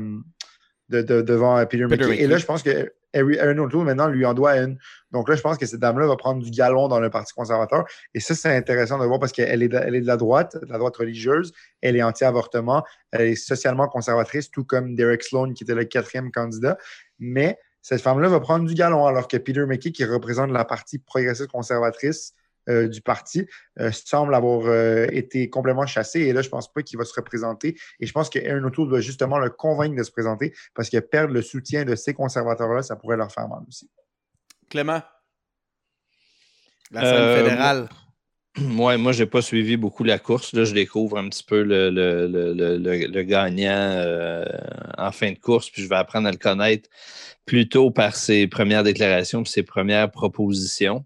devant 0.91 1.65
Peter, 1.67 1.87
McKay. 1.87 2.23
Et 2.23 2.27
là, 2.27 2.39
je 2.39 2.47
pense 2.47 2.63
que 2.63 2.93
Aaron 3.15 3.59
O'Toole 3.59 3.85
maintenant 3.85 4.09
lui 4.09 4.25
en 4.25 4.35
doit 4.35 4.57
une. 4.59 4.79
Donc 5.11 5.29
là, 5.29 5.37
je 5.37 5.41
pense 5.41 5.59
que 5.59 5.67
cette 5.67 5.81
dame-là 5.81 6.07
va 6.07 6.17
prendre 6.17 6.43
du 6.43 6.51
galon 6.51 6.89
dans 6.89 7.01
le 7.01 7.11
Parti 7.11 7.33
conservateur. 7.33 7.85
Et 8.15 8.21
ça, 8.21 8.35
c'est 8.35 8.55
intéressant 8.55 8.99
de 8.99 9.07
voir 9.07 9.19
parce 9.19 9.33
qu'elle 9.33 9.63
est, 9.63 9.69
de, 9.69 9.77
est 9.77 10.01
de 10.01 10.07
la 10.07 10.17
droite, 10.17 10.57
de 10.61 10.71
la 10.71 10.79
droite 10.79 10.97
religieuse. 10.97 11.53
Elle 11.81 11.97
est 11.97 12.03
anti-avortement. 12.03 12.85
Elle 13.13 13.29
est 13.29 13.37
socialement 13.37 13.89
conservatrice, 13.89 14.51
tout 14.51 14.65
comme 14.65 14.95
Derek 14.95 15.23
Sloan, 15.23 15.53
qui 15.53 15.65
était 15.65 15.75
le 15.75 15.85
quatrième 15.85 16.31
candidat. 16.31 16.77
Mais 17.19 17.59
cette 17.83 18.03
femme-là 18.03 18.29
va 18.29 18.41
prendre 18.41 18.67
du 18.67 18.75
galon, 18.75 19.07
alors 19.07 19.29
que 19.29 19.37
Peter 19.37 19.65
McKay, 19.65 19.93
qui 19.93 20.05
représente 20.05 20.51
la 20.51 20.65
partie 20.65 20.99
progressiste 20.99 21.51
conservatrice, 21.51 22.35
euh, 22.69 22.89
du 22.89 23.01
parti 23.01 23.47
euh, 23.79 23.93
semble 23.93 24.35
avoir 24.35 24.67
euh, 24.67 25.07
été 25.13 25.49
complètement 25.49 25.87
chassé. 25.87 26.21
Et 26.21 26.33
là, 26.33 26.43
je 26.43 26.49
ne 26.49 26.51
pense 26.51 26.73
pas 26.73 26.83
qu'il 26.83 26.99
va 26.99 27.05
se 27.05 27.15
représenter. 27.15 27.77
Et 28.01 28.07
je 28.07 28.13
pense 28.13 28.29
qu'Aaron 28.29 28.65
O'Toole 28.65 28.89
doit 28.89 29.01
justement 29.01 29.39
le 29.39 29.51
convaincre 29.51 29.97
de 29.97 30.03
se 30.03 30.11
présenter 30.11 30.53
parce 30.75 30.91
que 30.91 30.99
perdre 30.99 31.33
le 31.33 31.43
soutien 31.43 31.85
de 31.85 31.95
ces 31.95 32.13
conservateurs-là, 32.13 32.83
ça 32.83 32.97
pourrait 32.97 33.17
leur 33.17 33.31
faire 33.31 33.49
mal 33.49 33.61
aussi. 33.69 33.89
Clément, 34.69 35.01
la 36.91 37.01
scène 37.03 37.45
fédérale. 37.45 37.89
moi, 38.59 39.13
je 39.13 39.23
n'ai 39.23 39.31
pas 39.31 39.43
suivi 39.43 39.77
beaucoup 39.77 40.03
la 40.03 40.19
course. 40.19 40.53
Là, 40.53 40.65
je 40.65 40.75
découvre 40.75 41.19
un 41.19 41.29
petit 41.29 41.45
peu 41.45 41.63
le, 41.63 43.23
gagnant 43.23 44.45
en 44.99 45.13
fin 45.13 45.31
de 45.31 45.39
course, 45.39 45.71
puis 45.71 45.83
je 45.85 45.89
vais 45.89 45.95
apprendre 45.95 46.27
à 46.27 46.33
le 46.33 46.39
connaître 46.39 46.89
plutôt 47.45 47.93
par 47.93 48.17
ses 48.17 48.49
premières 48.49 48.83
déclarations 48.83 49.43
et 49.43 49.47
ses 49.47 49.63
premières 49.63 50.11
propositions. 50.11 51.05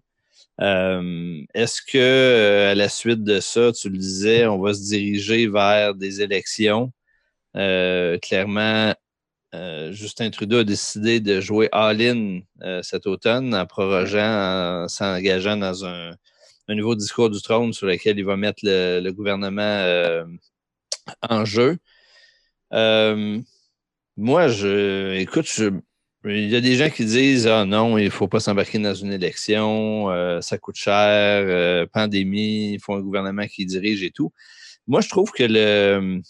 Euh, 0.61 1.43
est-ce 1.55 1.81
que 1.81 1.97
euh, 1.97 2.71
à 2.71 2.75
la 2.75 2.89
suite 2.89 3.23
de 3.23 3.39
ça, 3.39 3.71
tu 3.71 3.89
le 3.89 3.97
disais, 3.97 4.45
on 4.45 4.59
va 4.59 4.73
se 4.73 4.81
diriger 4.83 5.47
vers 5.47 5.95
des 5.95 6.21
élections? 6.21 6.91
Euh, 7.57 8.17
clairement, 8.19 8.93
Justin 9.91 10.29
Trudeau 10.31 10.59
a 10.59 10.63
décidé 10.63 11.19
de 11.19 11.41
jouer 11.41 11.69
all-in 11.73 12.41
cet 12.83 13.07
automne 13.07 13.53
en 13.55 13.65
prorogeant, 13.65 14.83
en 14.83 14.87
s'engageant 14.87 15.57
dans 15.57 15.85
un, 15.85 16.11
nouveau 16.69 16.95
discours 16.95 17.29
du 17.29 17.41
trône 17.41 17.73
sur 17.73 17.87
lequel 17.87 18.17
il 18.17 18.25
va 18.25 18.37
mettre 18.37 18.61
le, 18.63 19.11
gouvernement 19.11 20.23
en 21.29 21.45
jeu. 21.45 21.77
moi, 22.71 24.47
je, 24.47 25.15
écoute, 25.15 25.47
je, 25.47 25.69
il 26.25 26.49
y 26.49 26.55
a 26.55 26.61
des 26.61 26.75
gens 26.75 26.89
qui 26.89 27.05
disent 27.05 27.47
Ah 27.47 27.65
non, 27.65 27.97
il 27.97 28.05
ne 28.05 28.09
faut 28.09 28.27
pas 28.27 28.39
s'embarquer 28.39 28.79
dans 28.79 28.93
une 28.93 29.11
élection, 29.11 30.09
euh, 30.11 30.41
ça 30.41 30.57
coûte 30.57 30.75
cher, 30.75 30.93
euh, 31.47 31.85
pandémie, 31.91 32.73
il 32.73 32.79
faut 32.79 32.93
un 32.93 33.01
gouvernement 33.01 33.47
qui 33.47 33.65
dirige 33.65 34.03
et 34.03 34.11
tout. 34.11 34.31
Moi, 34.87 35.01
je 35.01 35.09
trouve 35.09 35.31
que 35.31 35.43
le, 35.43 36.21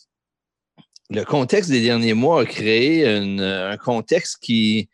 le 1.09 1.23
contexte 1.25 1.69
des 1.69 1.81
derniers 1.81 2.13
mois 2.13 2.41
a 2.41 2.45
créé 2.45 3.07
un 3.07 3.77
contexte 3.77 4.37
qui 4.41 4.89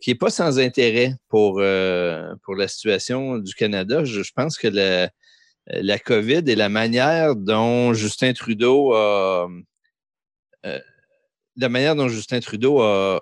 qui 0.00 0.10
n'est 0.10 0.16
pas 0.16 0.30
sans 0.30 0.58
intérêt 0.58 1.14
pour, 1.28 1.58
euh, 1.60 2.34
pour 2.42 2.54
la 2.54 2.68
situation 2.68 3.36
du 3.36 3.54
Canada. 3.54 4.02
Je, 4.02 4.22
pense 4.34 4.56
que 4.56 4.66
la, 4.66 5.10
la 5.66 5.98
COVID 5.98 6.42
et 6.46 6.56
la 6.56 6.70
manière 6.70 7.36
dont 7.36 7.92
Justin 7.92 8.32
Trudeau 8.32 8.94
a 8.94 9.48
la 11.56 11.68
manière 11.68 11.96
dont 11.96 12.08
Justin 12.08 12.40
Trudeau 12.40 12.80
a, 12.80 13.20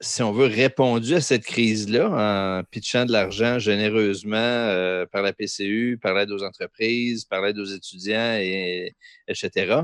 si 0.00 0.22
on 0.22 0.32
veut, 0.32 0.46
répondu 0.46 1.14
à 1.14 1.20
cette 1.20 1.44
crise-là 1.44 2.60
en 2.60 2.64
pitchant 2.64 3.04
de 3.04 3.12
l'argent 3.12 3.58
généreusement 3.58 4.36
euh, 4.36 5.06
par 5.06 5.22
la 5.22 5.32
PCU, 5.32 5.98
par 6.00 6.14
l'aide 6.14 6.30
aux 6.30 6.44
entreprises, 6.44 7.24
par 7.24 7.42
l'aide 7.42 7.58
aux 7.58 7.64
étudiants, 7.64 8.36
et, 8.38 8.94
etc., 9.26 9.82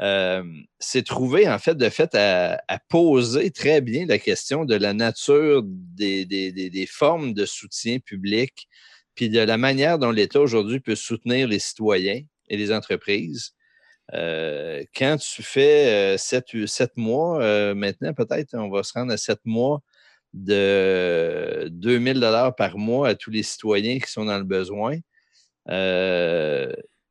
euh, 0.00 0.44
c'est 0.78 1.04
trouvé, 1.04 1.48
en 1.48 1.58
fait, 1.58 1.74
de 1.74 1.88
fait, 1.88 2.14
à, 2.14 2.60
poser 2.88 3.50
très 3.50 3.80
bien 3.80 4.06
la 4.06 4.18
question 4.18 4.64
de 4.64 4.76
la 4.76 4.92
nature 4.94 5.62
des, 5.64 6.24
des, 6.24 6.52
des, 6.52 6.86
formes 6.86 7.34
de 7.34 7.44
soutien 7.44 7.98
public, 7.98 8.68
puis 9.16 9.28
de 9.28 9.40
la 9.40 9.56
manière 9.56 9.98
dont 9.98 10.12
l'État 10.12 10.40
aujourd'hui 10.40 10.78
peut 10.78 10.94
soutenir 10.94 11.48
les 11.48 11.58
citoyens 11.58 12.22
et 12.48 12.56
les 12.56 12.72
entreprises. 12.72 13.54
Euh, 14.14 14.84
quand 14.96 15.18
tu 15.18 15.42
fais 15.42 16.14
euh, 16.14 16.18
sept, 16.18 16.96
mois, 16.96 17.42
euh, 17.42 17.74
maintenant 17.74 18.14
peut-être 18.14 18.54
on 18.54 18.70
va 18.70 18.82
se 18.82 18.92
rendre 18.94 19.12
à 19.12 19.16
sept 19.18 19.40
mois 19.44 19.80
de 20.32 21.68
2000 21.70 22.20
dollars 22.20 22.54
par 22.54 22.78
mois 22.78 23.08
à 23.08 23.14
tous 23.14 23.30
les 23.30 23.42
citoyens 23.42 23.98
qui 23.98 24.10
sont 24.10 24.24
dans 24.24 24.38
le 24.38 24.44
besoin, 24.44 24.96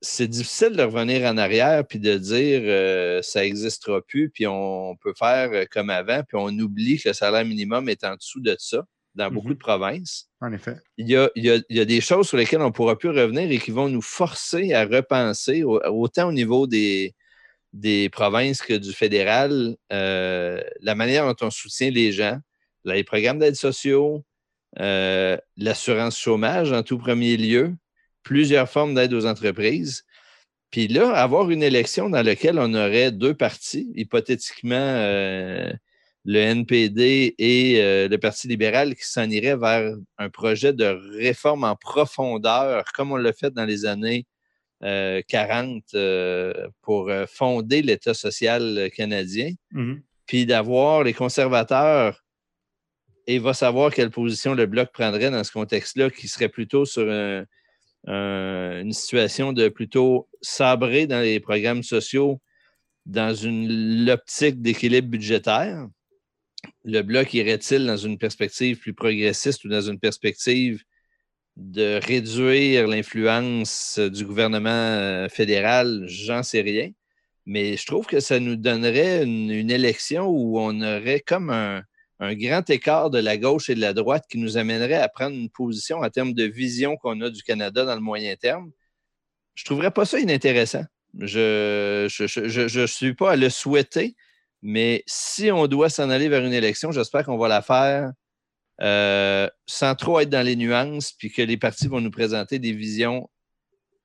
c'est 0.01 0.27
difficile 0.27 0.75
de 0.75 0.83
revenir 0.83 1.27
en 1.27 1.38
arrière 1.38 1.86
puis 1.86 1.99
de 1.99 2.17
dire 2.17 3.23
ça 3.23 3.41
n'existera 3.41 4.01
plus, 4.01 4.29
puis 4.29 4.47
on 4.47 4.95
peut 4.97 5.13
faire 5.17 5.67
comme 5.69 5.89
avant, 5.89 6.23
puis 6.23 6.38
on 6.39 6.49
oublie 6.60 6.99
que 6.99 7.10
le 7.10 7.13
salaire 7.13 7.45
minimum 7.45 7.89
est 7.89 8.03
en 8.03 8.15
dessous 8.15 8.41
de 8.41 8.55
ça 8.60 8.83
dans 9.17 9.32
beaucoup 9.32 9.49
mm-hmm. 9.49 9.53
de 9.53 9.58
provinces. 9.58 10.30
En 10.39 10.53
effet. 10.53 10.77
Il 10.97 11.10
y, 11.10 11.17
a, 11.17 11.86
des 11.86 12.01
choses 12.01 12.27
sur 12.27 12.38
lesquelles 12.38 12.62
on 12.62 12.67
ne 12.67 12.71
pourra 12.71 12.97
plus 12.97 13.10
revenir 13.10 13.51
et 13.51 13.58
qui 13.58 13.71
vont 13.71 13.89
nous 13.89 14.01
forcer 14.01 14.73
à 14.73 14.86
repenser, 14.86 15.63
autant 15.63 16.30
au 16.30 16.32
niveau 16.32 16.67
des, 16.67 17.15
des 17.73 18.10
provinces 18.10 18.62
que 18.62 18.73
du 18.73 18.93
fédéral, 18.93 19.75
euh, 19.91 20.62
la 20.82 20.95
manière 20.95 21.25
dont 21.25 21.47
on 21.47 21.49
soutient 21.49 21.89
les 21.89 22.12
gens, 22.12 22.38
les 22.86 23.03
programmes 23.03 23.39
d'aide 23.39 23.56
sociaux, 23.56 24.23
euh, 24.80 25.38
l'assurance 25.58 26.17
chômage 26.17 26.71
en 26.71 26.84
tout 26.84 26.99
premier 26.99 27.36
lieu, 27.36 27.75
plusieurs 28.23 28.69
formes 28.69 28.93
d'aide 28.93 29.13
aux 29.13 29.25
entreprises. 29.25 30.03
Puis 30.69 30.88
là, 30.88 31.12
avoir 31.15 31.49
une 31.49 31.63
élection 31.63 32.10
dans 32.10 32.21
laquelle 32.21 32.60
on 32.60 32.73
aurait 32.73 33.12
deux 33.12 33.34
partis, 33.34 33.91
hypothétiquement 33.95 34.75
euh, 34.75 35.71
le 36.27 36.39
NPD 36.39 37.35
et 37.37 37.81
euh, 37.81 38.09
le 38.09 38.17
Parti 38.17 38.49
libéral 38.49 38.95
qui 38.95 39.05
s'en 39.05 39.29
irait 39.29 39.55
vers 39.55 39.95
un 40.17 40.29
projet 40.29 40.73
de 40.73 40.99
réforme 41.17 41.63
en 41.63 41.77
profondeur, 41.77 42.83
comme 42.93 43.13
on 43.13 43.15
l'a 43.15 43.31
fait 43.31 43.51
dans 43.51 43.63
les 43.63 43.85
années 43.85 44.27
40 44.81 45.83
euh, 45.95 46.53
euh, 46.53 46.67
pour 46.81 47.09
fonder 47.27 47.81
l'État 47.81 48.13
social 48.13 48.91
canadien, 48.95 49.53
mmh 49.71 49.95
puis 50.27 50.45
d'avoir 50.45 51.03
les 51.03 51.13
conservateurs 51.13 52.21
et 53.27 53.39
va 53.39 53.53
savoir 53.53 53.93
quelle 53.93 54.09
position 54.09 54.53
le 54.53 54.65
Bloc 54.65 54.91
prendrait 54.91 55.31
dans 55.31 55.41
ce 55.45 55.53
contexte-là, 55.53 56.09
qui 56.09 56.27
serait 56.27 56.49
plutôt 56.49 56.83
sur 56.83 57.07
une 58.05 58.91
situation 58.91 59.53
de 59.53 59.69
plutôt 59.69 60.27
sabrer 60.41 61.07
dans 61.07 61.21
les 61.21 61.39
programmes 61.39 61.81
sociaux 61.81 62.41
dans 63.05 63.33
une 63.33 64.05
l'optique 64.05 64.61
d'équilibre 64.61 65.07
budgétaire 65.07 65.87
le 66.88 67.02
bloc 67.02 67.34
irait-il 67.34 67.86
dans 67.86 67.97
une 67.97 68.17
perspective 68.17 68.80
plus 68.80 68.93
progressiste 68.93 69.65
ou 69.65 69.69
dans 69.69 69.82
une 69.82 70.00
perspective 70.00 70.84
de 71.58 72.00
réduire 72.02 72.88
l'influence 72.88 74.00
du 74.00 74.26
gouvernement 74.26 74.69
euh, 74.69 75.28
fédéral? 75.28 76.06
J'en 76.08 76.43
sais 76.43 76.62
rien. 76.62 76.91
Mais 77.45 77.76
je 77.76 77.86
trouve 77.86 78.06
que 78.06 78.21
ça 78.21 78.39
nous 78.39 78.56
donnerait 78.56 79.23
une, 79.23 79.69
élection 79.69 80.28
où 80.28 80.60
on 80.60 80.82
aurait 80.82 81.19
comme 81.19 81.50
un, 81.50 81.84
grand 82.19 82.69
écart 82.69 83.10
de 83.10 83.19
la 83.19 83.38
gauche 83.38 83.69
et 83.69 83.76
de 83.76 83.82
la 83.82 83.93
droite 83.93 84.23
qui 84.30 84.38
nous 84.38 84.58
amènerait 84.58 84.95
à 84.95 85.10
prendre 85.10 85.36
une 85.36 85.50
position 85.50 86.00
en 86.00 86.10
termes 86.10 86.34
de 86.34 86.45
vision 86.45 86.95
qu'on 86.97 87.19
a 87.21 87.30
du 87.30 87.43
Canada 87.43 87.84
dans 87.86 87.95
le 87.95 88.02
moyen 88.02 88.36
terme. 88.36 88.71
Je 89.56 89.63
ne 89.63 89.65
trouverais 89.65 89.91
pas 89.91 90.06
ça 90.06 90.19
inintéressant. 90.19 90.84
Je 91.19 92.04
ne 92.04 92.86
suis 92.86 93.13
pas 93.13 93.32
à 93.32 93.36
le 93.36 93.50
souhaiter, 93.50 94.15
mais 94.62 95.04
si 95.06 95.52
on 95.52 95.67
doit 95.67 95.89
s'en 95.89 96.10
aller 96.10 96.30
vers 96.30 96.43
une 96.43 96.54
élection, 96.54 96.91
j'espère 96.91 97.24
qu'on 97.24 97.38
va 97.38 97.48
la 97.48 97.62
faire 97.62 98.12
euh, 98.82 99.50
sans 99.65 99.96
trop 99.96 100.20
être 100.20 100.30
dans 100.30 100.46
les 100.46 100.56
nuances, 100.56 101.12
puis 101.12 101.32
que 101.32 101.41
les 101.41 101.58
partis 101.58 101.88
vont 101.88 102.02
nous 102.02 102.12
présenter 102.12 102.60
des 102.60 102.74
visions 102.74 103.30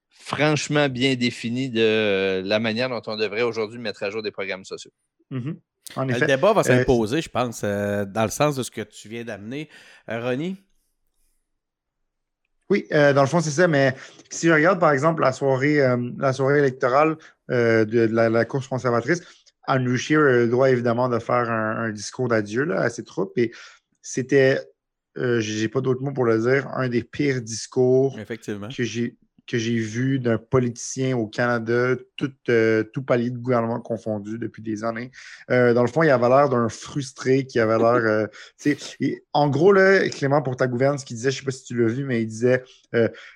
franchement 0.09 0.89
bien 0.89 1.15
définies 1.15 1.69
de 1.69 2.43
la 2.45 2.59
manière 2.59 2.89
dont 2.89 3.03
on 3.07 3.17
devrait 3.17 3.43
aujourd'hui 3.43 3.79
mettre 3.79 4.03
à 4.03 4.11
jour 4.11 4.23
des 4.23 4.31
programmes 4.31 4.65
sociaux. 4.65 4.93
Mm-hmm. 5.31 5.57
Le 5.97 6.27
débat 6.27 6.53
va 6.53 6.61
euh, 6.61 6.65
s'imposer, 6.65 7.21
je 7.21 7.29
pense, 7.29 7.63
euh, 7.65 8.05
dans 8.07 8.23
le 8.23 8.31
sens 8.31 8.57
de 8.57 8.63
ce 8.63 8.71
que 8.71 8.81
tu 8.81 9.09
viens 9.09 9.25
d'amener. 9.25 9.69
Ronnie? 10.09 10.57
Oui, 12.71 12.87
dans 12.91 13.21
le 13.21 13.27
fond, 13.27 13.41
c'est 13.41 13.51
ça, 13.51 13.69
mais 13.69 13.95
si 14.31 14.47
je 14.47 14.53
regarde, 14.53 14.81
par 14.81 14.93
exemple, 14.93 15.21
la 15.21 15.33
soirée, 15.33 15.79
la 16.17 16.33
soirée 16.33 16.61
électorale 16.61 17.19
de, 17.51 18.09
la, 18.11 18.45
course 18.47 18.67
conservatrice, 18.67 19.21
Andrew 19.67 19.97
a 19.97 20.33
le 20.33 20.49
droit 20.49 20.71
évidemment 20.71 21.09
de 21.09 21.19
faire 21.19 21.51
un, 21.51 21.91
discours 21.91 22.29
d'adieu 22.29 22.71
à 22.77 22.91
ses 22.91 23.05
troupes. 23.05 23.37
Et 23.37 23.53
c'était 24.01 24.61
euh, 25.19 25.41
j'ai 25.41 25.69
pas 25.69 25.81
d'autre 25.81 26.03
mot 26.03 26.13
pour 26.13 26.25
le 26.25 26.39
dire, 26.39 26.69
un 26.69 26.89
des 26.89 27.03
pires 27.03 27.43
discours 27.43 28.19
Effectivement. 28.19 28.69
que 28.69 28.83
j'ai 28.83 29.17
que 29.47 29.59
j'ai 29.59 29.77
vu 29.77 30.19
d'un 30.19 30.39
politicien 30.39 31.17
au 31.17 31.27
Canada, 31.27 31.97
tout, 32.17 32.33
euh, 32.49 32.85
tout 32.85 33.03
palier 33.03 33.31
de 33.31 33.39
gouvernement 33.39 33.81
confondu 33.81 34.39
depuis 34.39 34.63
des 34.63 34.85
années. 34.85 35.11
Euh, 35.51 35.75
dans 35.75 35.83
le 35.83 35.89
fond, 35.89 36.03
il 36.03 36.11
avait 36.11 36.29
l'air 36.29 36.49
d'un 36.49 36.69
frustré 36.69 37.45
qui 37.45 37.59
avait 37.59 37.79
l'air. 37.79 38.31
Euh, 38.65 38.75
en 39.33 39.49
gros, 39.49 39.73
là, 39.73 40.09
Clément, 40.09 40.43
pour 40.43 40.57
ta 40.57 40.67
gouverne, 40.67 40.99
ce 40.99 41.05
qu'il 41.05 41.17
disait, 41.17 41.31
je 41.31 41.37
ne 41.37 41.41
sais 41.41 41.45
pas 41.45 41.51
si 41.51 41.65
tu 41.65 41.77
l'as 41.77 41.93
vu, 41.93 42.05
mais 42.05 42.23
il 42.23 42.27
disait 42.27 42.63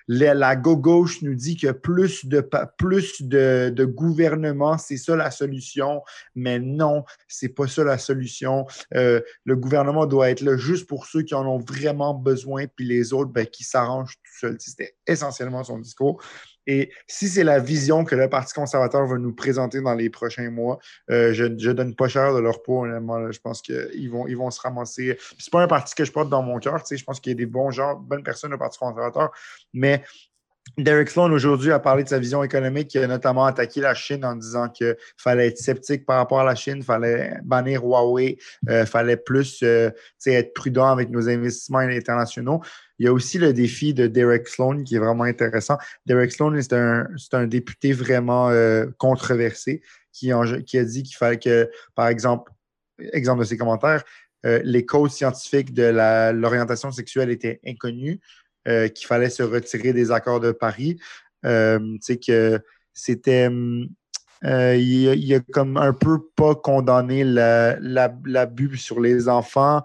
la, 0.08 0.56
gauche 0.56 1.22
nous 1.22 1.34
dit 1.34 1.56
que 1.56 1.72
plus 1.72 2.26
de, 2.26 2.48
plus 2.78 3.22
de, 3.22 3.70
de 3.74 3.84
gouvernement, 3.84 4.78
c'est 4.78 4.96
ça 4.96 5.16
la 5.16 5.30
solution. 5.30 6.02
Mais 6.34 6.58
non, 6.58 7.04
c'est 7.28 7.48
pas 7.48 7.66
ça 7.66 7.84
la 7.84 7.98
solution. 7.98 8.66
le 8.92 9.56
gouvernement 9.56 10.06
doit 10.06 10.30
être 10.30 10.40
là 10.40 10.56
juste 10.56 10.86
pour 10.86 11.06
ceux 11.06 11.22
qui 11.22 11.34
en 11.34 11.46
ont 11.46 11.58
vraiment 11.58 12.14
besoin, 12.14 12.66
puis 12.66 12.86
les 12.86 13.12
autres, 13.12 13.30
ben, 13.30 13.46
qui 13.46 13.64
s'arrangent 13.64 14.16
tout 14.16 14.38
seuls. 14.40 14.56
C'était 14.58 14.94
essentiellement 15.06 15.64
son 15.64 15.78
discours. 15.78 16.22
Et 16.66 16.90
si 17.06 17.28
c'est 17.28 17.44
la 17.44 17.58
vision 17.58 18.04
que 18.04 18.14
le 18.14 18.28
Parti 18.28 18.54
conservateur 18.54 19.06
va 19.06 19.18
nous 19.18 19.32
présenter 19.32 19.80
dans 19.80 19.94
les 19.94 20.10
prochains 20.10 20.50
mois, 20.50 20.78
euh, 21.10 21.32
je 21.32 21.44
ne 21.44 21.72
donne 21.72 21.94
pas 21.94 22.08
cher 22.08 22.34
de 22.34 22.40
leur 22.40 22.62
peau, 22.62 22.84
honnêtement. 22.84 23.30
Je 23.30 23.38
pense 23.40 23.62
qu'ils 23.62 24.10
vont, 24.10 24.26
ils 24.26 24.36
vont 24.36 24.50
se 24.50 24.60
ramasser. 24.60 25.18
C'est 25.38 25.52
pas 25.52 25.62
un 25.62 25.68
parti 25.68 25.94
que 25.94 26.04
je 26.04 26.12
porte 26.12 26.28
dans 26.28 26.42
mon 26.42 26.58
cœur. 26.58 26.82
Je 26.90 27.04
pense 27.04 27.20
qu'il 27.20 27.32
y 27.32 27.34
a 27.34 27.38
des 27.38 27.46
bons 27.46 27.70
gens, 27.70 27.94
bonnes 27.96 28.22
personnes 28.24 28.52
au 28.54 28.58
Parti 28.58 28.78
conservateur. 28.78 29.30
Mais 29.72 30.02
Derek 30.78 31.08
Sloan 31.08 31.32
aujourd'hui 31.32 31.72
a 31.72 31.78
parlé 31.78 32.04
de 32.04 32.08
sa 32.08 32.18
vision 32.18 32.42
économique, 32.42 32.92
il 32.94 33.02
a 33.02 33.06
notamment 33.06 33.46
attaqué 33.46 33.80
la 33.80 33.94
Chine 33.94 34.24
en 34.24 34.34
disant 34.34 34.68
qu'il 34.68 34.94
fallait 35.16 35.46
être 35.46 35.58
sceptique 35.58 36.04
par 36.04 36.18
rapport 36.18 36.40
à 36.40 36.44
la 36.44 36.54
Chine, 36.54 36.78
il 36.78 36.84
fallait 36.84 37.38
bannir 37.44 37.82
Huawei, 37.82 38.36
il 38.64 38.70
euh, 38.70 38.84
fallait 38.84 39.16
plus 39.16 39.62
euh, 39.62 39.90
être 40.26 40.52
prudent 40.52 40.88
avec 40.88 41.08
nos 41.08 41.28
investissements 41.30 41.78
internationaux. 41.78 42.60
Il 42.98 43.06
y 43.06 43.08
a 43.08 43.12
aussi 43.12 43.38
le 43.38 43.52
défi 43.52 43.94
de 43.94 44.06
Derek 44.06 44.48
Sloan 44.48 44.82
qui 44.84 44.96
est 44.96 44.98
vraiment 44.98 45.24
intéressant. 45.24 45.76
Derek 46.06 46.32
Sloan, 46.32 46.60
c'est 46.60 46.72
un, 46.72 47.06
un, 47.32 47.46
député 47.46 47.92
vraiment 47.92 48.48
euh, 48.48 48.86
controversé 48.98 49.82
qui, 50.12 50.32
a 50.32 50.44
dit 50.84 51.02
qu'il 51.02 51.16
fallait 51.16 51.38
que, 51.38 51.70
par 51.94 52.08
exemple, 52.08 52.50
exemple 53.12 53.40
de 53.40 53.44
ses 53.44 53.58
commentaires, 53.58 54.02
les 54.44 54.86
causes 54.86 55.12
scientifiques 55.12 55.74
de 55.74 55.82
l'orientation 56.32 56.92
sexuelle 56.92 57.30
étaient 57.30 57.60
inconnues. 57.66 58.20
Euh, 58.66 58.88
qu'il 58.88 59.06
fallait 59.06 59.30
se 59.30 59.44
retirer 59.44 59.92
des 59.92 60.10
accords 60.10 60.40
de 60.40 60.50
Paris. 60.50 60.98
Euh, 61.44 61.98
que 62.26 62.60
c'était. 62.92 63.48
Euh, 64.44 64.76
il, 64.76 65.34
a 65.34 65.40
comme 65.52 65.76
un 65.76 65.92
peu 65.92 66.18
pas 66.34 66.56
condamné 66.56 67.22
l'abus 67.24 68.76
sur 68.76 69.00
les 69.00 69.28
enfants. 69.28 69.82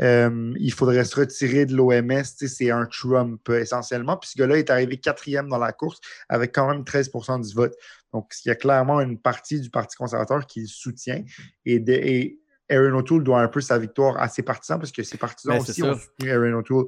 Il 0.00 0.72
faudrait 0.72 1.04
se 1.04 1.16
retirer 1.16 1.66
de 1.66 1.76
l'OMS. 1.76 2.24
C'est 2.24 2.70
un 2.70 2.86
Trump 2.86 3.48
essentiellement. 3.48 4.16
Puis 4.16 4.30
ce 4.30 4.38
gars-là 4.38 4.58
est 4.58 4.70
arrivé 4.70 4.96
quatrième 4.96 5.48
dans 5.48 5.58
la 5.58 5.72
course 5.72 6.00
avec 6.28 6.54
quand 6.54 6.68
même 6.68 6.82
13% 6.82 7.46
du 7.46 7.54
vote. 7.54 7.74
Donc, 8.12 8.32
il 8.44 8.48
y 8.48 8.50
a 8.50 8.56
clairement 8.56 9.00
une 9.00 9.18
partie 9.18 9.60
du 9.60 9.70
Parti 9.70 9.96
conservateur 9.96 10.46
qui 10.46 10.62
le 10.62 10.66
soutient. 10.66 11.22
Et, 11.64 11.76
et 11.86 12.40
Aaron 12.70 12.98
O'Toole 12.98 13.22
doit 13.22 13.40
un 13.40 13.48
peu 13.48 13.60
sa 13.60 13.78
victoire 13.78 14.16
à 14.18 14.28
ses 14.28 14.42
partisans 14.42 14.78
parce 14.78 14.92
que 14.92 15.02
ses 15.02 15.18
partisans 15.18 15.56
ben, 15.56 15.62
aussi 15.62 15.82
ont 15.82 15.96
soutenu 15.96 16.30
Aaron 16.30 16.58
O'Toole. 16.58 16.86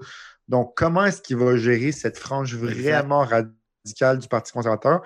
Donc, 0.48 0.72
comment 0.76 1.04
est-ce 1.04 1.20
qu'il 1.22 1.36
va 1.36 1.56
gérer 1.56 1.92
cette 1.92 2.18
frange 2.18 2.56
vraiment 2.56 3.24
radicale 3.24 4.18
du 4.18 4.28
Parti 4.28 4.52
conservateur? 4.52 5.02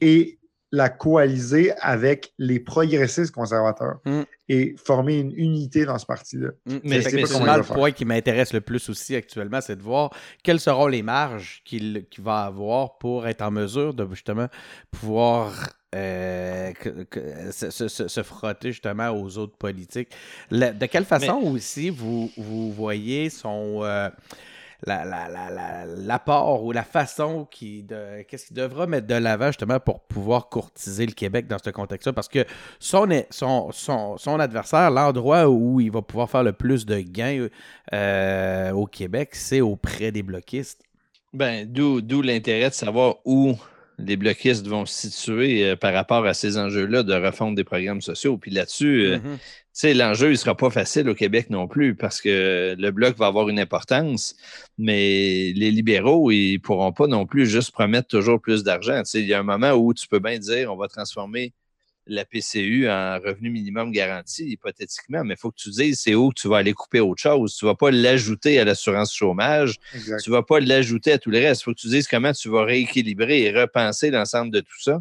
Et 0.00 0.38
la 0.72 0.88
coaliser 0.88 1.72
avec 1.80 2.32
les 2.38 2.58
progressistes 2.58 3.32
conservateurs 3.32 4.00
mm. 4.04 4.22
et 4.48 4.74
former 4.84 5.18
une 5.18 5.32
unité 5.32 5.84
dans 5.84 5.98
ce 5.98 6.06
parti-là. 6.06 6.50
Mm. 6.66 6.76
Mais 6.82 7.02
c'est 7.02 7.20
le 7.20 7.62
point 7.62 7.92
qui 7.92 8.04
m'intéresse 8.04 8.52
le 8.52 8.60
plus 8.60 8.88
aussi 8.88 9.14
actuellement, 9.14 9.60
c'est 9.60 9.76
de 9.76 9.82
voir 9.82 10.10
quelles 10.42 10.60
seront 10.60 10.88
les 10.88 11.02
marges 11.02 11.62
qu'il 11.64 12.04
va 12.18 12.44
avoir 12.44 12.98
pour 12.98 13.26
être 13.26 13.42
en 13.42 13.50
mesure 13.50 13.94
de 13.94 14.06
justement 14.10 14.48
pouvoir 14.90 15.52
euh, 15.94 16.72
se, 17.52 18.22
frotter 18.22 18.72
justement 18.72 19.10
aux 19.10 19.38
autres 19.38 19.56
politiques. 19.56 20.10
de 20.50 20.86
quelle 20.86 21.04
façon 21.04 21.40
aussi 21.44 21.90
vous, 21.90 22.30
vous 22.36 22.72
voyez 22.72 23.30
son... 23.30 23.84
Euh, 23.84 24.10
l'apport 24.84 26.64
ou 26.64 26.72
la 26.72 26.82
façon 26.82 27.46
qui 27.50 27.86
qu'est-ce 28.28 28.46
qu'il 28.46 28.56
devra 28.56 28.86
mettre 28.86 29.06
de 29.06 29.14
l'avant 29.14 29.46
justement 29.46 29.80
pour 29.80 30.00
pouvoir 30.00 30.48
courtiser 30.48 31.06
le 31.06 31.12
Québec 31.12 31.46
dans 31.46 31.58
ce 31.62 31.70
contexte-là 31.70 32.12
parce 32.12 32.28
que 32.28 32.44
son, 32.78 33.08
son, 33.30 33.70
son, 33.72 34.40
adversaire, 34.40 34.90
l'endroit 34.90 35.48
où 35.48 35.80
il 35.80 35.90
va 35.90 36.02
pouvoir 36.02 36.30
faire 36.30 36.42
le 36.42 36.52
plus 36.52 36.84
de 36.86 37.00
gains 37.00 37.48
euh, 37.92 38.70
au 38.72 38.86
Québec, 38.86 39.30
c'est 39.34 39.60
auprès 39.60 40.12
des 40.12 40.22
bloquistes. 40.22 40.82
Ben, 41.32 41.66
d'où 41.70 42.22
l'intérêt 42.22 42.70
de 42.70 42.74
savoir 42.74 43.16
où 43.24 43.54
les 43.98 44.16
bloquistes 44.16 44.66
vont 44.66 44.86
se 44.86 45.08
situer 45.08 45.64
euh, 45.64 45.76
par 45.76 45.92
rapport 45.92 46.26
à 46.26 46.34
ces 46.34 46.58
enjeux-là 46.58 47.02
de 47.02 47.14
refonte 47.14 47.54
des 47.54 47.64
programmes 47.64 48.02
sociaux. 48.02 48.36
Puis 48.36 48.50
là-dessus, 48.50 49.06
euh, 49.06 49.18
mm-hmm 49.18 49.38
sais, 49.76 49.92
l'enjeu, 49.92 50.28
il 50.28 50.32
ne 50.32 50.36
sera 50.36 50.56
pas 50.56 50.70
facile 50.70 51.06
au 51.10 51.14
Québec 51.14 51.50
non 51.50 51.68
plus 51.68 51.94
parce 51.94 52.22
que 52.22 52.74
le 52.78 52.90
bloc 52.92 53.16
va 53.18 53.26
avoir 53.26 53.50
une 53.50 53.60
importance, 53.60 54.34
mais 54.78 55.52
les 55.54 55.70
libéraux, 55.70 56.30
ils 56.30 56.54
ne 56.54 56.58
pourront 56.58 56.92
pas 56.92 57.06
non 57.06 57.26
plus 57.26 57.46
juste 57.46 57.72
promettre 57.72 58.08
toujours 58.08 58.40
plus 58.40 58.64
d'argent. 58.64 58.98
Tu 59.00 59.10
sais, 59.10 59.20
il 59.20 59.26
y 59.26 59.34
a 59.34 59.38
un 59.38 59.42
moment 59.42 59.72
où 59.72 59.92
tu 59.92 60.08
peux 60.08 60.18
bien 60.18 60.38
dire 60.38 60.72
on 60.72 60.76
va 60.76 60.88
transformer 60.88 61.52
la 62.06 62.24
PCU 62.24 62.88
en 62.88 63.18
revenu 63.18 63.50
minimum 63.50 63.90
garanti, 63.90 64.44
hypothétiquement, 64.44 65.24
mais 65.24 65.34
il 65.34 65.36
faut 65.36 65.50
que 65.50 65.56
tu 65.56 65.70
dises 65.70 66.00
c'est 66.00 66.14
où 66.14 66.32
tu 66.32 66.48
vas 66.48 66.58
aller 66.58 66.72
couper 66.72 67.00
autre 67.00 67.20
chose. 67.20 67.56
Tu 67.56 67.64
ne 67.64 67.70
vas 67.70 67.74
pas 67.74 67.90
l'ajouter 67.90 68.58
à 68.58 68.64
l'assurance 68.64 69.14
chômage, 69.14 69.76
tu 69.92 70.30
ne 70.30 70.30
vas 70.30 70.42
pas 70.42 70.60
l'ajouter 70.60 71.12
à 71.12 71.18
tout 71.18 71.30
le 71.30 71.38
reste. 71.38 71.62
Il 71.62 71.64
faut 71.64 71.74
que 71.74 71.80
tu 71.80 71.88
dises 71.88 72.06
comment 72.06 72.32
tu 72.32 72.48
vas 72.48 72.64
rééquilibrer 72.64 73.42
et 73.42 73.50
repenser 73.50 74.10
l'ensemble 74.10 74.52
de 74.52 74.60
tout 74.60 74.80
ça. 74.80 75.00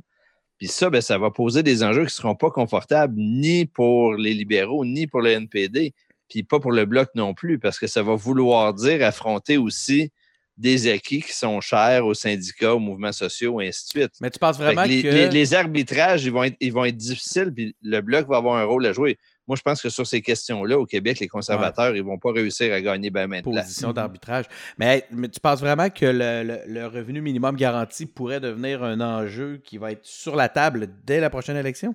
Puis 0.57 0.67
ça, 0.67 0.89
ben, 0.89 1.01
ça 1.01 1.17
va 1.17 1.31
poser 1.31 1.63
des 1.63 1.83
enjeux 1.83 2.01
qui 2.01 2.05
ne 2.05 2.21
seront 2.21 2.35
pas 2.35 2.49
confortables 2.49 3.15
ni 3.17 3.65
pour 3.65 4.15
les 4.15 4.33
libéraux, 4.33 4.85
ni 4.85 5.05
pour 5.05 5.21
le 5.21 5.31
NPD, 5.31 5.93
puis 6.29 6.43
pas 6.43 6.59
pour 6.59 6.71
le 6.71 6.85
Bloc 6.85 7.09
non 7.13 7.33
plus, 7.33 7.59
parce 7.59 7.77
que 7.77 7.87
ça 7.87 8.03
va 8.03 8.15
vouloir 8.15 8.73
dire 8.73 9.05
affronter 9.05 9.57
aussi 9.57 10.11
des 10.57 10.91
acquis 10.91 11.21
qui 11.21 11.33
sont 11.33 11.59
chers 11.59 12.05
aux 12.05 12.13
syndicats, 12.13 12.75
aux 12.75 12.79
mouvements 12.79 13.11
sociaux, 13.11 13.59
et 13.59 13.67
ainsi 13.67 13.85
de 13.85 13.99
suite. 13.99 14.11
Mais 14.21 14.29
tu 14.29 14.39
penses 14.39 14.57
vraiment 14.57 14.83
que... 14.83 15.31
Les, 15.31 15.53
arbitrages, 15.53 16.23
ils 16.23 16.31
vont, 16.31 16.43
être, 16.43 16.55
ils 16.61 16.71
vont 16.71 16.85
être 16.85 16.95
difficiles, 16.95 17.51
puis 17.53 17.75
le 17.81 18.01
Bloc 18.01 18.27
va 18.27 18.37
avoir 18.37 18.55
un 18.55 18.63
rôle 18.63 18.85
à 18.85 18.93
jouer. 18.93 19.17
Moi, 19.47 19.57
je 19.57 19.61
pense 19.61 19.81
que 19.81 19.89
sur 19.89 20.07
ces 20.07 20.21
questions-là, 20.21 20.79
au 20.79 20.85
Québec, 20.85 21.19
les 21.19 21.27
conservateurs, 21.27 21.95
ils 21.95 22.01
ne 22.01 22.07
vont 22.07 22.17
pas 22.17 22.31
réussir 22.31 22.73
à 22.73 22.81
gagner 22.81 23.11
bien 23.11 23.27
maintenant. 23.27 23.61
Position 23.61 23.93
d'arbitrage. 23.93 24.45
Mais, 24.79 25.05
tu 25.11 25.39
penses 25.39 25.59
vraiment 25.59 25.89
que 25.89 26.05
le, 26.05 26.87
revenu 26.87 27.21
minimum 27.21 27.55
garanti 27.55 28.05
pourrait 28.05 28.39
devenir 28.39 28.83
un 28.83 29.01
enjeu 29.01 29.61
qui 29.63 29.77
va 29.77 29.91
être 29.91 30.05
sur 30.05 30.35
la 30.35 30.49
table 30.49 30.89
dès 31.03 31.19
la 31.19 31.29
prochaine 31.29 31.57
élection? 31.57 31.93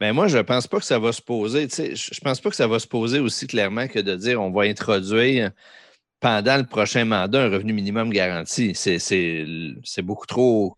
Ben 0.00 0.12
moi, 0.12 0.26
je 0.26 0.38
ne 0.38 0.42
pense 0.42 0.66
pas 0.66 0.78
que 0.78 0.84
ça 0.84 0.98
va 0.98 1.12
se 1.12 1.22
poser. 1.22 1.68
Je 1.70 1.82
ne 1.82 2.24
pense 2.24 2.40
pas 2.40 2.50
que 2.50 2.56
ça 2.56 2.66
va 2.66 2.80
se 2.80 2.88
poser 2.88 3.20
aussi 3.20 3.46
clairement 3.46 3.86
que 3.86 4.00
de 4.00 4.16
dire 4.16 4.42
on 4.42 4.50
va 4.50 4.62
introduire 4.62 5.52
pendant 6.22 6.56
le 6.56 6.64
prochain 6.64 7.04
mandat 7.04 7.42
un 7.42 7.50
revenu 7.50 7.74
minimum 7.74 8.10
garanti. 8.10 8.74
C'est 8.74 10.02
beaucoup 10.02 10.26
trop. 10.26 10.76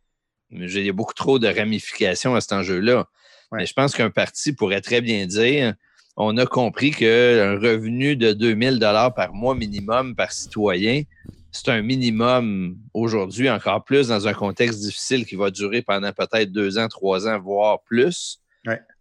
Il 0.50 0.84
y 0.84 0.88
a 0.88 0.92
beaucoup 0.92 1.14
trop 1.14 1.38
de 1.38 1.46
ramifications 1.46 2.34
à 2.34 2.40
cet 2.40 2.54
enjeu-là. 2.54 3.06
Mais 3.52 3.66
je 3.66 3.74
pense 3.74 3.94
qu'un 3.94 4.10
parti 4.10 4.52
pourrait 4.52 4.80
très 4.80 5.00
bien 5.00 5.26
dire 5.26 5.74
on 6.16 6.36
a 6.38 6.46
compris 6.46 6.92
qu'un 6.92 7.58
revenu 7.58 8.16
de 8.16 8.32
2000 8.32 8.78
dollars 8.78 9.14
par 9.14 9.34
mois 9.34 9.54
minimum 9.54 10.14
par 10.14 10.32
citoyen, 10.32 11.02
c'est 11.50 11.68
un 11.70 11.82
minimum 11.82 12.78
aujourd'hui, 12.94 13.50
encore 13.50 13.84
plus 13.84 14.08
dans 14.08 14.26
un 14.26 14.32
contexte 14.32 14.80
difficile 14.80 15.26
qui 15.26 15.34
va 15.34 15.50
durer 15.50 15.82
pendant 15.82 16.12
peut-être 16.12 16.52
deux 16.52 16.78
ans, 16.78 16.88
trois 16.88 17.28
ans, 17.28 17.40
voire 17.40 17.82
plus. 17.82 18.40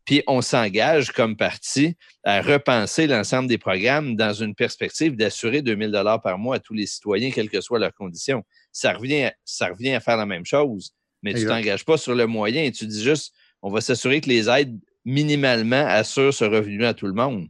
Puis 0.06 0.22
on 0.28 0.42
s'engage 0.42 1.12
comme 1.12 1.38
parti 1.38 1.96
à 2.24 2.42
repenser 2.42 3.08
l'ensemble 3.08 3.48
des 3.48 3.58
programmes 3.58 4.16
dans 4.16 4.34
une 4.34 4.54
perspective 4.54 5.16
d'assurer 5.16 5.62
2000 5.62 5.92
dollars 5.92 6.22
par 6.22 6.38
mois 6.38 6.58
à 6.58 6.60
tous 6.60 6.74
les 6.74 6.86
citoyens, 6.86 7.32
quelles 7.32 7.50
que 7.50 7.62
soient 7.62 7.80
leurs 7.80 7.94
conditions. 7.94 8.44
Ça 8.72 8.94
revient, 8.94 9.32
ça 9.46 9.68
revient 9.68 9.94
à 9.94 10.00
faire 10.00 10.18
la 10.18 10.26
même 10.26 10.46
chose, 10.46 10.94
mais 11.22 11.34
tu 11.34 11.44
ne 11.44 11.50
t'engages 11.50 11.86
pas 11.86 11.98
sur 11.98 12.16
le 12.16 12.28
moyen. 12.28 12.70
Tu 12.72 12.86
dis 12.86 13.04
juste, 13.04 13.34
on 13.62 13.72
va 13.72 13.80
s'assurer 13.80 14.20
que 14.20 14.30
les 14.30 14.50
aides 14.50 14.78
minimalement 15.06 15.86
assurent 15.88 16.34
ce 16.34 16.46
revenu 16.46 16.86
à 16.86 16.94
tout 16.94 17.08
le 17.08 17.14
monde. 17.14 17.48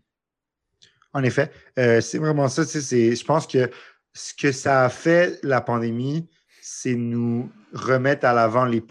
En 1.14 1.24
effet, 1.24 1.52
euh, 1.78 2.02
c'est 2.02 2.18
vraiment 2.18 2.48
ça. 2.48 2.64
Je 2.64 3.24
pense 3.24 3.48
que 3.48 3.70
ce 4.14 4.34
que 4.34 4.52
ça 4.52 4.86
a 4.86 4.90
fait, 4.90 5.40
la 5.44 5.62
pandémie, 5.62 6.28
c'est 6.84 6.96
nous 6.96 7.50
remettre 7.72 8.26
à 8.26 8.34
l'avant 8.34 8.66
les, 8.66 8.82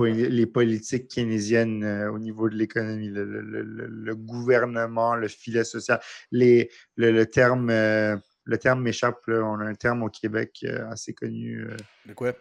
politiques 0.46 1.08
keynésiennes 1.08 1.84
euh, 1.84 2.10
au 2.10 2.18
niveau 2.18 2.48
de 2.48 2.54
l'économie, 2.54 3.10
le, 3.10 4.14
gouvernement, 4.14 5.14
le 5.14 5.28
filet 5.28 5.62
social. 5.62 6.00
Les, 6.30 6.70
le, 6.96 7.24
terme, 7.24 7.68
euh, 7.68 8.16
le 8.44 8.58
terme 8.58 8.80
m'échappe. 8.80 9.20
On 9.28 9.60
a 9.60 9.64
un 9.64 9.74
terme 9.74 10.02
au 10.04 10.08
Québec 10.08 10.64
assez 10.90 11.12
connu. 11.12 11.66
de 12.06 12.14
quoi? 12.14 12.32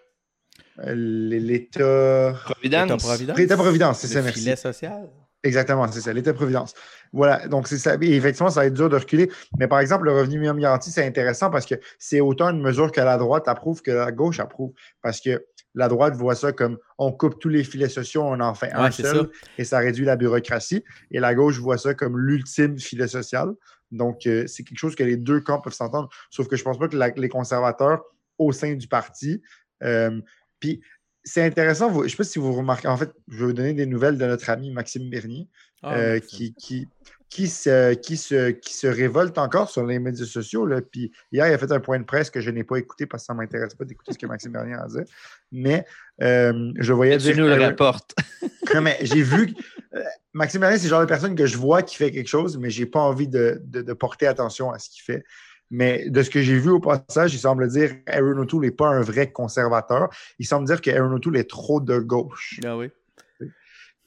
L'État. 0.85 2.33
Providence. 2.45 3.19
L'État-providence. 3.35 3.99
C'est 3.99 4.07
ça, 4.07 4.21
merci. 4.21 4.39
filet 4.39 4.55
social. 4.55 5.09
Exactement, 5.43 5.91
c'est 5.91 6.01
ça, 6.01 6.13
l'État-providence. 6.13 6.75
Voilà, 7.13 7.47
donc 7.47 7.67
c'est 7.67 7.79
ça. 7.79 7.95
effectivement, 7.99 8.51
ça 8.51 8.59
va 8.59 8.65
être 8.67 8.75
dur 8.75 8.89
de 8.89 8.95
reculer. 8.95 9.29
Mais 9.57 9.67
par 9.67 9.79
exemple, 9.79 10.05
le 10.05 10.13
revenu 10.13 10.37
minimum 10.37 10.59
garanti, 10.59 10.91
c'est 10.91 11.05
intéressant 11.05 11.49
parce 11.49 11.65
que 11.65 11.75
c'est 11.97 12.21
autant 12.21 12.49
une 12.49 12.61
mesure 12.61 12.91
que 12.91 13.01
la 13.01 13.17
droite 13.17 13.47
approuve 13.47 13.81
que 13.81 13.91
la 13.91 14.11
gauche 14.11 14.39
approuve. 14.39 14.71
Parce 15.01 15.19
que 15.19 15.43
la 15.73 15.87
droite 15.87 16.15
voit 16.15 16.35
ça 16.35 16.51
comme 16.51 16.77
on 16.99 17.11
coupe 17.11 17.39
tous 17.39 17.49
les 17.49 17.63
filets 17.63 17.89
sociaux, 17.89 18.21
on 18.23 18.39
en 18.39 18.53
fait 18.53 18.71
un 18.73 18.91
seul 18.91 19.29
et 19.57 19.63
ça 19.63 19.79
réduit 19.79 20.05
la 20.05 20.15
bureaucratie. 20.15 20.83
Et 21.09 21.19
la 21.19 21.33
gauche 21.33 21.57
voit 21.57 21.77
ça 21.77 21.95
comme 21.95 22.19
l'ultime 22.19 22.77
filet 22.77 23.07
social. 23.07 23.49
Donc, 23.91 24.27
euh, 24.27 24.45
c'est 24.47 24.63
quelque 24.63 24.77
chose 24.77 24.95
que 24.95 25.03
les 25.03 25.17
deux 25.17 25.41
camps 25.41 25.59
peuvent 25.59 25.73
s'entendre. 25.73 26.09
Sauf 26.29 26.47
que 26.47 26.55
je 26.55 26.61
ne 26.61 26.65
pense 26.65 26.77
pas 26.77 26.87
que 26.87 27.19
les 27.19 27.29
conservateurs 27.29 28.03
au 28.37 28.51
sein 28.51 28.73
du 28.73 28.87
parti. 28.87 29.41
Euh, 29.83 30.21
puis, 30.59 30.81
c'est 31.24 31.43
intéressant, 31.43 31.93
je 31.93 32.03
ne 32.03 32.07
sais 32.07 32.17
pas 32.17 32.24
si 32.24 32.39
vous 32.39 32.53
remarquez, 32.53 32.88
en 32.88 32.97
fait, 32.97 33.11
je 33.28 33.38
vais 33.38 33.45
vous 33.45 33.53
donner 33.53 33.74
des 33.74 33.86
nouvelles 33.86 34.17
de 34.17 34.26
notre 34.26 34.49
ami 34.49 34.72
Maxime 34.72 35.09
Bernier, 35.09 35.47
ah, 35.84 35.95
euh, 35.95 36.19
qui, 36.19 36.53
qui, 36.53 36.88
qui, 37.30 37.47
se, 37.47 37.93
qui, 37.93 38.17
se, 38.17 38.51
qui 38.51 38.74
se 38.74 38.88
révolte 38.88 39.38
encore 39.38 39.69
sur 39.69 39.86
les 39.86 39.99
médias 39.99 40.26
sociaux. 40.26 40.65
Là. 40.65 40.82
Puis 40.82 41.11
hier, 41.32 41.47
il 41.47 41.53
a 41.53 41.57
fait 41.57 41.72
un 41.72 41.80
point 41.80 41.99
de 41.99 42.03
presse 42.03 42.30
que 42.30 42.41
je 42.41 42.49
n'ai 42.49 42.63
pas 42.63 42.78
écouté 42.78 43.05
parce 43.05 43.24
que 43.24 43.28
ça 43.28 43.34
ne 43.34 43.39
m'intéresse 43.39 43.74
pas 43.74 43.86
d'écouter 43.86 44.13
ce 44.13 44.17
que 44.17 44.26
Maxime 44.26 44.51
Bernier 44.51 44.76
a 44.76 44.88
dit. 44.88 45.09
Mais 45.51 45.86
je 46.19 46.93
voyais 46.93 47.17
tu 47.17 47.36
nous 47.36 47.47
le 47.47 47.55
rapportes. 47.55 48.15
non, 48.74 48.82
mais 48.82 48.97
j'ai 49.01 49.24
vu. 49.24 49.53
Maxime 50.34 50.61
Bernier, 50.61 50.78
c'est 50.78 50.86
le 50.86 50.89
genre 50.89 51.01
de 51.01 51.05
personne 51.05 51.36
que 51.36 51.45
je 51.45 51.57
vois 51.57 51.82
qui 51.82 51.95
fait 51.95 52.11
quelque 52.11 52.28
chose, 52.28 52.57
mais 52.57 52.69
je 52.69 52.82
n'ai 52.82 52.86
pas 52.86 52.99
envie 52.99 53.28
de, 53.28 53.61
porter 53.93 54.28
attention 54.28 54.72
à 54.72 54.80
ce 54.80 54.89
qu'il 54.89 55.03
fait. 55.03 55.24
Mais 55.72 56.09
de 56.09 56.22
ce 56.22 56.30
que 56.30 56.41
j'ai 56.41 56.59
vu 56.59 56.69
au 56.69 56.80
passage, 56.80 57.34
il 57.34 57.39
semble 57.39 57.67
dire 57.69 58.03
qu'Aaron 58.03 58.38
O'Toole 58.38 58.61
n'est 58.61 58.72
pas 58.72 58.89
un 58.89 59.01
vrai 59.01 59.32
conservateur. 59.32 60.09
Il 60.38 60.45
semble 60.45 60.67
dire 60.67 60.82
qu'Aaron 60.82 61.13
O'Toole 61.13 61.38
est 61.38 61.49
trop 61.49 61.80
de 61.80 61.97
gauche. 61.97 62.59
Ah 62.63 62.78
oui. 62.78 62.89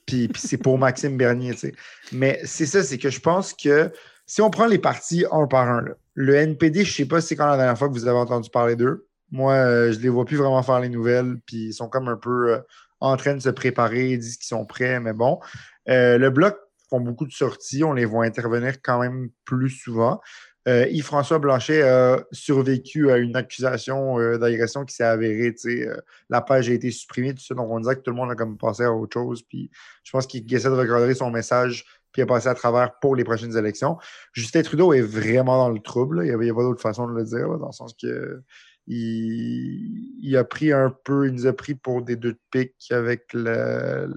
Puis, 0.07 0.31
c'est 0.37 0.59
pour 0.59 0.79
Maxime 0.79 1.17
Bernier. 1.17 1.53
Tu 1.53 1.59
sais. 1.59 1.75
Mais 2.13 2.39
c'est 2.45 2.67
ça, 2.67 2.83
c'est 2.83 2.99
que 2.99 3.09
je 3.09 3.21
pense 3.21 3.55
que 3.55 3.91
si 4.27 4.43
on 4.43 4.51
prend 4.51 4.67
les 4.67 4.79
partis 4.79 5.25
un 5.33 5.47
par 5.47 5.69
un, 5.69 5.85
le 6.15 6.35
NPD, 6.35 6.85
je 6.85 6.91
ne 6.91 6.95
sais 6.95 7.07
pas 7.07 7.21
si 7.21 7.29
c'est 7.29 7.37
quand 7.37 7.47
la 7.47 7.57
dernière 7.57 7.79
fois 7.79 7.89
que 7.89 7.95
vous 7.95 8.07
avez 8.07 8.19
entendu 8.19 8.51
parler 8.51 8.77
d'eux. 8.77 9.07
Moi, 9.31 9.55
euh, 9.55 9.93
je 9.93 9.99
ne 9.99 10.03
les 10.03 10.09
vois 10.09 10.25
plus 10.25 10.37
vraiment 10.37 10.63
faire 10.63 10.81
les 10.81 10.89
nouvelles, 10.89 11.39
puis 11.47 11.69
ils 11.69 11.73
sont 11.73 11.89
comme 11.89 12.09
un 12.09 12.17
peu 12.17 12.53
euh, 12.53 12.59
en 13.01 13.17
train 13.17 13.35
de 13.35 13.41
se 13.41 13.49
préparer, 13.49 14.13
ils 14.13 14.19
disent 14.19 14.37
qu'ils 14.37 14.47
sont 14.47 14.65
prêts, 14.65 15.01
mais 15.01 15.13
bon. 15.13 15.41
Euh, 15.89 16.19
le 16.19 16.31
Bloc 16.31 16.57
font 16.89 17.01
beaucoup 17.01 17.27
de 17.27 17.33
sorties, 17.33 17.85
on 17.85 17.93
les 17.93 18.05
voit 18.05 18.25
intervenir 18.25 18.81
quand 18.83 19.01
même 19.01 19.31
plus 19.45 19.71
souvent. 19.71 20.21
Euh, 20.67 20.87
Yves-François 20.89 21.39
Blanchet 21.39 21.83
a 21.83 22.25
survécu 22.33 23.11
à 23.11 23.19
une 23.19 23.37
accusation 23.37 24.19
euh, 24.19 24.39
d'agression 24.39 24.85
qui 24.85 24.95
s'est 24.95 25.05
avérée. 25.05 25.55
Euh, 25.67 25.97
la 26.31 26.41
page 26.41 26.71
a 26.71 26.73
été 26.73 26.91
supprimée, 26.91 27.35
tout 27.35 27.45
ça. 27.45 27.55
Donc, 27.55 27.71
on 27.71 27.81
disait 27.81 27.97
que 27.97 28.01
tout 28.01 28.11
le 28.11 28.17
monde 28.17 28.31
a 28.31 28.35
comme 28.35 28.57
passé 28.57 28.85
à 28.85 28.93
autre 28.93 29.13
chose. 29.13 29.43
Puis, 29.43 29.71
je 30.03 30.11
pense 30.11 30.27
qu'il 30.27 30.53
essaie 30.53 30.69
de 30.69 30.75
regarder 30.75 31.15
son 31.15 31.31
message 31.31 31.85
puis 32.13 32.23
a 32.23 32.27
passé 32.27 32.47
à 32.47 32.55
travers 32.55 32.97
pour 33.01 33.17
les 33.17 33.25
prochaines 33.25 33.57
élections. 33.57 33.99
Justin 34.33 34.63
Trudeau 34.63 34.93
est 34.93 35.01
vraiment 35.01 35.59
dans 35.59 35.69
le 35.69 35.81
trouble. 35.81 36.23
Il 36.25 36.39
n'y 36.39 36.49
a, 36.49 36.55
pas 36.55 36.63
d'autre 36.63 36.81
façon 36.81 37.09
de 37.09 37.13
le 37.13 37.25
dire, 37.25 37.59
dans 37.59 37.67
le 37.67 37.73
sens 37.73 37.93
que 38.01 38.41
il, 38.87 40.37
a 40.37 40.45
pris 40.45 40.73
un 40.73 40.95
peu, 41.05 41.27
il 41.27 41.33
nous 41.33 41.47
a 41.49 41.53
pris 41.53 41.75
pour 41.75 42.03
des 42.03 42.15
deux 42.15 42.35
de 42.35 42.41
pique 42.53 42.87
avec 42.93 43.33
le, 43.33 44.09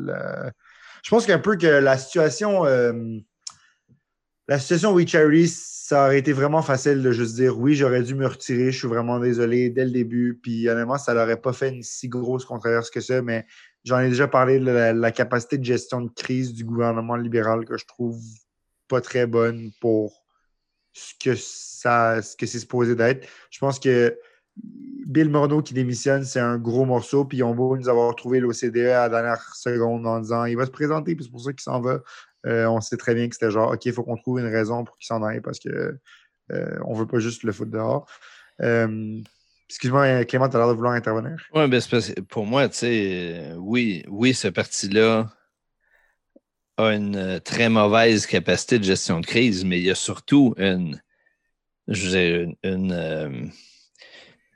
Je 1.03 1.09
pense 1.09 1.25
qu'un 1.25 1.39
peu 1.39 1.55
que 1.55 1.65
la 1.65 1.97
situation 1.97 2.65
la 4.47 4.59
situation 4.59 4.93
We 4.93 5.05
ça 5.87 6.05
aurait 6.05 6.19
été 6.19 6.33
vraiment 6.33 6.61
facile 6.61 7.01
de 7.01 7.11
juste 7.13 7.35
dire 7.35 7.57
oui, 7.57 7.73
j'aurais 7.73 8.03
dû 8.03 8.13
me 8.13 8.27
retirer, 8.27 8.73
je 8.73 8.77
suis 8.77 8.89
vraiment 8.89 9.19
désolé 9.19 9.69
dès 9.69 9.85
le 9.85 9.91
début. 9.91 10.37
Puis 10.43 10.67
honnêtement, 10.67 10.97
ça 10.97 11.13
n'aurait 11.13 11.39
pas 11.39 11.53
fait 11.53 11.69
une 11.69 11.81
si 11.81 12.09
grosse 12.09 12.43
controverse 12.43 12.89
que 12.89 12.99
ça, 12.99 13.21
mais 13.21 13.45
j'en 13.85 13.99
ai 13.99 14.09
déjà 14.09 14.27
parlé 14.27 14.59
de 14.59 14.65
la, 14.65 15.11
capacité 15.11 15.57
de 15.57 15.63
gestion 15.63 16.01
de 16.01 16.09
crise 16.09 16.53
du 16.53 16.65
gouvernement 16.65 17.15
libéral 17.15 17.63
que 17.63 17.77
je 17.77 17.85
trouve 17.85 18.19
pas 18.89 18.99
très 18.99 19.27
bonne 19.27 19.71
pour 19.79 20.25
ce 20.91 21.13
que 21.23 21.35
ça 21.37 22.21
ce 22.21 22.35
que 22.35 22.45
c'est 22.45 22.59
supposé 22.59 22.95
d'être. 22.95 23.25
Je 23.49 23.59
pense 23.59 23.79
que 23.79 24.17
Bill 25.05 25.29
Morneau 25.29 25.61
qui 25.61 25.73
démissionne, 25.73 26.25
c'est 26.25 26.41
un 26.41 26.57
gros 26.57 26.83
morceau, 26.83 27.23
puis 27.23 27.43
on 27.43 27.53
va 27.53 27.77
nous 27.77 27.87
avoir 27.87 28.13
trouvé 28.15 28.41
l'OCDE 28.41 28.77
à 28.77 29.07
la 29.07 29.09
dernière 29.09 29.55
seconde 29.55 30.05
en 30.05 30.19
disant 30.19 30.43
il 30.43 30.57
va 30.57 30.65
se 30.65 30.71
présenter, 30.71 31.15
puis 31.15 31.23
c'est 31.23 31.31
pour 31.31 31.41
ça 31.41 31.51
qu'il 31.51 31.61
s'en 31.61 31.79
va. 31.79 32.01
Euh, 32.45 32.65
on 32.67 32.81
sait 32.81 32.97
très 32.97 33.15
bien 33.15 33.27
que 33.27 33.35
c'était 33.35 33.51
genre, 33.51 33.71
OK, 33.71 33.85
il 33.85 33.93
faut 33.93 34.03
qu'on 34.03 34.17
trouve 34.17 34.39
une 34.39 34.47
raison 34.47 34.83
pour 34.83 34.97
qu'il 34.97 35.07
s'en 35.07 35.23
aille 35.23 35.41
parce 35.41 35.59
que 35.59 35.97
euh, 36.51 36.79
on 36.85 36.93
veut 36.93 37.07
pas 37.07 37.19
juste 37.19 37.43
le 37.43 37.51
foot 37.51 37.69
dehors. 37.69 38.07
Euh, 38.61 39.19
excuse-moi, 39.69 40.23
Clément, 40.25 40.47
tu 40.49 40.55
as 40.55 40.59
l'air 40.59 40.69
de 40.69 40.73
vouloir 40.73 40.93
intervenir. 40.93 41.37
Oui, 41.53 41.67
ben 41.67 41.81
pour 42.29 42.45
moi, 42.45 42.69
tu 42.69 42.77
sais, 42.77 43.53
oui, 43.57 44.03
oui, 44.07 44.33
ce 44.33 44.47
parti-là 44.47 45.29
a 46.77 46.93
une 46.93 47.39
très 47.41 47.69
mauvaise 47.69 48.27
capacité 48.27 48.77
de 48.79 48.83
gestion 48.83 49.19
de 49.19 49.25
crise, 49.25 49.65
mais 49.65 49.79
il 49.79 49.85
y 49.85 49.91
a 49.91 49.95
surtout 49.95 50.53
une, 50.57 51.01
une, 51.87 52.55
une 52.63 53.51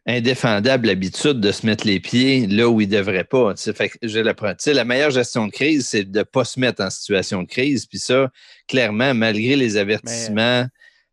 indéfendable 0.07 0.89
habitude 0.89 1.39
de 1.39 1.51
se 1.51 1.65
mettre 1.65 1.85
les 1.85 1.99
pieds 1.99 2.47
là 2.47 2.67
où 2.69 2.81
il 2.81 2.89
ne 2.89 2.97
devrait 2.97 3.23
pas. 3.23 3.55
Fait 3.55 3.91
j'ai 4.01 4.23
la, 4.23 4.33
la 4.67 4.85
meilleure 4.85 5.11
gestion 5.11 5.45
de 5.45 5.51
crise, 5.51 5.87
c'est 5.87 6.05
de 6.05 6.19
ne 6.19 6.23
pas 6.23 6.43
se 6.43 6.59
mettre 6.59 6.83
en 6.83 6.89
situation 6.89 7.43
de 7.43 7.47
crise. 7.47 7.85
Puis 7.85 7.99
ça, 7.99 8.31
clairement, 8.67 9.13
malgré 9.13 9.55
les 9.55 9.77
avertissements 9.77 10.65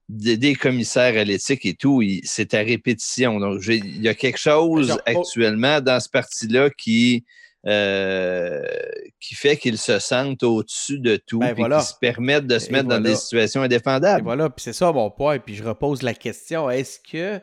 des, 0.09 0.55
commissaires 0.55 1.19
à 1.19 1.25
l'éthique 1.25 1.67
et 1.67 1.75
tout, 1.75 2.03
c'est 2.25 2.55
à 2.55 2.59
répétition. 2.59 3.39
Donc, 3.39 3.61
il 3.67 4.01
y 4.01 4.09
a 4.09 4.15
quelque 4.15 4.39
chose 4.39 4.99
actuellement 5.05 5.81
dans 5.81 6.01
ce 6.01 6.09
parti-là 6.09 6.71
qui, 6.71 7.27
euh, 7.67 8.65
qui 9.21 9.35
fait 9.35 9.59
qu'ils 9.59 9.77
se 9.77 9.99
sentent 9.99 10.43
au-dessus 10.43 10.99
de 10.99 11.17
tout 11.17 11.43
et 11.43 11.53
ben, 11.53 11.79
qui 11.79 11.87
se 11.87 11.95
permettent 12.01 12.47
de 12.47 12.59
se 12.59 12.73
mettre 12.73 12.89
dans 12.89 13.01
des 13.01 13.17
situations 13.17 13.61
indéfendables. 13.61 14.25
voilà, 14.25 14.49
puis 14.49 14.63
c'est 14.63 14.73
ça 14.73 14.93
mon 14.93 15.11
point. 15.11 15.39
Puis 15.39 15.57
je 15.57 15.65
repose 15.65 16.03
la 16.03 16.15
question, 16.15 16.71
est-ce 16.71 16.99
que 17.01 17.39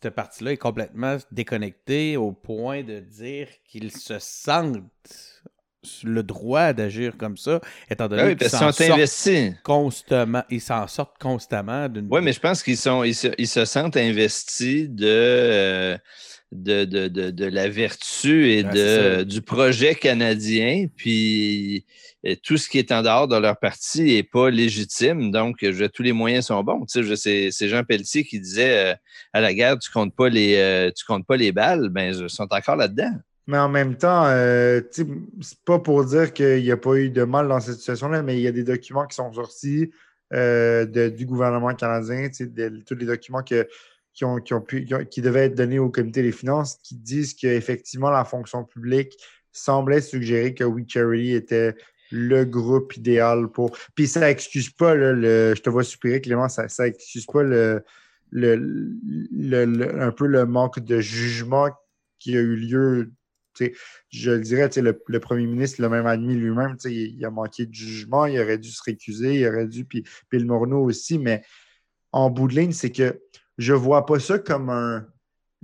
cette 0.00 0.14
partie-là 0.14 0.52
est 0.52 0.56
complètement 0.56 1.18
déconnectée 1.30 2.16
au 2.16 2.32
point 2.32 2.82
de 2.82 2.98
dire 2.98 3.46
qu'ils 3.64 3.92
se 3.92 4.18
sentent 4.18 4.82
le 6.02 6.22
droit 6.22 6.72
d'agir 6.72 7.16
comme 7.16 7.36
ça, 7.36 7.60
étant 7.90 8.08
donné 8.08 8.34
ben 8.34 8.36
qu'ils 8.36 8.48
s'en 8.48 8.72
sortent 8.72 9.62
constamment. 9.62 10.42
Ils 10.50 10.60
s'en 10.60 10.88
sortent 10.88 11.18
constamment 11.20 11.88
d'une. 11.88 12.08
Oui, 12.10 12.22
mais 12.22 12.32
je 12.32 12.40
pense 12.40 12.62
qu'ils 12.62 12.78
sont 12.78 13.04
ils 13.04 13.14
se, 13.14 13.64
sentent 13.66 13.96
investis 13.96 14.88
de, 14.88 15.06
euh, 15.06 15.98
de, 16.50 16.84
de, 16.84 17.08
de, 17.08 17.44
la 17.44 17.68
vertu 17.68 18.50
et 18.50 18.62
de, 18.62 19.22
du 19.22 19.42
projet 19.42 19.94
canadien. 19.94 20.86
Puis 20.96 21.84
tout 22.42 22.56
ce 22.56 22.68
qui 22.68 22.78
est 22.78 22.90
en 22.90 23.02
dehors 23.02 23.28
de 23.28 23.36
leur 23.36 23.58
parti 23.58 24.02
n'est 24.02 24.22
pas 24.22 24.50
légitime. 24.50 25.30
Donc, 25.30 25.64
tous 25.92 26.02
les 26.02 26.12
moyens 26.12 26.46
sont 26.46 26.62
bons. 26.62 26.84
Tu 26.86 27.16
sais, 27.16 27.50
c'est 27.50 27.68
Jean 27.68 27.84
Pelletier 27.84 28.24
qui 28.24 28.40
disait 28.40 28.92
euh, 28.92 28.94
à 29.32 29.40
la 29.40 29.52
guerre, 29.52 29.78
tu 29.78 29.90
comptes 29.90 30.14
pas 30.14 30.28
les, 30.28 30.56
euh, 30.56 30.90
tu 30.90 31.04
comptes 31.04 31.26
pas 31.26 31.36
les 31.36 31.52
balles. 31.52 31.90
Ben, 31.90 32.14
ils 32.14 32.30
sont 32.30 32.48
encore 32.50 32.76
là-dedans. 32.76 33.12
Mais 33.46 33.58
en 33.58 33.68
même 33.68 33.96
temps, 33.96 34.24
euh, 34.26 34.80
c'est 34.92 35.06
pas 35.66 35.78
pour 35.78 36.02
dire 36.06 36.32
qu'il 36.32 36.62
n'y 36.62 36.70
a 36.70 36.78
pas 36.78 36.94
eu 36.94 37.10
de 37.10 37.24
mal 37.24 37.46
dans 37.46 37.60
cette 37.60 37.76
situation-là, 37.76 38.22
mais 38.22 38.38
il 38.38 38.40
y 38.40 38.48
a 38.48 38.52
des 38.52 38.64
documents 38.64 39.06
qui 39.06 39.16
sont 39.16 39.32
sortis 39.32 39.90
du 40.32 41.26
gouvernement 41.26 41.74
canadien, 41.74 42.28
tous 42.86 42.94
les 42.94 43.06
documents 43.06 43.42
qui, 43.42 43.54
ont, 44.22 44.40
qui, 44.40 44.54
ont 44.54 44.60
pu, 44.62 44.88
qui, 45.10 45.20
devaient 45.20 45.44
être 45.44 45.54
donnés 45.54 45.78
au 45.78 45.90
comité 45.90 46.22
des 46.22 46.32
finances 46.32 46.78
qui 46.82 46.96
disent 46.96 47.34
qu'effectivement, 47.34 48.10
la 48.10 48.24
fonction 48.24 48.64
publique 48.64 49.14
semblait 49.52 50.00
suggérer 50.00 50.54
que 50.54 50.64
We 50.64 50.84
Charity 50.88 51.34
était 51.34 51.76
le 52.14 52.44
groupe 52.44 52.96
idéal 52.96 53.48
pour. 53.48 53.76
Puis 53.96 54.06
ça 54.06 54.30
excuse 54.30 54.70
pas, 54.70 54.94
le... 54.94 55.54
je 55.54 55.60
te 55.60 55.68
vois 55.68 55.82
supérer, 55.82 56.20
Clément, 56.20 56.48
ça, 56.48 56.68
ça 56.68 56.86
excuse 56.86 57.26
pas 57.26 57.42
le, 57.42 57.84
le, 58.30 60.00
un 60.00 60.12
peu 60.12 60.26
le 60.26 60.46
manque 60.46 60.78
de 60.78 61.00
jugement 61.00 61.70
qui 62.20 62.36
a 62.36 62.40
eu 62.40 62.54
lieu. 62.54 63.10
je 64.10 64.30
le 64.30 64.40
dirais, 64.40 64.70
le, 64.76 65.02
le, 65.06 65.20
premier 65.20 65.46
ministre 65.46 65.82
l'a 65.82 65.88
même 65.88 66.06
admis 66.06 66.34
lui-même. 66.34 66.76
Il, 66.84 67.16
il, 67.16 67.24
a 67.24 67.30
manqué 67.30 67.66
de 67.66 67.74
jugement, 67.74 68.26
il 68.26 68.40
aurait 68.40 68.58
dû 68.58 68.70
se 68.70 68.82
récuser, 68.84 69.40
il 69.40 69.48
aurait 69.48 69.66
dû, 69.66 69.84
puis, 69.84 70.04
puis 70.28 70.38
le 70.38 70.46
Morneau 70.46 70.84
aussi, 70.84 71.18
mais 71.18 71.42
en 72.12 72.30
bout 72.30 72.46
de 72.46 72.54
ligne, 72.54 72.72
c'est 72.72 72.90
que 72.92 73.20
je 73.58 73.72
vois 73.72 74.06
pas 74.06 74.20
ça 74.20 74.38
comme 74.38 74.70
un, 74.70 75.04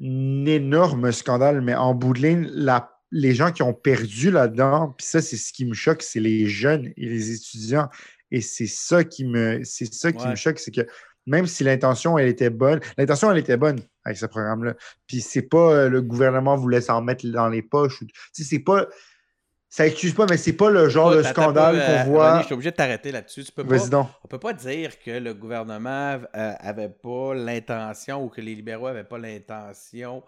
un 0.03 0.47
énorme 0.47 1.13
scandale, 1.13 1.61
mais 1.61 1.77
en 1.77 1.95
bout 1.95 2.13
de 2.13 2.23
ligne, 2.23 2.49
la 2.53 3.00
les 3.11 3.35
gens 3.35 3.53
qui 3.53 3.63
ont 3.63 3.75
perdu 3.75 4.31
là-dedans, 4.31 4.95
puis 4.97 5.07
ça, 5.07 5.21
c'est 5.21 5.37
ce 5.37 5.53
qui 5.53 5.65
me 5.65 5.75
choque, 5.75 6.03
c'est 6.03 6.21
les 6.21 6.47
jeunes 6.47 6.93
et 6.97 7.09
les 7.09 7.33
étudiants. 7.33 7.89
Et 8.31 8.41
c'est 8.41 8.69
ça 8.69 9.03
qui 9.03 9.25
me, 9.25 9.63
c'est 9.65 9.93
ça 9.93 10.13
qui 10.13 10.27
me 10.27 10.37
choque, 10.37 10.59
c'est 10.59 10.71
que 10.71 10.87
même 11.27 11.47
si 11.47 11.65
l'intention, 11.65 12.19
elle 12.19 12.29
était 12.29 12.51
bonne, 12.51 12.81
l'intention, 12.97 13.31
elle 13.31 13.39
était 13.39 13.57
bonne 13.57 13.81
avec 14.05 14.19
ce 14.19 14.27
programme-là. 14.27 14.75
Puis 15.07 15.21
c'est 15.21 15.43
pas 15.43 15.73
euh, 15.73 15.89
le 15.89 16.03
gouvernement 16.03 16.57
voulait 16.57 16.81
s'en 16.81 17.03
mettre 17.03 17.27
dans 17.29 17.49
les 17.49 17.63
poches. 17.63 18.03
Tu 18.35 18.45
c'est 18.45 18.59
pas. 18.59 18.87
Ça 19.73 19.87
excuse 19.87 20.15
pas, 20.15 20.27
mais 20.29 20.37
c'est 20.37 20.55
pas 20.55 20.69
le 20.69 20.89
genre 20.89 21.13
de 21.13 21.23
scandale 21.23 21.77
qu'on 21.77 21.93
euh, 21.93 22.05
voit. 22.05 22.41
je 22.41 22.47
suis 22.47 22.55
obligé 22.55 22.73
de 22.73 22.77
t'arrêter 22.77 23.13
là-dessus. 23.13 23.45
Tu 23.45 23.53
peux 23.53 23.65
pas, 23.65 23.77
on 24.25 24.27
peut 24.27 24.41
pas 24.41 24.53
dire 24.53 24.99
que 24.99 25.13
le 25.13 25.33
gouvernement 25.33 26.19
euh, 26.35 26.53
avait 26.59 26.89
pas 26.89 27.35
l'intention 27.35 28.25
ou 28.25 28.29
que 28.29 28.41
les 28.41 28.57
libéraux 28.57 28.89
avaient 28.89 29.05
pas 29.05 29.19
l'intention 29.19 30.25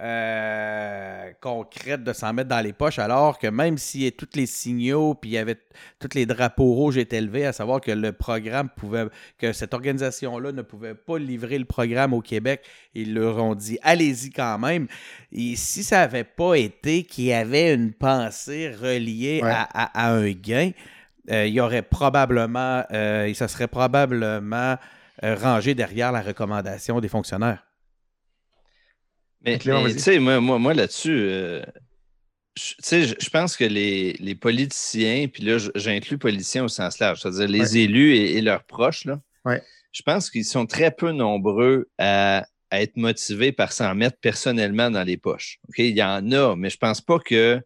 euh, 0.00 1.30
concrète 1.40 2.04
de 2.04 2.12
s'en 2.12 2.32
mettre 2.34 2.50
dans 2.50 2.60
les 2.60 2.72
poches, 2.74 2.98
alors 2.98 3.38
que 3.38 3.46
même 3.46 3.78
si 3.78 4.10
tous 4.12 4.28
les 4.34 4.44
signaux, 4.44 5.14
puis 5.14 5.30
il 5.30 5.32
y 5.34 5.38
avait 5.38 5.58
tous 5.98 6.10
les 6.14 6.26
drapeaux 6.26 6.74
rouges 6.74 6.98
étaient 6.98 7.16
élevés, 7.16 7.46
à 7.46 7.52
savoir 7.52 7.80
que 7.80 7.90
le 7.90 8.12
programme 8.12 8.68
pouvait, 8.68 9.06
que 9.38 9.52
cette 9.52 9.72
organisation-là 9.72 10.52
ne 10.52 10.62
pouvait 10.62 10.94
pas 10.94 11.18
livrer 11.18 11.58
le 11.58 11.64
programme 11.64 12.12
au 12.12 12.20
Québec, 12.20 12.62
ils 12.94 13.14
leur 13.14 13.38
ont 13.38 13.54
dit 13.54 13.78
allez-y 13.82 14.30
quand 14.30 14.58
même. 14.58 14.86
Et 15.32 15.56
si 15.56 15.82
ça 15.82 15.98
n'avait 15.98 16.24
pas 16.24 16.54
été 16.56 17.04
qu'il 17.04 17.24
y 17.24 17.32
avait 17.32 17.72
une 17.72 17.92
pensée 17.92 18.70
reliée 18.70 19.40
à, 19.42 20.10
un 20.10 20.30
gain, 20.30 20.72
euh, 21.30 21.46
il 21.46 21.54
y 21.54 21.60
aurait 21.60 21.82
probablement, 21.82 22.84
euh, 22.92 23.32
ça 23.34 23.48
serait 23.48 23.68
probablement 23.68 24.76
rangé 25.22 25.74
derrière 25.74 26.12
la 26.12 26.20
recommandation 26.20 27.00
des 27.00 27.08
fonctionnaires. 27.08 27.65
Mais, 29.46 29.58
tu 29.58 29.98
sais, 29.98 30.18
moi, 30.18 30.40
moi, 30.40 30.74
là-dessus, 30.74 31.28
euh, 31.30 31.62
je 32.56 33.30
pense 33.30 33.56
que 33.56 33.64
les, 33.64 34.34
politiciens, 34.34 35.28
puis 35.28 35.44
là, 35.44 35.58
j'inclus 35.74 36.18
politiciens 36.18 36.64
au 36.64 36.68
sens 36.68 36.98
large, 36.98 37.20
c'est-à-dire 37.20 37.48
les 37.48 37.78
élus 37.78 38.16
et, 38.16 38.40
leurs 38.40 38.64
proches, 38.64 39.04
là, 39.04 39.20
je 39.92 40.02
pense 40.02 40.30
qu'ils 40.30 40.44
sont 40.44 40.66
très 40.66 40.90
peu 40.90 41.12
nombreux 41.12 41.88
à, 41.98 42.44
être 42.72 42.96
motivés 42.96 43.52
par 43.52 43.72
s'en 43.72 43.94
mettre 43.94 44.18
personnellement 44.18 44.90
dans 44.90 45.04
les 45.04 45.16
poches. 45.16 45.60
Il 45.78 45.96
y 45.96 46.02
en 46.02 46.32
a, 46.32 46.56
mais 46.56 46.68
je 46.68 46.76
pense 46.76 47.00
pas 47.00 47.20
que 47.20 47.62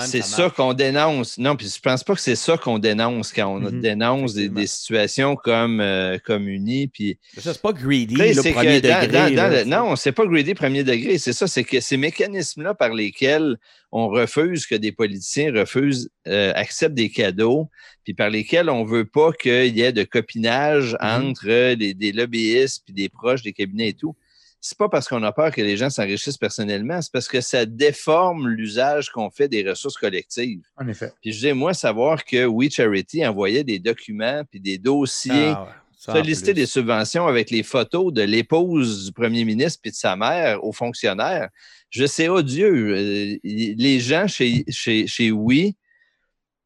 c'est 0.00 0.22
ça, 0.22 0.48
qu'on 0.48 0.72
dénonce. 0.72 1.36
Non, 1.38 1.54
puis 1.54 1.68
je 1.68 1.80
pense 1.80 2.02
pas 2.02 2.14
que 2.14 2.20
c'est 2.20 2.36
ça 2.36 2.56
qu'on 2.56 2.78
dénonce 2.78 3.32
quand 3.32 3.46
on 3.46 3.60
mm-hmm. 3.60 3.80
dénonce 3.80 4.34
des, 4.34 4.66
situations 4.66 5.36
comme, 5.36 5.80
euh, 5.80 6.18
comme 6.24 6.48
Uni. 6.48 6.88
Puis... 6.88 7.18
C'est 7.36 7.60
pas 7.60 7.72
greedy, 7.72 8.14
le 8.14 8.52
premier 8.52 8.80
degré. 8.80 9.64
non, 9.66 9.94
c'est 9.96 10.12
pas 10.12 10.24
greedy 10.24 10.54
premier 10.54 10.82
degré. 10.82 11.18
C'est 11.18 11.34
ça, 11.34 11.46
c'est 11.46 11.64
que 11.64 11.80
ces 11.80 11.96
mécanismes-là 11.98 12.74
par 12.74 12.94
lesquels 12.94 13.56
on 13.92 14.08
refuse 14.08 14.66
que 14.66 14.74
des 14.74 14.92
politiciens 14.92 15.52
refusent, 15.52 16.10
euh, 16.26 16.52
acceptent 16.54 16.94
des 16.94 17.10
cadeaux, 17.10 17.68
puis 18.04 18.14
par 18.14 18.30
lesquels 18.30 18.70
on 18.70 18.84
veut 18.84 19.04
pas 19.04 19.32
qu'il 19.32 19.76
y 19.76 19.82
ait 19.82 19.92
de 19.92 20.04
copinage 20.04 20.94
mm-hmm. 20.94 21.30
entre 21.30 21.74
des, 21.74 21.92
des 21.92 22.12
lobbyistes 22.12 22.82
puis 22.84 22.94
des 22.94 23.08
proches 23.08 23.42
des 23.42 23.52
cabinets 23.52 23.88
et 23.88 23.94
tout 23.94 24.16
c'est 24.60 24.78
pas 24.78 24.88
parce 24.88 25.08
qu'on 25.08 25.22
a 25.22 25.32
peur 25.32 25.52
que 25.52 25.60
les 25.60 25.76
gens 25.76 25.90
s'enrichissent 25.90 26.38
personnellement, 26.38 27.00
c'est 27.00 27.12
parce 27.12 27.28
que 27.28 27.40
ça 27.40 27.66
déforme 27.66 28.48
l'usage 28.48 29.10
qu'on 29.10 29.30
fait 29.30 29.48
des 29.48 29.68
ressources 29.68 29.96
collectives. 29.96 30.62
En 30.76 30.88
effet. 30.88 31.12
Puis 31.20 31.32
je 31.32 31.48
dis, 31.48 31.52
moi, 31.52 31.74
savoir 31.74 32.24
que 32.24 32.46
We 32.46 32.70
Charity 32.72 33.26
envoyait 33.26 33.64
des 33.64 33.78
documents 33.78 34.42
puis 34.50 34.60
des 34.60 34.78
dossiers, 34.78 35.48
ah 35.48 35.68
solliciter 36.12 36.54
des 36.54 36.66
subventions 36.66 37.26
avec 37.26 37.50
les 37.50 37.62
photos 37.62 38.12
de 38.12 38.22
l'épouse 38.22 39.06
du 39.06 39.12
premier 39.12 39.44
ministre 39.44 39.80
puis 39.82 39.90
de 39.90 39.96
sa 39.96 40.16
mère 40.16 40.62
aux 40.64 40.72
fonctionnaires, 40.72 41.48
je 41.90 42.06
sais, 42.06 42.28
oh 42.28 42.42
Dieu, 42.42 42.94
euh, 42.94 43.38
les 43.42 44.00
gens 44.00 44.26
chez, 44.26 44.64
chez, 44.68 45.06
chez 45.06 45.30
We 45.30 45.72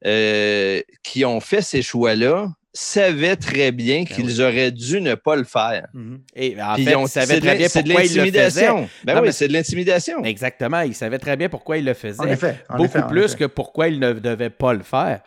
euh, 0.07 0.83
qui 1.03 1.25
ont 1.25 1.41
fait 1.41 1.63
ces 1.63 1.83
choix-là, 1.83 2.49
savaient 2.73 3.37
très 3.37 3.73
bien 3.73 4.05
ben 4.05 4.07
qu'ils 4.07 4.41
auraient 4.43 4.71
dû 4.71 5.01
ne 5.01 5.15
pas 5.15 5.37
le 5.37 5.45
faire. 5.45 5.89
Mm-hmm. 5.95 6.19
Et 6.37 6.63
en 6.63 6.77
fait, 6.77 6.83
ils 6.83 7.09
savaient 7.09 7.41
très 7.41 7.57
bien 7.57 7.69
pourquoi 7.69 8.05
ils 8.05 8.17
le 8.17 8.31
faisaient. 8.31 8.69
Ben 9.05 9.21
oui, 9.23 9.33
c'est 9.33 9.49
de 9.49 9.53
l'intimidation. 9.53 10.25
Exactement, 10.25 10.81
ils 10.81 10.95
savaient 10.95 11.19
très 11.19 11.37
bien 11.37 11.49
pourquoi 11.49 11.79
ils 11.79 11.85
le 11.85 11.95
faisaient. 11.95 12.21
En 12.21 12.27
effet, 12.27 12.65
Beaucoup 12.77 13.03
plus 13.09 13.35
que 13.35 13.45
pourquoi 13.45 13.89
ils 13.89 13.99
ne 13.99 14.13
devaient 14.13 14.51
pas 14.51 14.73
le 14.73 14.83
faire. 14.83 15.23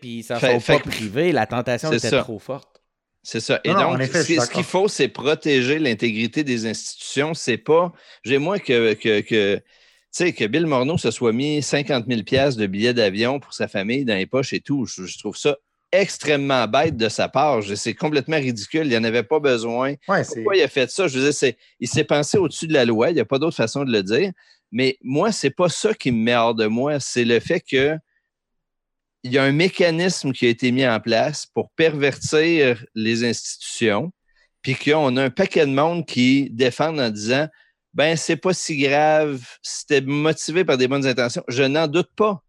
Puis 0.00 0.22
ça 0.22 0.34
ne 0.34 0.60
sont 0.60 0.60
pas 0.60 0.78
privés, 0.78 1.32
la 1.32 1.46
tentation 1.46 1.92
était 1.92 2.10
trop 2.10 2.38
forte. 2.38 2.68
C'est 3.24 3.40
ça. 3.40 3.60
Et 3.62 3.72
donc, 3.72 4.02
ce, 4.02 4.50
qu'il 4.50 4.64
faut, 4.64 4.88
c'est 4.88 5.06
protéger 5.06 5.78
l'intégrité 5.78 6.42
des 6.42 6.66
institutions. 6.66 7.34
C'est 7.34 7.56
pas. 7.56 7.92
J'ai 8.24 8.38
moins 8.38 8.58
que, 8.58 8.94
que, 8.94 9.20
que 9.20 9.56
tu 9.58 9.62
sais, 10.10 10.32
que 10.32 10.44
Bill 10.44 10.66
Morneau 10.66 10.98
se 10.98 11.12
soit 11.12 11.32
mis 11.32 11.62
50 11.62 12.06
000 12.08 12.20
de 12.20 12.66
billets 12.66 12.94
d'avion 12.94 13.38
pour 13.38 13.54
sa 13.54 13.68
famille 13.68 14.04
dans 14.04 14.16
les 14.16 14.26
poches 14.26 14.52
et 14.54 14.60
tout. 14.60 14.86
je 14.86 15.18
trouve 15.18 15.36
ça 15.36 15.56
extrêmement 15.92 16.66
bête 16.66 16.96
de 16.96 17.08
sa 17.08 17.28
part. 17.28 17.62
C'est 17.76 17.94
complètement 17.94 18.38
ridicule. 18.38 18.86
Il 18.86 18.88
n'y 18.88 18.96
en 18.96 19.04
avait 19.04 19.22
pas 19.22 19.38
besoin. 19.38 19.94
Pourquoi 20.06 20.56
il 20.56 20.62
a 20.62 20.68
fait 20.68 20.90
ça? 20.90 21.06
Je 21.06 21.18
veux 21.18 21.30
dire, 21.30 21.52
il 21.78 21.88
s'est 21.88 22.04
pensé 22.04 22.38
au-dessus 22.38 22.66
de 22.66 22.72
la 22.72 22.84
loi. 22.84 23.10
Il 23.10 23.14
n'y 23.14 23.20
a 23.20 23.24
pas 23.24 23.38
d'autre 23.38 23.56
façon 23.56 23.84
de 23.84 23.92
le 23.92 24.02
dire. 24.02 24.32
Mais 24.72 24.96
moi, 25.02 25.30
c'est 25.32 25.50
pas 25.50 25.68
ça 25.68 25.92
qui 25.92 26.10
me 26.10 26.22
met 26.22 26.34
hors 26.34 26.54
de 26.54 26.66
moi. 26.66 26.98
C'est 26.98 27.24
le 27.24 27.38
fait 27.40 27.60
que 27.60 27.96
il 29.22 29.32
y 29.32 29.38
a 29.38 29.44
un 29.44 29.52
mécanisme 29.52 30.32
qui 30.32 30.46
a 30.46 30.48
été 30.48 30.72
mis 30.72 30.86
en 30.86 30.98
place 30.98 31.46
pour 31.46 31.70
pervertir 31.72 32.84
les 32.94 33.24
institutions, 33.24 34.12
puis 34.62 34.74
qu'on 34.74 35.16
a 35.16 35.24
un 35.24 35.30
paquet 35.30 35.64
de 35.64 35.70
monde 35.70 36.06
qui 36.06 36.50
défendent 36.50 36.98
en 36.98 37.10
disant 37.10 37.46
ben 37.94 38.16
c'est 38.16 38.36
pas 38.36 38.54
si 38.54 38.78
grave, 38.78 39.44
c'était 39.62 40.00
motivé 40.00 40.64
par 40.64 40.78
des 40.78 40.88
bonnes 40.88 41.06
intentions. 41.06 41.44
Je 41.46 41.62
n'en 41.62 41.86
doute 41.86 42.10
pas, 42.16 42.42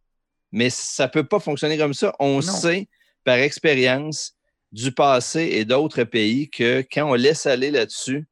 mais 0.52 0.70
ça 0.70 1.08
peut 1.08 1.26
pas 1.26 1.40
fonctionner 1.40 1.78
comme 1.78 1.94
ça. 1.94 2.16
On 2.20 2.42
sait 2.42 2.88
par 3.24 3.36
expérience 3.36 4.36
du 4.72 4.92
passé 4.92 5.50
et 5.54 5.66
d'autres 5.66 6.04
pays 6.04 6.50
que 6.50 6.84
quand 6.92 7.10
on 7.10 7.14
laisse 7.14 7.46
aller 7.46 7.72
là-dessus, 7.72 8.26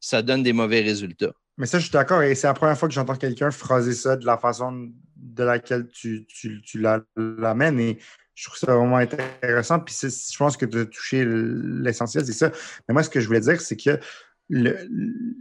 ça 0.00 0.22
donne 0.22 0.42
des 0.42 0.52
mauvais 0.52 0.80
résultats. 0.80 1.32
Mais 1.58 1.66
ça, 1.66 1.78
je 1.78 1.84
suis 1.84 1.92
d'accord. 1.92 2.22
Et 2.22 2.34
c'est 2.34 2.46
la 2.46 2.54
première 2.54 2.76
fois 2.76 2.88
que 2.88 2.94
j'entends 2.94 3.14
quelqu'un 3.14 3.50
phraser 3.50 3.94
ça 3.94 4.16
de 4.16 4.26
la 4.26 4.36
façon 4.36 4.90
de 5.16 5.44
laquelle 5.44 5.88
tu, 5.88 6.26
tu, 6.26 6.60
tu 6.62 6.84
l'amènes. 7.16 7.80
Et 7.80 7.98
je 8.34 8.44
trouve 8.44 8.58
ça 8.58 8.74
vraiment 8.74 8.96
intéressant. 8.96 9.80
Puis 9.80 9.94
je 10.02 10.36
pense 10.36 10.56
que 10.56 10.66
tu 10.66 10.80
as 10.80 10.84
touché 10.84 11.24
l'essentiel, 11.24 12.26
c'est 12.26 12.32
ça. 12.32 12.52
Mais 12.88 12.92
moi, 12.92 13.02
ce 13.02 13.08
que 13.08 13.20
je 13.20 13.26
voulais 13.26 13.40
dire, 13.40 13.60
c'est 13.60 13.76
que 13.76 13.98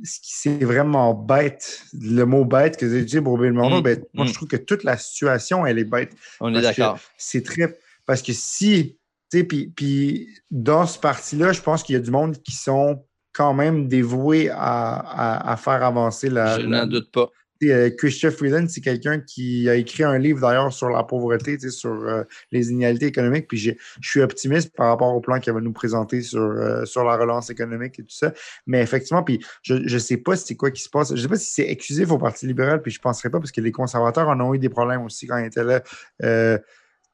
c'est 0.04 0.64
vraiment 0.64 1.14
bête, 1.14 1.84
le 1.94 2.24
mot 2.24 2.46
bête 2.46 2.78
que 2.78 2.90
j'ai 2.90 3.04
dit 3.04 3.22
pour 3.22 3.38
Bill 3.38 3.52
Murray, 3.52 3.82
ben, 3.82 4.02
moi, 4.14 4.26
je 4.26 4.32
mm. 4.32 4.34
trouve 4.34 4.48
que 4.48 4.58
toute 4.58 4.84
la 4.84 4.98
situation, 4.98 5.66
elle 5.66 5.78
est 5.78 5.84
bête. 5.86 6.14
On 6.40 6.56
est 6.56 6.62
d'accord. 6.62 6.98
C'est 7.18 7.44
très 7.44 7.78
parce 8.06 8.22
que 8.22 8.34
si, 8.34 8.98
tu 9.32 9.40
sais, 9.40 9.44
puis 9.44 10.30
dans 10.52 10.86
ce 10.86 11.00
parti-là, 11.00 11.52
je 11.52 11.62
pense 11.62 11.84
qu'il 11.84 11.94
y 11.94 11.98
a 11.98 12.02
du 12.02 12.12
monde 12.12 12.38
qui 12.42 12.54
sont 12.54 13.04
quand 13.34 13.54
même 13.54 13.88
dévoués 13.88 14.50
à, 14.52 15.56
faire 15.58 15.84
avancer 15.84 16.30
la. 16.30 16.60
Je 16.60 16.66
n'en 16.66 16.88
doute 16.88 17.12
pas. 17.12 17.30
Euh, 17.64 17.90
Christian 17.98 18.32
Freeland, 18.32 18.66
c'est 18.68 18.82
quelqu'un 18.82 19.20
qui 19.20 19.70
a 19.70 19.76
écrit 19.76 20.04
un 20.04 20.18
livre 20.18 20.42
d'ailleurs 20.42 20.74
sur 20.74 20.90
la 20.90 21.04
pauvreté, 21.04 21.58
sur 21.70 21.92
euh, 21.92 22.24
les 22.52 22.70
inégalités 22.70 23.08
économiques. 23.08 23.48
Puis 23.48 23.58
je 23.58 23.72
suis 24.02 24.22
optimiste 24.22 24.76
par 24.76 24.90
rapport 24.90 25.14
au 25.16 25.22
plan 25.22 25.40
qu'il 25.40 25.54
va 25.54 25.62
nous 25.62 25.72
présenter 25.72 26.22
sur, 26.22 26.42
euh, 26.42 26.86
sur 26.86 27.04
la 27.04 27.16
relance 27.18 27.50
économique 27.50 28.00
et 28.00 28.04
tout 28.04 28.16
ça. 28.16 28.34
Mais 28.68 28.82
effectivement, 28.82 29.24
puis 29.24 29.40
je 29.64 29.76
ne 29.76 30.00
sais 30.00 30.18
pas 30.18 30.36
c'est 30.36 30.56
quoi 30.56 30.70
qui 30.70 30.82
se 30.82 30.90
passe. 30.90 31.10
Je 31.10 31.14
ne 31.14 31.22
sais 31.22 31.28
pas 31.28 31.38
si 31.38 31.54
c'est 31.54 31.70
exclusif 31.70 32.12
au 32.12 32.18
Parti 32.18 32.46
libéral, 32.46 32.82
puis 32.82 32.92
je 32.92 33.00
ne 33.00 33.04
penserais 33.04 33.30
pas 33.30 33.40
parce 33.40 33.52
que 33.52 33.62
les 33.62 33.72
conservateurs 33.72 34.28
en 34.28 34.40
ont 34.42 34.54
eu 34.54 34.60
des 34.60 34.70
problèmes 34.70 35.04
aussi 35.04 35.26
quand 35.26 35.38
ils 35.38 35.48
étaient 35.48 35.64
là. 35.64 35.82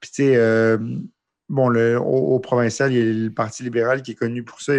Puis, 0.01 0.09
tu 0.09 0.23
sais, 0.23 0.35
euh, 0.35 0.77
bon, 1.51 1.69
le, 1.69 1.99
au, 1.99 2.39
provincial, 2.39 2.91
il 2.91 2.97
y 2.97 3.01
a 3.01 3.25
le 3.25 3.29
Parti 3.29 3.63
libéral 3.63 4.01
qui 4.01 4.11
est 4.11 4.15
connu 4.15 4.43
pour 4.43 4.61
ça, 4.61 4.73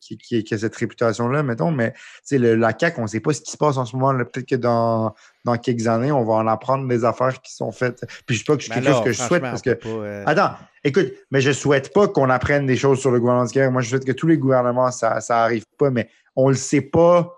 qui, 0.00 0.16
qui, 0.18 0.54
a 0.54 0.58
cette 0.58 0.76
réputation-là, 0.76 1.42
mettons, 1.42 1.72
mais 1.72 1.92
tu 1.92 2.38
sais, 2.38 2.38
la 2.38 2.72
CAQ, 2.78 3.00
on 3.00 3.02
ne 3.02 3.08
sait 3.08 3.20
pas 3.20 3.32
ce 3.32 3.40
qui 3.40 3.50
se 3.50 3.56
passe 3.56 3.76
en 3.76 3.84
ce 3.84 3.96
moment. 3.96 4.16
Peut-être 4.24 4.46
que 4.46 4.54
dans, 4.54 5.14
dans 5.44 5.56
quelques 5.56 5.88
années, 5.88 6.12
on 6.12 6.24
va 6.24 6.34
en 6.34 6.46
apprendre 6.46 6.86
des 6.86 7.04
affaires 7.04 7.40
qui 7.40 7.52
sont 7.52 7.72
faites. 7.72 8.04
Puis, 8.26 8.36
je 8.36 8.42
ne 8.42 8.44
sais 8.44 8.44
pas 8.44 8.56
que 8.56 8.62
je, 8.62 8.68
quelque 8.68 8.88
chose 8.88 9.04
que 9.04 9.12
je 9.12 9.22
souhaite 9.22 9.42
parce 9.42 9.62
que. 9.62 9.78
Euh, 9.86 10.22
Attends, 10.26 10.52
écoute, 10.84 11.12
mais 11.30 11.40
je 11.40 11.48
ne 11.48 11.54
souhaite 11.54 11.92
pas 11.92 12.06
qu'on 12.06 12.30
apprenne 12.30 12.66
des 12.66 12.76
choses 12.76 13.00
sur 13.00 13.10
le 13.10 13.18
gouvernement 13.18 13.46
du 13.46 13.52
Québec. 13.52 13.72
Moi, 13.72 13.82
je 13.82 13.88
souhaite 13.88 14.04
que 14.04 14.12
tous 14.12 14.28
les 14.28 14.38
gouvernements, 14.38 14.90
ça 14.90 15.18
n'arrive 15.30 15.64
pas, 15.78 15.90
mais 15.90 16.08
on 16.36 16.46
ne 16.46 16.52
le 16.52 16.58
sait 16.58 16.82
pas. 16.82 17.34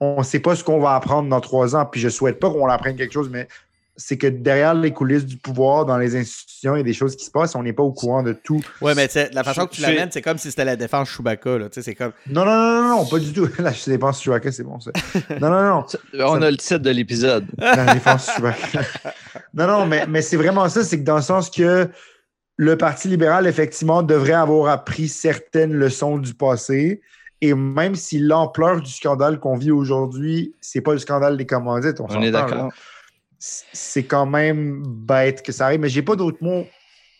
On 0.00 0.18
ne 0.18 0.24
sait 0.24 0.40
pas 0.40 0.56
ce 0.56 0.64
qu'on 0.64 0.80
va 0.80 0.96
apprendre 0.96 1.28
dans 1.28 1.40
trois 1.40 1.76
ans. 1.76 1.86
Puis, 1.86 2.00
je 2.00 2.06
ne 2.06 2.10
souhaite 2.10 2.40
pas 2.40 2.50
qu'on 2.50 2.66
apprenne 2.66 2.96
quelque 2.96 3.12
chose, 3.12 3.30
mais 3.30 3.46
c'est 3.96 4.16
que 4.16 4.26
derrière 4.26 4.74
les 4.74 4.92
coulisses 4.92 5.26
du 5.26 5.36
pouvoir, 5.36 5.84
dans 5.84 5.98
les 5.98 6.16
institutions, 6.16 6.74
il 6.74 6.78
y 6.78 6.80
a 6.80 6.84
des 6.84 6.94
choses 6.94 7.14
qui 7.14 7.24
se 7.24 7.30
passent, 7.30 7.54
on 7.54 7.62
n'est 7.62 7.74
pas 7.74 7.82
au 7.82 7.92
courant 7.92 8.22
de 8.22 8.32
tout. 8.32 8.62
Oui, 8.80 8.92
mais 8.96 9.08
la 9.32 9.44
façon 9.44 9.66
que 9.66 9.74
tu 9.74 9.82
l'amènes, 9.82 10.08
c'est 10.10 10.22
comme 10.22 10.38
si 10.38 10.50
c'était 10.50 10.64
la 10.64 10.76
défense 10.76 11.10
Chewbacca. 11.10 11.58
Là. 11.58 11.68
C'est 11.70 11.94
comme... 11.94 12.12
Non, 12.28 12.44
non, 12.44 12.56
non, 12.56 12.88
non, 12.88 13.06
pas 13.06 13.18
du 13.18 13.32
tout. 13.32 13.48
La 13.58 13.72
défense 13.72 14.22
Chewbacca, 14.22 14.50
c'est 14.50 14.62
bon, 14.62 14.80
ça. 14.80 14.92
Non, 15.40 15.50
non, 15.50 15.62
non. 15.62 15.86
On 16.26 16.42
a 16.42 16.50
le 16.50 16.56
titre 16.56 16.78
de 16.78 16.90
l'épisode. 16.90 17.46
La 17.58 17.94
défense 17.94 18.30
Chewbacca. 18.34 18.80
non, 19.54 19.66
non, 19.66 19.86
mais, 19.86 20.06
mais 20.06 20.22
c'est 20.22 20.36
vraiment 20.36 20.68
ça, 20.68 20.84
c'est 20.84 20.98
que 20.98 21.04
dans 21.04 21.16
le 21.16 21.22
sens 21.22 21.50
que 21.50 21.88
le 22.56 22.78
Parti 22.78 23.08
libéral, 23.08 23.46
effectivement, 23.46 24.02
devrait 24.02 24.32
avoir 24.32 24.72
appris 24.72 25.08
certaines 25.08 25.74
leçons 25.74 26.18
du 26.18 26.34
passé. 26.34 27.02
Et 27.42 27.54
même 27.54 27.94
si 27.94 28.20
l'ampleur 28.20 28.80
du 28.80 28.90
scandale 28.90 29.38
qu'on 29.38 29.56
vit 29.56 29.72
aujourd'hui, 29.72 30.54
c'est 30.60 30.80
pas 30.80 30.92
le 30.92 30.98
scandale 30.98 31.36
des 31.36 31.46
commandites, 31.46 32.00
on, 32.00 32.06
on 32.08 32.22
est 32.22 32.30
d'accord 32.30 32.70
c'est 33.42 34.04
quand 34.04 34.26
même 34.26 34.84
bête 34.86 35.42
que 35.42 35.50
ça 35.50 35.66
arrive, 35.66 35.80
mais 35.80 35.88
j'ai 35.88 36.02
pas 36.02 36.14
d'autre 36.14 36.38
mot 36.40 36.64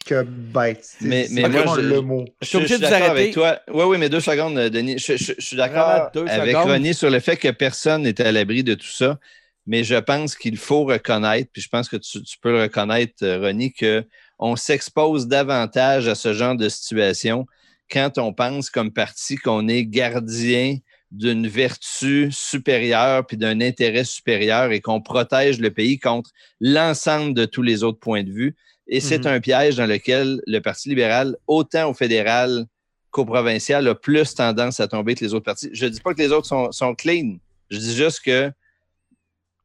que 0.07 0.23
bête. 0.23 0.89
Mais, 1.01 1.27
mais 1.31 1.49
moi, 1.49 1.65
je, 1.77 1.81
le 1.81 2.01
mot. 2.01 2.25
Je, 2.41 2.47
suis 2.47 2.57
obligé 2.59 2.79
de 2.79 2.87
vous 2.87 2.93
avec 2.93 3.33
toi. 3.33 3.61
Oui, 3.73 3.85
oui, 3.87 3.99
mais 3.99 4.09
deux 4.09 4.21
secondes, 4.21 4.57
Denis. 4.57 4.99
Je, 4.99 5.35
suis 5.39 5.57
d'accord 5.57 6.11
avec 6.15 6.57
Ronnie 6.57 6.95
sur 6.95 7.11
le 7.11 7.19
fait 7.19 7.37
que 7.37 7.49
personne 7.49 8.03
n'est 8.03 8.21
à 8.21 8.31
l'abri 8.31 8.63
de 8.63 8.75
tout 8.75 8.87
ça, 8.87 9.19
mais 9.67 9.83
je 9.83 9.97
pense 9.97 10.37
qu'il 10.37 10.57
faut 10.57 10.85
reconnaître, 10.85 11.51
puis 11.53 11.63
je 11.63 11.69
pense 11.69 11.89
que 11.89 11.97
tu, 11.97 12.21
peux 12.41 12.53
le 12.53 12.63
reconnaître, 12.63 13.27
Ronnie, 13.41 13.73
qu'on 13.73 14.57
s'expose 14.57 15.27
davantage 15.27 16.07
à 16.07 16.15
ce 16.15 16.33
genre 16.33 16.57
de 16.57 16.69
situation 16.69 17.47
quand 17.91 18.19
on 18.19 18.33
pense 18.33 18.71
comme 18.71 18.93
parti 18.93 19.37
qu'on 19.37 19.69
est 19.69 19.85
gardien 19.85 20.79
d'une 21.13 21.47
vertu 21.47 22.31
supérieure 22.33 23.27
puis 23.27 23.37
d'un 23.37 23.61
intérêt 23.61 24.05
supérieur 24.05 24.73
et 24.73 24.81
qu'on 24.81 25.01
protège 25.03 25.61
le 25.61 25.71
pays 25.71 25.99
contre 25.99 26.31
l'ensemble 26.61 27.35
de 27.35 27.45
tous 27.45 27.63
les 27.63 27.83
autres 27.85 28.01
points 28.01 28.25
de 28.25 28.31
vue. 28.33 28.57
Et 28.89 28.99
c'est 29.01 29.27
Mhm. 29.27 29.35
un 29.35 29.41
piège 29.41 29.77
dans 29.77 29.87
lequel 29.87 30.41
le 30.47 30.59
Parti 30.61 30.89
libéral, 30.89 31.37
autant 31.47 31.89
au 31.91 31.95
fédéral 31.95 32.65
qu'au 33.11 33.25
provincial, 33.27 33.87
a 33.87 33.95
plus 33.95 34.35
tendance 34.35 34.81
à 34.81 34.89
tomber 34.89 35.15
que 35.15 35.25
les 35.25 35.35
autres 35.35 35.45
partis. 35.45 35.69
Je 35.73 35.85
ne 35.85 35.91
dis 35.91 36.01
pas 36.01 36.15
que 36.15 36.19
les 36.23 36.33
autres 36.33 36.49
sont, 36.49 36.73
sont 36.73 36.95
clean. 36.95 37.37
Je 37.71 37.79
dis 37.79 37.95
juste 37.95 38.21
que 38.25 38.51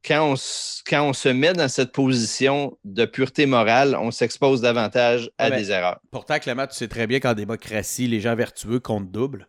quand 0.05 0.33
on, 0.33 0.35
quand 0.85 1.03
on 1.09 1.13
se 1.13 1.29
met 1.29 1.53
dans 1.53 1.67
cette 1.69 1.91
position 1.93 2.77
de 2.83 3.05
pureté 3.05 3.45
morale, 3.45 3.95
on 3.99 4.11
s'expose 4.11 4.61
davantage 4.61 5.31
à 5.37 5.45
Ouais, 5.45 5.49
mais- 5.51 5.57
des 5.63 5.71
erreurs. 5.71 5.99
Pourtant, 6.11 6.39
Clément, 6.39 6.67
tu 6.67 6.75
sais 6.75 6.87
très 6.89 7.07
bien 7.07 7.19
qu'en 7.21 7.33
démocratie, 7.33 8.07
les 8.07 8.19
gens 8.19 8.35
vertueux 8.35 8.79
comptent 8.79 9.11
double. 9.11 9.47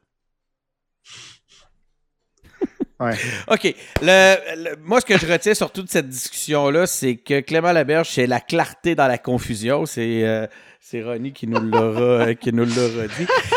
Ouais. 3.01 3.14
OK. 3.49 3.74
Le, 4.03 4.36
le- 4.57 4.76
moi, 4.82 5.01
ce 5.01 5.07
que 5.07 5.16
je 5.18 5.26
retiens 5.30 5.55
sur 5.55 5.70
toute 5.70 5.90
cette 5.90 6.09
discussion-là, 6.09 6.86
c'est 6.86 7.16
que 7.16 7.40
Clément 7.40 7.72
Laberge, 7.72 8.09
c'est 8.11 8.26
la 8.26 8.40
clarté 8.40 8.94
dans 8.94 9.07
la 9.07 9.18
confusion. 9.18 9.86
C'est 9.86 10.24
euh, 10.24 10.46
c'est 10.91 11.03
Ronnie 11.03 11.32
qui 11.32 11.47
nous 11.47 11.61
l'aura 11.61 12.01
euh, 12.01 12.34
qui 12.34 12.51
nous 12.51 12.64
dit. 12.64 12.72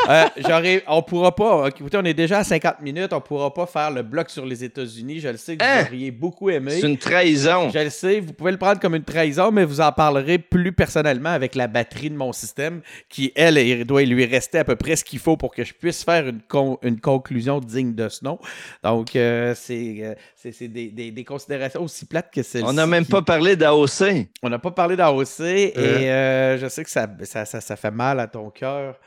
Euh, 0.09 0.25
j'aurais- 0.37 0.83
on 0.87 1.01
pourra 1.01 1.33
pas. 1.33 1.67
Écoutez, 1.69 1.97
on 1.97 2.03
est 2.03 2.13
déjà 2.13 2.39
à 2.39 2.43
50 2.43 2.81
minutes. 2.81 3.13
On 3.13 3.21
pourra 3.21 3.53
pas 3.53 3.65
faire 3.65 3.89
le 3.89 4.01
bloc 4.03 4.29
sur 4.29 4.45
les 4.45 4.63
États-Unis. 4.65 5.19
Je 5.21 5.29
le 5.29 5.37
sais 5.37 5.55
que 5.55 5.63
vous 5.63 5.69
Hein? 5.69 5.85
auriez 5.87 6.11
beaucoup 6.11 6.49
aimé. 6.49 6.71
C'est 6.81 6.87
une 6.89 6.97
trahison. 6.97 7.69
Je 7.69 7.79
le 7.79 7.89
sais, 7.89 8.19
vous 8.19 8.33
pouvez 8.33 8.51
le 8.51 8.57
prendre 8.57 8.81
comme 8.81 8.95
une 8.95 9.03
trahison, 9.05 9.49
mais 9.51 9.63
vous 9.63 9.79
en 9.79 9.93
parlerez 9.93 10.39
plus 10.39 10.73
personnellement 10.73 11.29
avec 11.29 11.55
la 11.55 11.67
batterie 11.67 12.09
de 12.09 12.15
mon 12.17 12.33
système, 12.33 12.81
qui, 13.07 13.31
elle, 13.35 13.85
doit 13.85 14.03
lui 14.03 14.25
rester 14.25 14.57
à 14.57 14.63
peu 14.65 14.75
près 14.75 14.97
ce 14.97 15.05
qu'il 15.05 15.19
faut 15.19 15.37
pour 15.37 15.53
que 15.55 15.63
je 15.63 15.73
puisse 15.73 16.03
faire 16.03 16.27
une, 16.27 16.41
con- 16.41 16.79
une 16.83 16.99
conclusion 16.99 17.59
digne 17.61 17.93
de 17.95 18.09
ce 18.09 18.25
nom. 18.25 18.39
Donc, 18.83 19.15
euh, 19.15 19.53
c'est 19.55 19.95
euh, 20.01 20.15
c'est- 20.35 20.51
c'est 20.51 20.67
des, 20.67 20.87
des- 20.89 21.11
des 21.11 21.23
considérations 21.23 21.83
aussi 21.83 22.05
plates 22.05 22.31
que 22.33 22.43
celle-ci. 22.43 22.67
On 22.67 22.73
n'a 22.73 22.87
même 22.87 23.05
qui- 23.05 23.11
pas 23.11 23.21
parlé 23.21 23.55
d'AOC. 23.55 24.27
On 24.43 24.49
n'a 24.49 24.59
pas 24.59 24.71
parlé 24.71 24.97
d'AOC, 24.97 25.39
et 25.39 26.57
je 26.59 26.67
sais 26.69 26.83
que 26.83 26.89
ça, 26.89 27.07
ça, 27.25 27.45
ça, 27.45 27.61
ça 27.61 27.75
fait 27.75 27.91
mal 27.91 28.19
à 28.19 28.27
ton 28.27 28.49
cœur. 28.49 28.99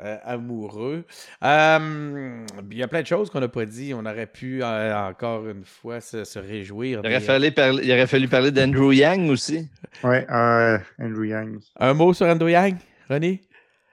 euh, 0.00 0.16
amoureux. 0.22 1.04
Euh, 1.42 2.44
Il 2.70 2.76
y 2.76 2.82
a 2.82 2.88
plein 2.88 3.00
de 3.00 3.06
choses 3.06 3.30
qu'on 3.30 3.40
n'a 3.40 3.48
pas 3.48 3.64
dit. 3.64 3.94
On 3.94 4.04
aurait 4.04 4.26
pu 4.26 4.62
euh, 4.62 4.94
encore 5.08 5.48
une 5.48 5.64
fois 5.64 6.00
se, 6.00 6.24
se 6.24 6.38
réjouir. 6.38 7.00
Il 7.02 7.06
aurait 7.08 7.20
fallu, 7.20 7.50
parler- 7.52 7.84
il 7.84 7.90
aurait 7.92 8.06
fallu 8.06 8.28
parler 8.28 8.50
d'Andrew 8.52 8.92
Yang 8.92 9.30
aussi. 9.30 9.68
Ouais, 10.04 10.26
euh, 10.30 10.78
Andrew 11.00 11.24
Yang. 11.24 11.60
Un 11.80 11.94
mot 11.94 12.12
sur 12.12 12.26
Andrew 12.26 12.50
Yang, 12.50 12.76
René? 13.08 13.40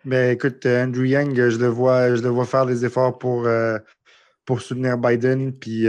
Ben 0.03 0.31
écoute, 0.33 0.65
Andrew 0.65 1.05
Yang, 1.05 1.49
je 1.49 1.57
le 1.57 1.67
vois, 1.67 2.13
je 2.15 2.21
le 2.21 2.29
vois 2.29 2.45
faire 2.45 2.65
des 2.65 2.85
efforts 2.85 3.17
pour, 3.17 3.47
euh, 3.47 3.79
pour 4.45 4.61
soutenir 4.61 4.97
Biden. 4.97 5.53
Puis 5.53 5.87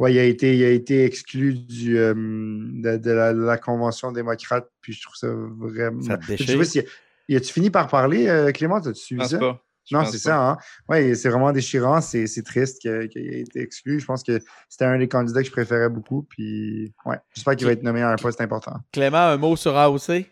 euh, 0.00 0.02
ouais, 0.02 0.14
il 0.14 0.18
a 0.18 0.24
été, 0.24 0.56
il 0.56 0.64
a 0.64 0.70
été 0.70 1.04
exclu 1.04 1.54
du, 1.54 1.98
euh, 1.98 2.14
de, 2.14 2.96
de 2.96 3.10
la, 3.10 3.32
de 3.32 3.42
la 3.42 3.56
convention 3.58 4.12
démocrate. 4.12 4.68
Puis 4.80 4.92
je 4.92 5.02
trouve 5.02 5.16
ça 5.16 5.28
vraiment. 5.30 6.02
Ça 6.02 6.16
te 6.18 6.22
Je 6.32 6.36
sais 6.36 6.36
déchire? 6.44 6.58
pas 6.58 6.64
si. 6.64 6.82
Y 7.28 7.36
a-tu 7.36 7.52
fini 7.52 7.70
par 7.70 7.88
parler, 7.88 8.28
euh, 8.28 8.52
Clément? 8.52 8.76
As-tu 8.76 8.94
suivi 8.94 9.26
ça? 9.26 9.38
pas. 9.38 9.60
Je 9.90 9.94
Non, 9.96 10.04
c'est 10.06 10.16
ça. 10.18 10.40
Hein? 10.50 10.56
Ouais, 10.88 11.14
c'est 11.14 11.28
vraiment 11.28 11.52
déchirant. 11.52 12.00
C'est 12.00 12.26
c'est 12.26 12.42
triste 12.42 12.80
qu'il 12.80 12.90
ait 12.90 13.40
été 13.40 13.60
exclu. 13.60 14.00
Je 14.00 14.06
pense 14.06 14.22
que 14.22 14.38
c'était 14.68 14.86
un 14.86 14.98
des 14.98 15.08
candidats 15.08 15.40
que 15.42 15.46
je 15.46 15.52
préférais 15.52 15.90
beaucoup. 15.90 16.22
Puis, 16.22 16.94
ouais, 17.04 17.16
j'espère 17.34 17.54
qu'il 17.56 17.66
va 17.66 17.72
être 17.72 17.82
nommé 17.82 18.00
à 18.00 18.08
un 18.10 18.16
poste 18.16 18.40
important. 18.40 18.76
Clément, 18.92 19.18
un 19.18 19.36
mot 19.36 19.56
sur 19.56 19.76
AOC? 19.76 20.24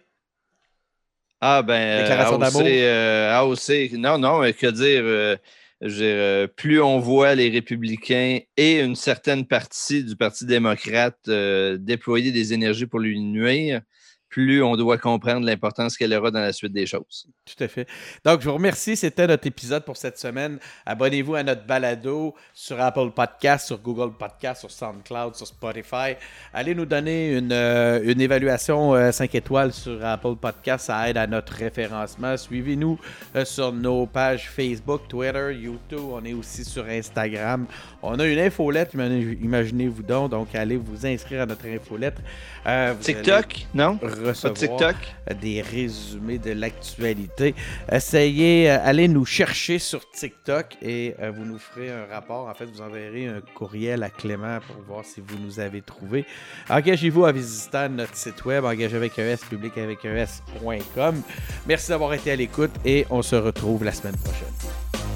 Ah 1.41 1.63
ben, 1.63 1.75
euh, 1.75 2.03
Déclaration 2.03 2.35
AOC, 2.37 2.41
d'amour? 2.41 2.63
euh, 2.65 3.33
AOC, 3.41 3.93
non, 3.99 4.17
non, 4.19 4.41
mais 4.41 4.53
que 4.53 4.69
dire, 4.69 5.03
euh, 5.05 5.37
dire, 5.83 6.05
euh, 6.05 6.47
plus 6.47 6.81
on 6.81 6.99
voit 6.99 7.35
les 7.35 7.49
républicains 7.51 8.39
et 8.57 8.81
une 8.81 8.97
certaine 8.97 9.47
partie 9.47 10.05
du 10.05 10.17
Parti 10.17 10.47
démocrate 10.47 11.19
euh, 11.29 11.77
déployer 11.77 12.33
des 12.33 12.53
énergies 12.53 12.87
pour 12.87 13.01
lui 13.01 13.21
nuire, 13.21 13.83
plus 14.33 14.63
on 14.63 14.77
doit 14.77 14.97
comprendre 14.97 15.45
l'importance 15.47 15.95
qu'elle 15.99 16.15
aura 16.15 16.31
dans 16.31 16.41
la 16.41 16.55
suite 16.55 16.73
des 16.73 16.87
choses. 16.87 17.27
Tout 17.45 17.63
à 17.63 17.69
fait. 17.69 17.87
Donc, 18.25 18.41
je 18.41 18.49
vous 18.49 18.55
remercie. 18.55 18.97
C'était 18.97 19.27
notre 19.27 19.47
épisode 19.47 19.85
pour 19.85 19.99
cette 19.99 20.17
semaine. 20.19 20.59
Abonnez-vous 20.87 21.35
à 21.35 21.43
notre 21.43 21.67
balado 21.67 22.35
sur 22.55 22.81
Apple 22.81 23.11
Podcast, 23.15 23.67
sur 23.67 23.79
Google 23.79 24.13
Podcast, 24.17 24.61
sur 24.61 24.71
SoundCloud, 24.71 25.35
sur 25.35 25.47
Spotify. 25.47 26.15
Allez 26.55 26.75
nous 26.75 26.87
donner 26.87 27.37
une, 27.37 27.53
euh, 27.53 28.01
une 28.05 28.23
évaluation 28.23 29.13
5 29.13 29.35
étoiles 29.35 29.73
sur 29.75 30.03
Apple 30.03 30.37
Podcast. 30.41 30.87
Ça 30.87 31.11
aide 31.11 31.19
à 31.19 31.27
notre 31.27 31.53
référencement. 31.53 32.35
Suivez-nous 32.39 32.99
euh, 33.37 33.45
sur 33.45 33.71
nos 33.71 34.07
pages 34.07 34.49
Facebook, 34.49 35.03
Twitter, 35.09 35.55
YouTube. 35.61 36.01
On 36.11 36.25
est 36.25 36.33
aussi 36.33 36.65
sur 36.65 36.87
Instagram. 36.87 37.67
On 38.03 38.19
a 38.19 38.27
une 38.27 38.39
infolette, 38.39 38.95
imagine- 38.95 39.39
imaginez-vous 39.43 40.03
donc. 40.03 40.31
Donc, 40.31 40.55
allez 40.55 40.79
vous 40.79 41.05
inscrire 41.07 41.43
à 41.43 41.47
notre 41.47 41.67
infolette. 41.67 42.17
Euh, 42.67 42.95
TikTok, 42.95 43.67
non? 43.75 43.99
allez 44.03 44.22
recevoir 44.23 44.55
TikTok? 44.55 44.97
des 45.41 45.63
résumés 45.63 46.39
de 46.39 46.53
l'actualité. 46.53 47.55
Essayez, 47.91 48.71
euh, 48.71 48.79
allez 48.83 49.09
nous 49.09 49.25
chercher 49.25 49.79
sur 49.79 50.09
TikTok 50.11 50.77
et 50.83 51.15
euh, 51.21 51.31
vous 51.31 51.45
nous 51.45 51.59
ferez 51.59 51.91
un 51.91 52.07
rapport. 52.07 52.49
En 52.49 52.55
fait, 52.55 52.67
vous 52.67 52.81
enverrez 52.81 53.27
un 53.27 53.41
courriel 53.55 54.03
à 54.03 54.11
Clément 54.11 54.59
pour 54.67 54.83
voir 54.87 55.05
si 55.05 55.21
vous 55.21 55.39
nous 55.39 55.61
avez 55.61 55.83
trouvé. 55.83 56.27
Engagez-vous 56.69 57.25
à 57.25 57.33
visiter 57.33 57.89
notre 57.89 58.17
site 58.17 58.45
web, 58.45 58.65
engagez 58.65 58.97
avec 58.97 59.19
un 59.19 59.25
S, 59.25 59.45
public 59.45 59.77
avec 59.79 60.05
un 60.05 60.17
S.com. 60.17 61.23
Merci 61.67 61.89
d'avoir 61.89 62.15
été 62.15 62.31
à 62.33 62.37
l'écoute 62.37 62.73
et 62.85 63.07
on 63.11 63.23
se 63.23 63.37
retrouve 63.37 63.85
la 63.85 63.93
semaine 63.93 64.17
prochaine. 64.17 65.12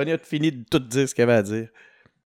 René 0.00 0.12
a 0.12 0.18
fini 0.18 0.50
de 0.50 0.64
tout 0.64 0.78
dire 0.78 1.06
ce 1.08 1.14
qu'elle 1.14 1.28
avait 1.28 1.38
à 1.38 1.42
dire. 1.42 1.68